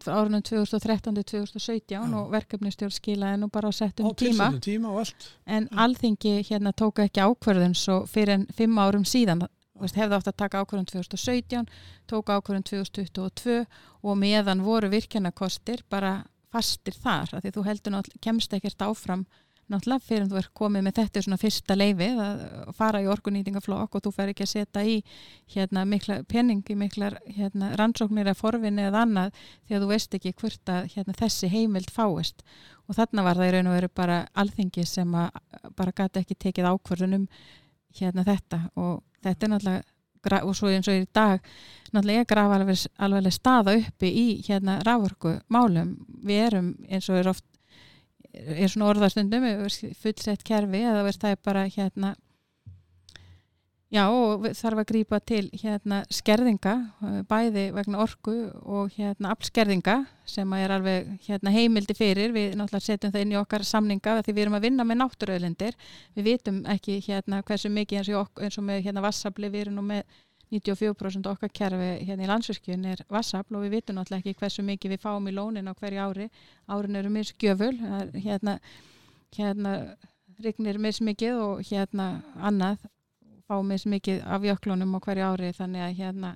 árunum 0.06 0.42
2013-2017 0.46 1.82
Já. 1.90 2.00
og 2.14 2.30
verkefnistjórn 2.30 2.94
skilaði 2.94 3.40
nú 3.42 3.48
bara 3.50 3.70
á 3.70 3.74
á 3.74 3.78
settum 3.80 4.12
tíma 4.14 4.50
tilsettum 4.54 4.60
tíma 4.60 4.92
allt 4.98 5.30
en 5.46 5.66
Já. 5.66 5.76
alþingi 5.84 6.34
hérna 6.46 6.72
tóka 6.72 7.08
ekki 7.08 7.24
ákvörðun 7.24 7.74
svo 7.74 8.04
fyrir 8.06 8.36
en 8.38 8.46
fimm 8.54 8.78
árum 8.78 9.04
síðan 9.04 9.42
hefði 9.80 10.14
átt 10.14 10.30
að 10.30 10.36
taka 10.36 10.62
ákvörðun 10.62 10.90
2017 10.92 11.66
tóka 12.06 12.38
ákvörðun 12.38 12.68
2022 12.70 13.64
og 14.02 14.16
meðan 14.16 14.62
voru 14.62 14.90
virkjanakostir 14.92 15.82
bara 15.90 16.20
fastir 16.50 16.96
þar 16.96 17.36
því 17.38 17.54
þú 17.54 17.64
heldur 17.68 17.96
náttúrulega, 17.96 18.24
kemst 18.26 18.56
ekkert 18.56 18.84
áfram 18.86 19.24
náttúrulega 19.70 20.02
fyrir 20.04 20.24
en 20.24 20.30
þú 20.30 20.38
er 20.40 20.48
komið 20.56 20.84
með 20.86 20.96
þetta 20.98 21.22
svona 21.24 21.38
fyrsta 21.40 21.76
leifið 21.76 22.20
að 22.24 22.40
fara 22.76 23.02
í 23.02 23.08
orkunýtingaflokk 23.10 23.96
og 23.96 24.04
þú 24.04 24.12
fer 24.16 24.32
ekki 24.32 24.46
að 24.46 24.52
setja 24.52 24.82
í 24.82 24.96
hérna 25.54 25.84
mikla 25.88 26.20
peningi, 26.30 26.76
miklar 26.78 27.18
hérna, 27.26 27.70
rannsóknir 27.78 28.32
að 28.32 28.40
forvinni 28.40 28.88
eða 28.88 29.04
annað 29.06 29.38
því 29.68 29.76
að 29.76 29.84
þú 29.84 29.92
veist 29.92 30.18
ekki 30.18 30.34
hvort 30.42 30.74
að 30.74 30.90
hérna, 30.96 31.16
þessi 31.20 31.52
heimild 31.52 31.94
fáist. 31.94 32.44
Og 32.88 32.98
þarna 32.98 33.26
var 33.26 33.38
það 33.38 33.50
í 33.50 33.54
raun 33.54 33.70
og 33.70 33.78
veru 33.78 33.92
bara 34.02 34.18
alþingi 34.42 34.86
sem 34.88 35.14
að 35.14 35.40
bara 35.78 35.94
gæti 35.94 36.24
ekki 36.24 36.38
tekið 36.46 36.70
ákvörðunum 36.72 37.28
hérna 38.00 38.26
þetta. 38.26 38.64
Og 38.74 39.02
þetta 39.22 39.46
er 39.46 39.54
náttúrulega 39.54 39.99
og 40.42 40.56
svo 40.56 40.68
eins 40.68 40.88
og 40.88 40.98
í 41.00 41.06
dag 41.14 41.40
náttúrulega 41.90 42.26
grafa 42.28 42.58
alveg, 42.60 42.82
alveg 42.98 43.32
staða 43.34 43.76
uppi 43.80 44.10
í 44.10 44.26
hérna 44.46 44.80
rávorku 44.86 45.38
málum 45.48 45.96
við 46.22 46.42
erum 46.46 46.74
eins 46.88 47.08
og 47.10 47.20
er 47.20 47.30
oft 47.32 47.46
er 48.32 48.68
svona 48.70 48.90
orðastundum 48.92 49.46
fullsett 50.02 50.44
kerfi 50.46 50.84
eða 50.84 51.04
veist 51.06 51.22
það 51.24 51.40
bara 51.44 51.66
hérna 51.66 52.14
já 53.90 54.04
og 54.06 54.44
þarf 54.54 54.80
að 54.82 54.86
grípa 54.86 55.18
til 55.26 55.48
hérna 55.62 56.00
skerðinga 56.14 56.72
eh, 57.02 57.18
bæði 57.26 57.64
vegna 57.74 58.00
orku 58.04 58.34
og 58.62 58.92
hérna 58.94 59.32
aflskerðinga 59.34 59.96
sem 60.30 60.52
er 60.54 60.74
alveg 60.76 61.08
hérna 61.26 61.50
heimildi 61.54 61.96
fyrir. 61.98 62.30
Við 62.36 62.54
náttúrulega 62.60 62.86
setjum 62.86 63.12
það 63.14 63.24
inn 63.26 63.34
í 63.34 63.38
okkar 63.40 63.66
samninga 63.66 64.16
því 64.22 64.34
við 64.36 64.42
erum 64.44 64.58
að 64.60 64.66
vinna 64.68 64.86
með 64.86 65.00
náttúruauðlindir. 65.02 65.78
Við 66.14 66.28
vitum 66.30 66.60
ekki 66.70 67.00
hérna 67.08 67.42
hversu 67.42 67.72
mikið 67.74 68.02
eins 68.02 68.12
og, 68.14 68.20
ok- 68.28 68.44
eins 68.46 68.58
og 68.62 68.66
með 68.68 68.84
hérna 68.86 69.02
vassafli 69.08 69.50
við 69.50 69.66
erum 69.66 69.80
nú 69.80 69.86
með 69.90 70.20
94% 70.50 71.26
okkar 71.30 71.50
kerfi 71.54 71.90
hérna 72.06 72.24
í 72.26 72.30
landsvirkjun 72.30 72.86
er 72.90 73.02
vassafl 73.10 73.54
og 73.58 73.66
við 73.66 73.76
vitum 73.76 73.98
náttúrulega 73.98 74.24
ekki 74.24 74.40
hversu 74.40 74.64
mikið 74.66 74.94
við 74.96 75.02
fáum 75.02 75.28
í 75.30 75.34
lónin 75.34 75.70
á 75.70 75.74
hverju 75.74 76.06
ári. 76.06 76.30
Árin 76.70 76.96
eru 76.98 77.10
Það 77.10 78.00
er, 78.00 78.08
hérna, 78.24 78.56
hérna 79.36 79.74
rignir 80.42 80.78
mismikið 80.82 81.38
og 81.42 81.60
hérna 81.70 82.08
annað 82.38 82.86
fáum 83.50 83.72
mismikið 83.74 84.22
af 84.24 84.46
jöklunum 84.46 84.96
á 84.96 84.98
hverju 85.04 85.28
ári 85.32 85.52
þannig 85.56 85.86
að 85.86 85.96
hérna 86.00 86.34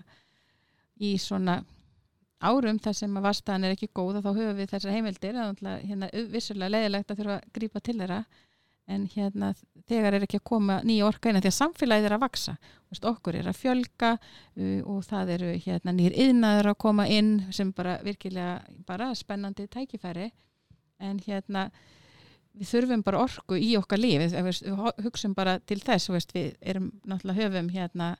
í 1.00 1.14
svona 1.22 1.60
árum 2.44 2.78
þar 2.82 2.98
sem 2.98 3.16
að 3.16 3.28
vastaðan 3.28 3.68
er 3.68 3.76
ekki 3.76 3.92
góð 3.94 4.18
og 4.20 4.24
þá 4.26 4.32
höfum 4.32 4.58
við 4.58 4.72
þessar 4.74 4.96
heimildir 4.98 5.38
hérna, 5.38 6.10
vissulega 6.32 6.74
leiðilegt 6.74 7.14
að 7.14 7.22
þurfa 7.22 7.38
að 7.38 7.52
grípa 7.56 7.80
til 7.80 7.96
þeirra 8.02 8.24
en 8.84 9.06
hérna 9.08 9.54
þegar 9.88 10.18
er 10.18 10.26
ekki 10.26 10.42
að 10.42 10.48
koma 10.50 10.82
nýja 10.84 11.06
orka 11.08 11.30
inn 11.30 11.40
því 11.40 11.48
að 11.48 11.56
samfélagið 11.56 12.10
er 12.10 12.16
að 12.18 12.24
vaksa 12.26 12.56
Vist, 12.94 13.06
okkur 13.08 13.34
er 13.40 13.48
að 13.50 13.58
fjölga 13.58 14.12
uh, 14.14 14.80
og 14.86 15.00
það 15.08 15.32
eru 15.34 15.50
hérna 15.64 15.94
nýr 15.96 16.14
yðnaður 16.14 16.70
að 16.70 16.80
koma 16.84 17.08
inn 17.10 17.32
sem 17.50 17.72
bara 17.74 17.96
virkilega 18.06 18.60
bara 18.86 19.08
spennandi 19.18 19.66
tækifæri. 19.66 20.28
En 21.02 21.18
hérna 21.24 21.64
við 22.54 22.70
þurfum 22.70 23.02
bara 23.06 23.24
orku 23.24 23.58
í 23.58 23.72
okkar 23.78 24.00
líf. 24.00 24.22
Við, 24.22 24.36
við, 24.46 24.86
hugsum 25.06 25.34
bara 25.36 25.58
til 25.66 25.80
þess 25.82 26.12
veist, 26.12 26.34
við 26.36 26.54
erum 26.62 26.92
náttúrulega 27.02 27.48
höfum 27.48 27.72
hérna 27.74 28.14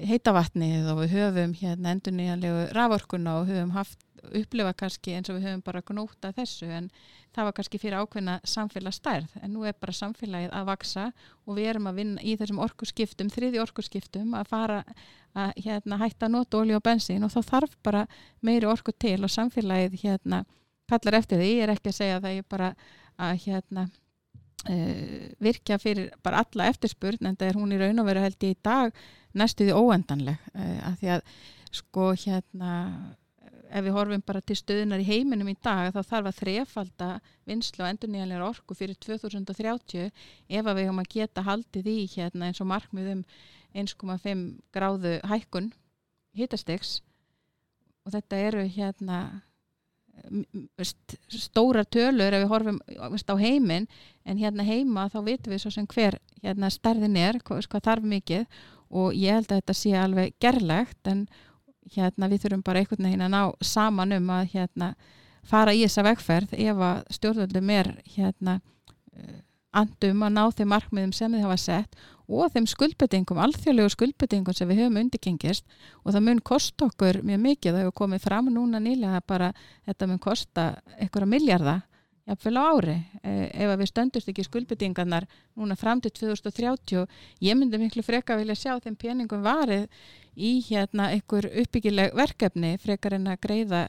heita 0.00 0.32
vatnið 0.32 0.92
og 0.92 1.02
við 1.02 1.16
höfum 1.16 1.56
hérna 1.58 1.94
endur 1.94 2.14
nýjanlegu 2.16 2.68
raforkuna 2.76 3.40
og 3.40 3.50
höfum 3.50 3.72
haft 3.74 4.06
upplifa 4.36 4.74
kannski 4.76 5.14
eins 5.16 5.30
og 5.32 5.38
við 5.38 5.48
höfum 5.48 5.64
bara 5.64 5.82
gnóta 5.86 6.30
þessu 6.36 6.68
en 6.68 6.90
það 7.34 7.46
var 7.46 7.56
kannski 7.56 7.80
fyrir 7.80 8.02
ákveðna 8.02 8.36
samfélagsstærð. 8.52 9.34
En 9.40 9.54
nú 9.54 9.64
er 9.68 9.76
bara 9.80 9.96
samfélagið 9.96 10.52
að 10.56 10.68
vaksa 10.68 11.08
og 11.46 11.56
við 11.56 11.72
erum 11.72 11.88
að 11.90 12.00
vinna 12.02 12.22
í 12.22 12.36
þessum 12.40 12.60
orkuskiptum, 12.64 13.32
þriði 13.32 13.62
orkuskiptum 13.64 14.36
að 14.36 14.52
fara 14.52 14.80
að 15.38 15.52
hérna, 15.64 16.00
hætta 16.00 16.26
að 16.26 16.34
nota 16.36 16.60
olí 16.60 16.74
og 16.76 16.84
bensín 16.84 17.24
og 17.24 17.32
þá 17.32 17.40
þarf 17.54 17.76
bara 17.86 18.06
meiri 18.42 18.68
orku 18.68 18.92
til 18.92 19.20
og 19.22 19.30
samfélagið 19.32 20.00
hérna 20.02 20.44
kallar 20.90 21.20
eftir 21.20 21.38
því, 21.38 21.50
ég 21.54 21.64
er 21.64 21.74
ekki 21.76 21.92
að 21.92 21.98
segja 22.00 22.18
að 22.18 22.26
það 22.26 22.40
er 22.40 22.48
bara 22.50 22.70
að 23.20 23.44
hérna 23.44 23.86
uh, 23.90 25.30
virkja 25.42 25.78
fyrir 25.82 26.10
bara 26.24 26.44
alla 26.44 26.68
eftirspurn 26.72 27.30
en 27.30 27.38
það 27.38 27.48
er 27.52 27.60
hún 27.60 27.74
í 27.76 27.80
raun 27.80 28.02
og 28.02 28.10
veru 28.10 28.26
held 28.26 28.46
ég 28.46 28.56
í 28.56 28.60
dag 28.64 29.00
næstuði 29.36 29.76
óendanleg 29.76 30.50
uh, 30.54 30.78
að 30.90 31.00
því 31.00 31.14
að 31.16 31.24
sko 31.80 32.10
hérna 32.18 32.70
ef 33.70 33.84
við 33.86 33.94
horfum 33.94 34.22
bara 34.26 34.42
til 34.42 34.56
stöðunar 34.58 35.02
í 35.02 35.06
heiminum 35.06 35.50
í 35.50 35.56
dag 35.62 35.92
þá 35.94 36.00
þarf 36.02 36.30
að 36.30 36.38
þrefalda 36.40 37.10
vinslu 37.48 37.84
og 37.84 37.90
endurnýjanlega 37.92 38.48
orku 38.48 38.76
fyrir 38.76 38.98
2030 38.98 40.08
ef 40.10 40.64
að 40.64 40.80
við 40.80 40.88
höfum 40.88 41.02
að 41.04 41.12
geta 41.14 41.44
haldið 41.46 41.90
í 41.92 41.98
hérna 42.16 42.50
eins 42.50 42.62
og 42.62 42.70
markmiðum 42.72 43.22
1,5 43.78 44.42
gráðu 44.74 45.14
hækkun 45.30 45.70
hittastegs 46.36 46.98
og 48.06 48.14
þetta 48.16 48.42
eru 48.48 48.66
hérna 48.74 49.20
stóra 51.32 51.84
tölur 51.84 52.34
ef 52.34 52.44
við 52.44 52.50
horfum 52.50 52.80
á 52.80 53.36
heiminn 53.40 53.88
en 54.24 54.40
hérna 54.40 54.66
heima 54.66 55.08
þá 55.12 55.20
vitum 55.26 55.54
við 55.54 55.62
svo 55.64 55.72
sem 55.74 55.88
hver 55.90 56.18
hérna 56.42 56.70
stærðin 56.70 57.16
er, 57.16 57.40
hvað, 57.44 57.66
hvað 57.70 57.86
þarf 57.88 58.10
mikið 58.14 58.60
og 58.90 59.14
ég 59.14 59.38
held 59.38 59.50
að 59.50 59.60
þetta 59.60 59.76
sé 59.78 59.94
alveg 59.96 60.34
gerlegt 60.42 61.10
en 61.10 61.24
hérna 61.94 62.28
við 62.30 62.44
þurfum 62.44 62.64
bara 62.66 62.82
einhvern 62.82 63.08
veginn 63.08 63.26
að 63.26 63.34
ná 63.34 63.42
saman 63.64 64.16
um 64.18 64.32
að 64.34 64.50
hérna 64.54 64.94
fara 65.46 65.74
í 65.74 65.84
þessa 65.84 66.04
vegferð 66.06 66.56
ef 66.58 66.82
að 66.86 67.04
stjórnvöldum 67.16 67.70
er 67.74 67.92
hérna 68.14 68.58
uh, 68.60 69.38
andum 69.70 70.24
að 70.26 70.34
ná 70.36 70.42
þeim 70.58 70.72
markmiðum 70.74 71.14
sem 71.16 71.32
þið 71.34 71.46
hafa 71.46 71.60
sett 71.62 72.00
og 72.30 72.52
þeim 72.54 72.66
skuldbetingum, 72.70 73.40
alþjóðlegu 73.42 73.90
skuldbetingum 73.94 74.56
sem 74.56 74.70
við 74.70 74.84
höfum 74.84 75.00
undirgengist 75.02 75.66
og 76.04 76.14
það 76.14 76.26
mun 76.28 76.42
kosta 76.46 76.86
okkur 76.86 77.20
mjög 77.26 77.44
mikið, 77.46 77.74
það 77.74 77.84
hefur 77.84 77.96
komið 78.04 78.24
fram 78.24 78.50
núna 78.54 78.80
nýlega 78.82 79.22
bara 79.26 79.52
þetta 79.88 80.10
mun 80.10 80.22
kosta 80.22 80.66
einhverja 80.96 81.32
miljarda 81.34 81.76
jafnvel 82.30 82.56
á 82.60 82.64
ári 82.70 82.96
e, 83.22 83.32
ef 83.64 83.76
við 83.80 83.90
stöndust 83.90 84.30
ekki 84.30 84.46
skuldbetingarnar 84.46 85.26
núna 85.58 85.76
fram 85.78 86.02
til 86.02 86.12
2030 86.14 87.06
ég 87.42 87.58
myndi 87.58 87.80
miklu 87.80 88.04
freka 88.06 88.38
vilja 88.38 88.58
sjá 88.58 88.76
þeim 88.78 88.98
peningum 89.00 89.42
varið 89.44 89.88
í 90.36 90.58
hérna 90.68 91.10
einhver 91.14 91.50
uppbyggileg 91.50 92.14
verkefni 92.16 92.76
frekar 92.82 93.18
en 93.18 93.32
að 93.32 93.40
greiða 93.46 93.88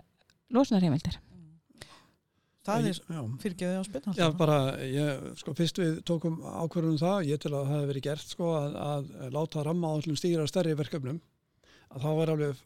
losnarheimildir 0.49 1.19
Það 2.61 2.87
er 2.91 2.97
fyrirgeðið 3.41 3.77
á 3.81 3.83
spiln 3.87 4.17
Já 4.19 4.27
bara, 4.37 4.57
ég, 4.85 5.21
sko 5.39 5.53
fyrst 5.57 5.79
við 5.81 5.95
tókum 6.05 6.35
ákverðunum 6.45 6.99
það, 7.01 7.29
ég 7.31 7.39
til 7.41 7.49
að 7.55 7.63
það 7.63 7.71
hefði 7.73 7.87
verið 7.89 8.05
gert 8.05 8.33
sko 8.35 8.49
að, 8.53 8.75
að 8.85 9.07
láta 9.33 9.63
ramma 9.65 9.89
á 9.89 9.93
allum 9.97 10.19
stýra 10.19 10.45
stærri 10.49 10.75
verkefnum 10.77 11.17
að 11.91 12.05
þá 12.05 12.11
var 12.19 12.31
alveg 12.35 12.61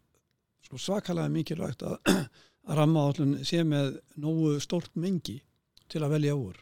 sko, 0.68 0.82
svakalega 0.82 1.32
mikilvægt 1.32 1.86
að, 1.88 1.96
að 2.68 2.80
ramma 2.82 3.06
á 3.06 3.08
allum 3.08 3.32
sé 3.48 3.62
með 3.64 3.96
nógu 4.20 4.58
stórt 4.64 4.92
mengi 5.00 5.38
til 5.92 6.04
að 6.04 6.18
velja 6.18 6.36
úr. 6.42 6.60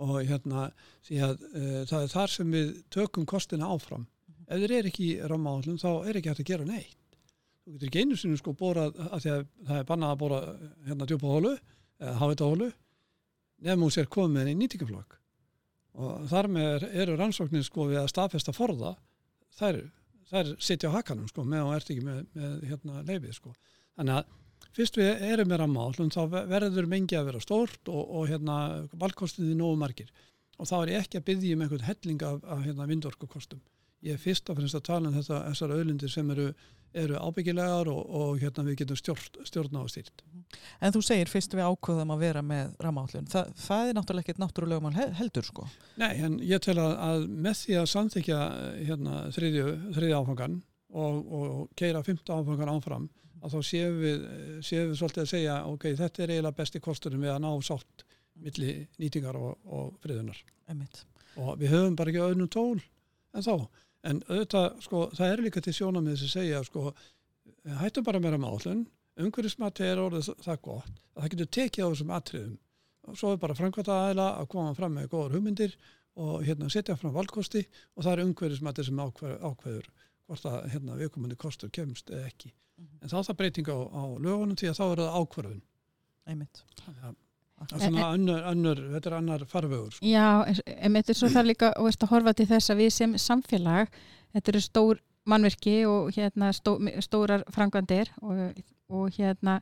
Og 0.00 0.14
hérna 0.28 0.68
því 1.08 1.20
að 1.26 1.34
uh, 1.50 1.82
það 1.90 2.04
er 2.04 2.14
þar 2.14 2.34
sem 2.36 2.54
við 2.54 2.70
tökum 2.94 3.26
kostina 3.28 3.68
áfram. 3.74 4.06
Mm. 4.06 4.46
ef 4.46 4.62
þeir 4.62 4.76
eru 4.78 4.92
ekki 4.92 5.10
ramma 5.26 5.52
á 5.52 5.56
allum 5.58 5.82
þá 5.82 5.90
er 6.06 6.20
ekki 6.20 6.32
hægt 6.32 6.44
að 6.44 6.52
gera 6.52 6.70
neitt. 6.70 6.96
Þú 7.66 7.74
getur 7.74 7.90
ekki 7.90 8.06
einu 8.06 8.16
sinni 8.16 8.38
sko 8.38 8.54
því 8.54 8.86
að 8.86 9.26
það 9.26 9.76
er 9.80 9.90
bannað 9.90 10.14
að 10.14 10.20
bóra 10.22 10.40
hérna 10.86 11.10
djúpa 11.10 11.34
hólu 11.34 11.58
hafita 12.00 12.48
hólu 12.48 12.70
nefnum 13.60 13.86
hún 13.86 13.94
sér 13.94 14.08
komið 14.10 14.52
í 14.52 14.58
nýtingaflokk 14.58 15.20
og 16.00 16.26
þar 16.30 16.48
með 16.54 16.84
eru 17.02 17.16
rannsóknir 17.18 17.64
sko 17.66 17.88
við 17.90 18.00
að 18.02 18.12
staðfesta 18.12 18.54
forða. 18.54 18.94
Þær, 19.58 19.80
þær 20.30 20.52
sitja 20.62 20.92
á 20.92 20.96
hakanum 20.96 21.28
sko 21.28 21.44
með 21.44 21.66
og 21.66 21.74
ert 21.76 21.90
ekki 21.90 22.04
með, 22.06 22.20
með 22.36 22.54
hérna 22.70 23.02
leifið 23.08 23.34
sko. 23.36 23.54
Þannig 23.98 24.20
að 24.20 24.70
fyrst 24.76 25.00
við 25.00 25.24
erum 25.26 25.50
með 25.50 25.62
rammálum 25.64 26.12
þá 26.14 26.20
verður 26.30 26.88
mengi 26.90 27.18
að 27.18 27.30
vera 27.32 27.42
stórt 27.42 27.90
og, 27.90 28.02
og 28.06 28.30
hérna 28.30 28.56
valkostinni 28.92 29.56
nógu 29.58 29.80
margir. 29.80 30.12
Og 30.60 30.68
þá 30.68 30.76
er 30.78 30.94
ég 30.94 31.04
ekki 31.04 31.20
að 31.20 31.26
byggja 31.30 31.56
um 31.56 31.64
einhvern 31.64 31.88
helling 31.88 32.24
af, 32.28 32.42
af 32.44 32.64
hérna 32.66 32.88
vindorkukostum. 32.88 33.62
Ég 34.06 34.16
er 34.16 34.22
fyrst 34.22 34.48
og 34.48 34.60
finnst 34.60 34.78
að 34.78 34.86
tala 34.88 35.10
um 35.10 35.16
þetta 35.16 35.42
þessar 35.48 35.74
auðlindir 35.74 36.12
sem 36.12 36.30
eru, 36.32 36.50
eru 36.96 37.18
ábyggilegar 37.20 37.90
og, 37.92 38.00
og 38.20 38.40
hérna 38.42 38.64
við 38.66 38.80
getum 38.82 38.98
stjórn, 38.98 39.44
stjórn 39.46 39.78
á 39.78 39.82
að 39.82 39.92
stýrt 39.94 40.24
En 40.82 40.94
þú 40.94 41.02
segir 41.06 41.30
fyrst 41.30 41.54
við 41.54 41.68
ákvöðum 41.68 42.14
að 42.14 42.24
vera 42.24 42.42
með 42.42 42.72
rammálun 42.82 43.28
Þa, 43.30 43.44
það 43.54 43.90
er 43.90 43.98
náttúrulega 43.98 44.24
ekkert 44.26 44.42
náttúrulega 44.42 44.84
mann 44.84 44.98
heldur 45.20 45.46
sko. 45.46 45.68
Nei, 46.00 46.12
en 46.18 46.38
ég 46.42 46.62
tel 46.64 46.78
að, 46.82 46.96
að 47.06 47.28
með 47.30 47.56
því 47.60 47.78
að 47.80 47.88
samþykja 47.94 48.40
hérna 48.88 49.22
þriðja 49.36 50.20
áfangan 50.20 50.60
og, 50.90 51.20
og 51.40 51.58
keira 51.78 52.02
fymta 52.06 52.38
áfangan 52.40 52.72
áfram 52.74 53.08
að 53.40 53.54
þá 53.54 53.68
séum 53.70 54.00
við, 54.00 54.24
séum 54.66 54.90
við 54.90 54.98
svolítið 55.00 55.22
að 55.22 55.30
segja 55.32 55.58
ok, 55.70 55.86
þetta 56.00 56.24
er 56.24 56.32
eiginlega 56.34 56.58
besti 56.58 56.82
kostunum 56.84 57.22
við 57.24 57.34
að 57.34 57.44
ná 57.46 57.50
sátt 57.64 58.04
milli 58.40 58.74
nýtingar 59.00 59.36
og, 59.38 59.54
og 59.68 59.94
friðunar. 60.02 60.40
Einmitt. 60.70 61.04
og 61.40 61.56
við 61.58 61.72
höfum 61.74 61.96
bara 61.98 62.12
ekki 62.12 62.22
öðnum 62.22 62.50
tól 62.50 62.78
en 63.34 63.46
þá, 63.46 63.54
en 64.08 64.22
auðvitað 64.28 64.80
sko, 64.84 65.02
það 65.16 65.32
er 65.34 65.44
líka 65.44 65.62
til 65.64 65.74
sjónamið 65.76 66.18
sem 66.22 66.32
segja 66.32 66.62
sko, 66.66 66.90
hættum 67.80 68.06
bara 68.06 68.22
meira 68.22 68.40
mállun 68.40 68.86
umhverfismati 69.20 69.86
er 69.86 70.00
orðið 70.00 70.30
það 70.44 70.60
gott 70.64 70.90
að 70.90 71.22
það 71.22 71.32
getur 71.34 71.50
tekið 71.56 71.84
á 71.84 71.90
þessum 71.90 72.12
atriðum. 72.16 72.58
Og 73.08 73.16
svo 73.18 73.32
er 73.34 73.40
bara 73.42 73.56
framkvæmta 73.56 73.96
aðila 73.96 74.28
að 74.38 74.50
koma 74.52 74.76
fram 74.76 74.94
með 74.96 75.10
góður 75.12 75.36
hugmyndir 75.36 75.74
og 76.20 76.44
hérna 76.46 76.68
setja 76.72 76.96
fram 77.00 77.14
valdkosti 77.16 77.62
og 77.96 78.04
það 78.04 78.12
er 78.12 78.22
umhverfismati 78.26 78.86
sem 78.86 79.00
ákveður, 79.00 79.38
ákveður 79.40 79.90
hvort 80.30 80.46
að 80.50 80.58
hérna, 80.74 80.98
viðkomandi 81.00 81.38
kostur 81.40 81.72
kemst 81.74 82.12
eða 82.12 82.28
ekki. 82.28 82.52
En 83.00 83.10
þá 83.10 83.16
er 83.18 83.26
það 83.28 83.40
breyting 83.40 83.72
á, 83.72 83.78
á 83.80 84.02
lögunum 84.20 84.56
því 84.56 84.70
að 84.70 84.78
þá 84.78 84.84
er 84.86 85.02
það 86.80 86.92
er 86.94 87.00
svona 87.00 87.14
önnur, 87.68 88.40
önnur 88.52 88.80
þetta 88.94 89.10
er 89.10 89.16
annar 89.18 89.44
farvegur 89.48 89.92
sko. 89.92 90.06
Já, 90.06 90.44
en 90.46 90.96
þetta 90.96 91.12
er 91.12 91.18
svo 91.18 91.30
þar 91.32 91.48
líka 91.50 91.70
veist, 91.76 92.02
að 92.02 92.12
horfa 92.14 92.34
til 92.36 92.48
þess 92.50 92.72
að 92.72 92.82
við 92.82 92.90
sem 92.96 93.16
samfélag 93.20 93.90
þetta 94.34 94.52
eru 94.52 94.62
stór 94.64 95.00
mannverki 95.28 95.76
og 95.88 96.10
hérna 96.16 96.52
stó, 96.56 96.76
stórar 97.04 97.44
frangvandir 97.52 98.10
og, 98.22 98.62
og 98.88 99.18
hérna 99.18 99.58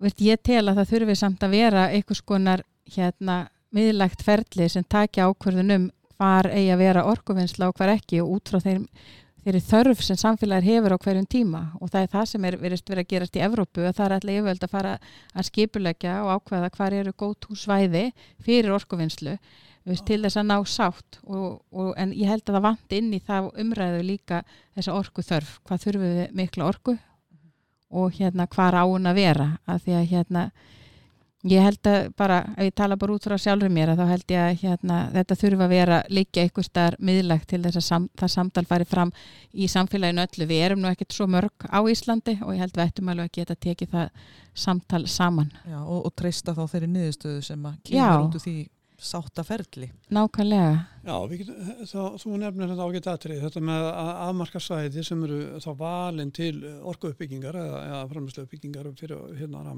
veist, 0.00 0.22
ég 0.24 0.40
tel 0.42 0.64
að 0.68 0.80
það 0.80 0.94
þurfi 0.94 1.18
samt 1.20 1.44
að 1.44 1.58
vera 1.58 1.88
einhvers 1.90 2.24
konar 2.24 2.64
hérna 2.96 3.44
miðlægt 3.74 4.24
ferli 4.24 4.68
sem 4.70 4.86
takja 4.86 5.28
ákvarðunum 5.28 5.90
hvar 6.14 6.48
eigi 6.52 6.70
að 6.72 6.82
vera 6.84 7.04
orkuvinnsla 7.10 7.68
og 7.68 7.78
hvar 7.78 7.94
ekki 7.96 8.22
og 8.22 8.36
út 8.36 8.52
frá 8.52 8.62
þeim 8.62 8.86
þeirri 9.44 9.60
þörf 9.64 10.00
sem 10.04 10.18
samfélagir 10.20 10.70
hefur 10.72 10.94
á 10.96 10.98
hverjum 11.04 11.28
tíma. 11.28 11.62
Og 11.80 11.92
það 11.92 12.06
er 12.06 12.10
það 12.14 12.26
sem 12.30 12.48
er 12.48 12.56
verið 12.62 12.94
að 12.94 13.06
gerast 13.10 13.36
í 13.36 13.44
Evrópu 13.44 13.84
að 13.84 13.96
það 13.98 14.06
er 14.06 14.16
alltaf 14.16 14.34
yfirvöld 14.34 14.64
að 14.64 14.72
fara 14.72 14.96
að 15.34 15.48
skipulegja 15.50 16.16
og 16.24 16.32
ákveða 16.38 16.72
hvar 16.78 16.98
eru 17.00 17.14
gótt 17.24 17.48
húsvæði 17.50 18.04
fyrir 18.44 18.74
orkuvinnslu 18.74 19.36
veist, 19.84 20.04
til 20.08 20.20
þess 20.24 20.40
að 20.40 20.48
ná 20.50 20.56
sátt. 20.68 21.18
Og, 21.24 21.58
og, 21.72 21.90
en 22.00 22.14
ég 22.16 22.30
held 22.30 22.46
að 22.48 22.58
það 22.58 22.66
vant 22.68 22.96
inn 22.98 23.10
í 23.12 23.20
það 23.24 23.50
umræðu 23.64 24.04
líka 24.04 24.44
þessa 24.76 24.96
orku 24.96 25.24
þörf 25.24 25.58
hvað 25.64 25.84
þurfum 25.86 26.06
við 26.06 26.38
mikla 26.40 26.70
orku? 26.70 26.96
Og 27.94 28.16
hérna 28.16 28.48
hvað 28.50 28.72
ráun 28.78 29.10
að 29.10 29.20
vera? 29.20 29.50
Að 29.70 29.84
því 29.84 29.98
að 29.98 30.08
hérna 30.14 30.46
Ég 31.44 31.60
held 31.60 31.88
að 31.90 32.06
bara, 32.16 32.38
ef 32.56 32.70
ég 32.70 32.72
tala 32.72 32.96
bara 32.96 33.12
út 33.12 33.26
frá 33.26 33.34
sjálfur 33.36 33.72
mér 33.72 33.90
að 33.92 33.98
þá 34.00 34.10
held 34.14 34.32
ég 34.32 34.40
að 34.40 34.62
hérna, 34.62 34.98
þetta 35.12 35.36
þurfa 35.42 35.66
að 35.66 35.72
vera 35.74 35.96
líka 36.08 36.40
einhver 36.40 36.64
starf 36.64 37.02
miðlagt 37.04 37.50
til 37.50 37.58
þess 37.66 37.80
að 37.80 37.84
sam, 37.84 38.06
það 38.16 38.30
samtal 38.32 38.62
fari 38.70 38.86
fram 38.88 39.10
í 39.52 39.68
samfélaginu 39.68 40.24
öllu. 40.24 40.46
Við 40.48 40.62
erum 40.64 40.80
nú 40.80 40.88
ekkert 40.88 41.12
svo 41.12 41.26
mörg 41.28 41.66
á 41.68 41.84
Íslandi 41.84 42.38
og 42.40 42.54
ég 42.54 42.62
held 42.64 42.78
við 42.78 42.84
ættum 42.86 43.10
alveg 43.12 43.28
að 43.28 43.36
geta 43.36 43.56
tekið 43.66 43.90
það 43.92 44.22
samtal 44.64 45.02
saman. 45.12 45.50
Já, 45.68 45.76
og, 45.82 45.98
og 46.08 46.14
treysta 46.16 46.54
þá 46.56 46.62
þeirri 46.72 46.88
niðurstöðu 46.94 47.44
sem 47.50 47.68
að 47.68 47.76
kemur 47.90 48.24
út 48.24 48.40
úr 48.40 48.44
því 48.46 48.56
sáttaferðli. 49.04 49.90
Nákvæmlega. 50.16 50.72
Já, 51.04 51.14
getum, 51.34 51.60
þá, 51.90 52.00
þú 52.24 52.38
nefnir 52.40 52.72
þetta 52.72 52.88
ágætt 52.88 53.10
aðtrið, 53.12 53.44
þetta 53.44 53.64
með 53.68 53.90
að 53.90 54.10
afmarka 54.30 54.64
svæði 54.64 55.04
sem 55.04 55.28
eru 55.28 55.42
þá 55.60 55.70
valin 55.82 56.32
til 56.32 56.54
orkuuppbyggingar 56.94 57.60
eða, 57.66 57.84
eða 57.90 58.02
framherslu 58.14 58.46
uppbyggingar 58.46 58.88
fyrir 58.96 59.40
hérna 59.42 59.76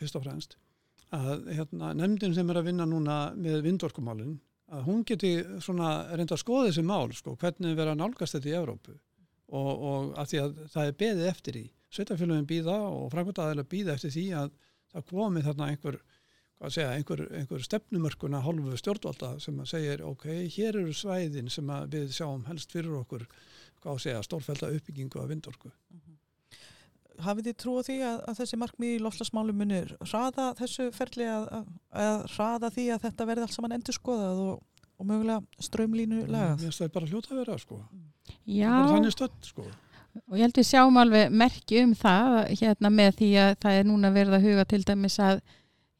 fyrst 0.00 0.16
og 0.16 0.24
fremst 0.24 0.56
að 1.16 1.48
hérna, 1.56 1.92
nefndin 1.98 2.34
sem 2.36 2.50
er 2.50 2.60
að 2.60 2.70
vinna 2.70 2.86
núna 2.86 3.18
með 3.34 3.64
vindorkumálinn 3.66 4.38
að 4.70 4.84
hún 4.86 5.02
geti 5.06 5.32
reynda 5.42 6.36
að 6.36 6.42
skoða 6.44 6.68
þessi 6.68 6.84
mál 6.86 7.10
sko, 7.16 7.34
hvernig 7.40 7.74
vera 7.78 7.96
nálgast 7.98 8.36
þetta 8.36 8.50
í 8.50 8.56
Evrópu. 8.60 8.94
Og, 9.50 9.70
og 9.90 10.12
að 10.20 10.30
því 10.30 10.40
að 10.44 10.60
það 10.70 10.90
er 10.90 10.98
beðið 11.02 11.30
eftir 11.32 11.58
í 11.58 11.64
sveitafélagin 11.90 12.46
býða 12.46 12.76
og 12.86 13.08
framkvæmdaðilega 13.10 13.70
býða 13.72 13.96
eftir 13.96 14.14
því 14.14 14.26
að 14.38 14.52
það 14.92 15.06
komi 15.08 15.42
þarna 15.42 15.70
einhver, 15.72 15.98
segja, 16.68 16.92
einhver, 16.94 17.24
einhver 17.40 17.66
stefnumörkuna 17.66 18.44
hálfu 18.44 18.78
stjórnvalda 18.78 19.32
sem 19.42 19.58
að 19.58 19.72
segja 19.72 19.98
ok, 20.06 20.28
hér 20.54 20.78
eru 20.84 20.94
svæðin 20.94 21.50
sem 21.50 21.74
við 21.90 22.14
sjáum 22.14 22.46
helst 22.46 22.70
fyrir 22.70 22.94
okkur 23.02 23.26
segja, 23.98 24.22
stórfælda 24.22 24.70
uppbyggingu 24.76 25.18
af 25.18 25.30
vindorku. 25.32 25.74
Mm 25.90 25.98
-hmm 25.98 26.19
hafið 27.26 27.50
þið 27.50 27.58
trú 27.62 27.74
á 27.76 27.82
því 27.86 27.98
að, 28.06 28.16
að 28.30 28.40
þessi 28.40 28.58
markmið 28.60 28.94
í 28.94 29.02
lofslagsmálu 29.04 29.54
munir 29.56 29.92
hraða 30.06 30.48
þessu 30.60 30.88
ferli 30.96 31.28
að, 31.30 31.46
að 32.06 32.24
hraða 32.34 32.72
því 32.76 32.86
að 32.94 33.04
þetta 33.06 33.28
verði 33.30 33.46
alls 33.46 33.58
saman 33.58 33.76
endur 33.76 33.96
skoðað 33.96 34.42
og, 34.46 34.56
og 35.00 35.10
mögulega 35.10 35.66
strömlínu 35.68 36.24
lagað? 36.30 36.66
Ég 36.66 36.76
stæði 36.76 36.94
bara 36.96 37.10
hljóta 37.12 37.32
að 37.34 37.42
vera 37.42 37.60
sko. 37.60 37.80
Já. 38.46 38.74
Þannig 38.90 39.16
stöld 39.16 39.48
sko. 39.48 39.68
Og 40.26 40.38
ég 40.38 40.42
held 40.42 40.58
við 40.58 40.66
sjáum 40.66 40.98
alveg 40.98 41.30
merki 41.30 41.84
um 41.84 41.94
það 41.94 42.36
hérna 42.58 42.90
með 42.90 43.12
því 43.20 43.30
að 43.44 43.52
það 43.62 43.76
er 43.78 43.86
núna 43.86 44.10
verið 44.14 44.36
að 44.36 44.46
huga 44.48 44.64
til 44.72 44.80
dæmis 44.88 45.18
að 45.22 45.42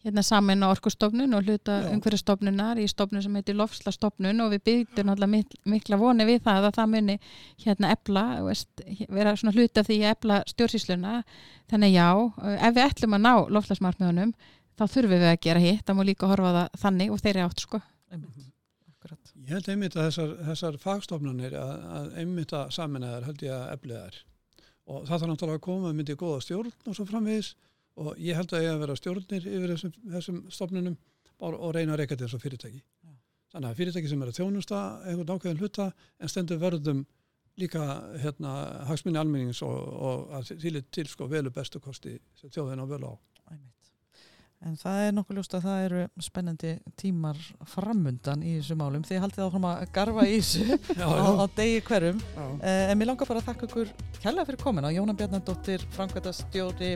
hérna 0.05 0.23
samin 0.25 0.65
á 0.65 0.73
orkustofnun 0.73 1.35
og 1.37 1.45
hluta 1.45 1.77
umhverjastofnunar 1.93 2.79
í 2.81 2.87
stofnun 2.89 3.23
sem 3.25 3.35
heitir 3.37 3.59
lofslastofnun 3.59 4.41
og 4.45 4.55
við 4.55 4.63
byggjum 4.69 5.13
alltaf 5.13 5.29
mik 5.29 5.59
mikla 5.69 5.99
voni 6.01 6.25
við 6.29 6.41
það 6.47 6.69
að 6.71 6.77
það 6.79 6.93
muni 6.95 7.17
hérna 7.65 7.91
ebla, 7.97 8.25
veist, 8.47 8.85
vera 9.13 9.35
svona 9.37 9.53
hluta 9.57 9.83
af 9.83 9.91
því 9.91 9.99
að 10.01 10.15
ebla 10.15 10.41
stjórnsýsluna. 10.49 11.19
Þannig 11.71 11.93
já, 11.99 12.09
ef 12.57 12.79
við 12.79 12.87
ætlum 12.87 13.19
að 13.19 13.27
ná 13.27 13.35
lofslagsmarkmiðunum 13.59 14.33
þá 14.81 14.87
þurfum 14.87 15.13
við 15.13 15.29
að 15.29 15.41
gera 15.45 15.65
hitt, 15.67 15.85
það 15.85 15.99
má 15.99 16.05
líka 16.09 16.31
horfa 16.31 16.49
á 16.49 16.57
það 16.57 16.81
þannig 16.87 17.13
og 17.13 17.21
þeirri 17.21 17.45
átt 17.45 17.65
sko. 17.67 17.83
einmitt, 18.11 18.51
akkurat. 18.89 19.33
Ég 19.37 19.53
held 19.53 19.69
einmitt 19.69 19.97
að 19.97 20.07
þessar, 20.09 20.37
þessar 20.49 20.79
fagstofnanir 20.81 21.57
að, 21.61 21.73
að 22.01 22.13
einmitt 22.23 22.55
að 22.57 22.73
saminæðar 22.79 23.27
held 23.29 23.45
ég 23.45 23.57
að 23.57 23.73
eflið 23.77 23.99
þær. 24.01 24.21
Og 24.91 25.03
það 25.05 25.19
þarf 25.19 25.31
náttúrulega 25.31 25.61
að 25.61 25.67
koma 25.69 25.93
myndi 25.95 26.17
góða 26.19 26.41
stjórn 26.47 26.73
og 27.97 28.11
og 28.11 28.19
ég 28.23 28.37
held 28.39 28.53
að 28.57 28.63
ég 28.65 28.73
að 28.75 28.83
vera 28.85 28.97
stjórnir 28.97 29.47
yfir 29.51 29.73
þessum, 29.75 29.95
þessum 30.15 30.43
stofnunum 30.53 30.97
og, 31.41 31.55
og 31.55 31.75
reyna 31.75 31.93
að 31.97 32.03
reyka 32.05 32.17
til 32.17 32.27
þessu 32.29 32.41
fyrirtæki. 32.43 32.83
Já. 33.05 33.11
Þannig 33.55 33.71
að 33.73 33.81
fyrirtæki 33.81 34.09
sem 34.13 34.23
er 34.23 34.31
að 34.31 34.39
þjónusta 34.39 34.81
einhvern 35.11 35.35
ákveðin 35.37 35.59
hluta 35.65 35.89
en 36.21 36.31
stendur 36.31 36.61
verðum 36.63 37.03
líka 37.61 37.83
hérna 38.23 38.53
hagsmunni 38.89 39.19
almennings 39.21 39.61
og, 39.67 39.75
og 39.91 40.31
að 40.39 40.53
þýlit 40.63 40.87
til 40.95 41.07
sko 41.11 41.27
velu 41.29 41.51
bestu 41.53 41.81
kosti 41.83 42.15
sem 42.39 42.53
þjóðin 42.55 42.81
á 42.81 42.87
völu 42.89 43.11
á. 43.11 43.15
einmitt. 43.51 43.91
En 44.61 44.77
það 44.77 45.03
er 45.09 45.13
nokkuð 45.17 45.39
ljóst 45.41 45.55
að 45.57 45.67
það 45.67 45.83
eru 45.89 46.01
spennandi 46.25 46.73
tímar 47.01 47.39
framundan 47.75 48.43
í 48.45 48.55
þessu 48.61 48.77
málum. 48.77 49.05
Þið 49.09 49.23
haldið 49.25 49.45
áfram 49.49 49.67
að 49.71 49.85
garfa 49.99 50.27
í 50.29 50.39
þessu 50.39 50.79
Já, 51.01 51.07
á, 51.11 51.29
á 51.41 51.45
degi 51.57 51.81
hverjum. 51.91 52.21
já. 52.37 52.47
Eh, 52.63 52.91
En 52.93 52.99
mér 53.01 53.11
langar 53.11 53.29
bara 53.29 53.41
að 53.43 53.49
þakka 53.51 53.69
ykkur 53.71 53.93
kærlega 54.23 54.47
fyrir 54.51 54.63
komina. 54.63 54.93
Jóna 54.95 55.17
Bjarnadóttir, 55.17 55.85
framkvæmtastjóri 55.97 56.93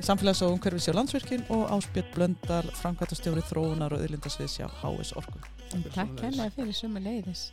samfélags- 0.00 0.42
og 0.42 0.52
umhverfis 0.52 0.88
hjá 0.88 0.94
Landsvirkjun 0.94 1.44
og 1.50 1.70
Áspjörn 1.70 2.10
Blöndal, 2.14 2.70
framkvæmtastjóri 2.80 3.44
þróunar 3.50 3.92
og 3.92 4.00
yðlindasviðs 4.04 4.58
hjá 4.58 4.66
HS 4.80 5.12
Orku. 5.16 5.38
Takk 5.94 6.20
hella 6.20 6.50
fyrir 6.50 6.74
sömu 6.74 7.02
leiðis. 7.02 7.52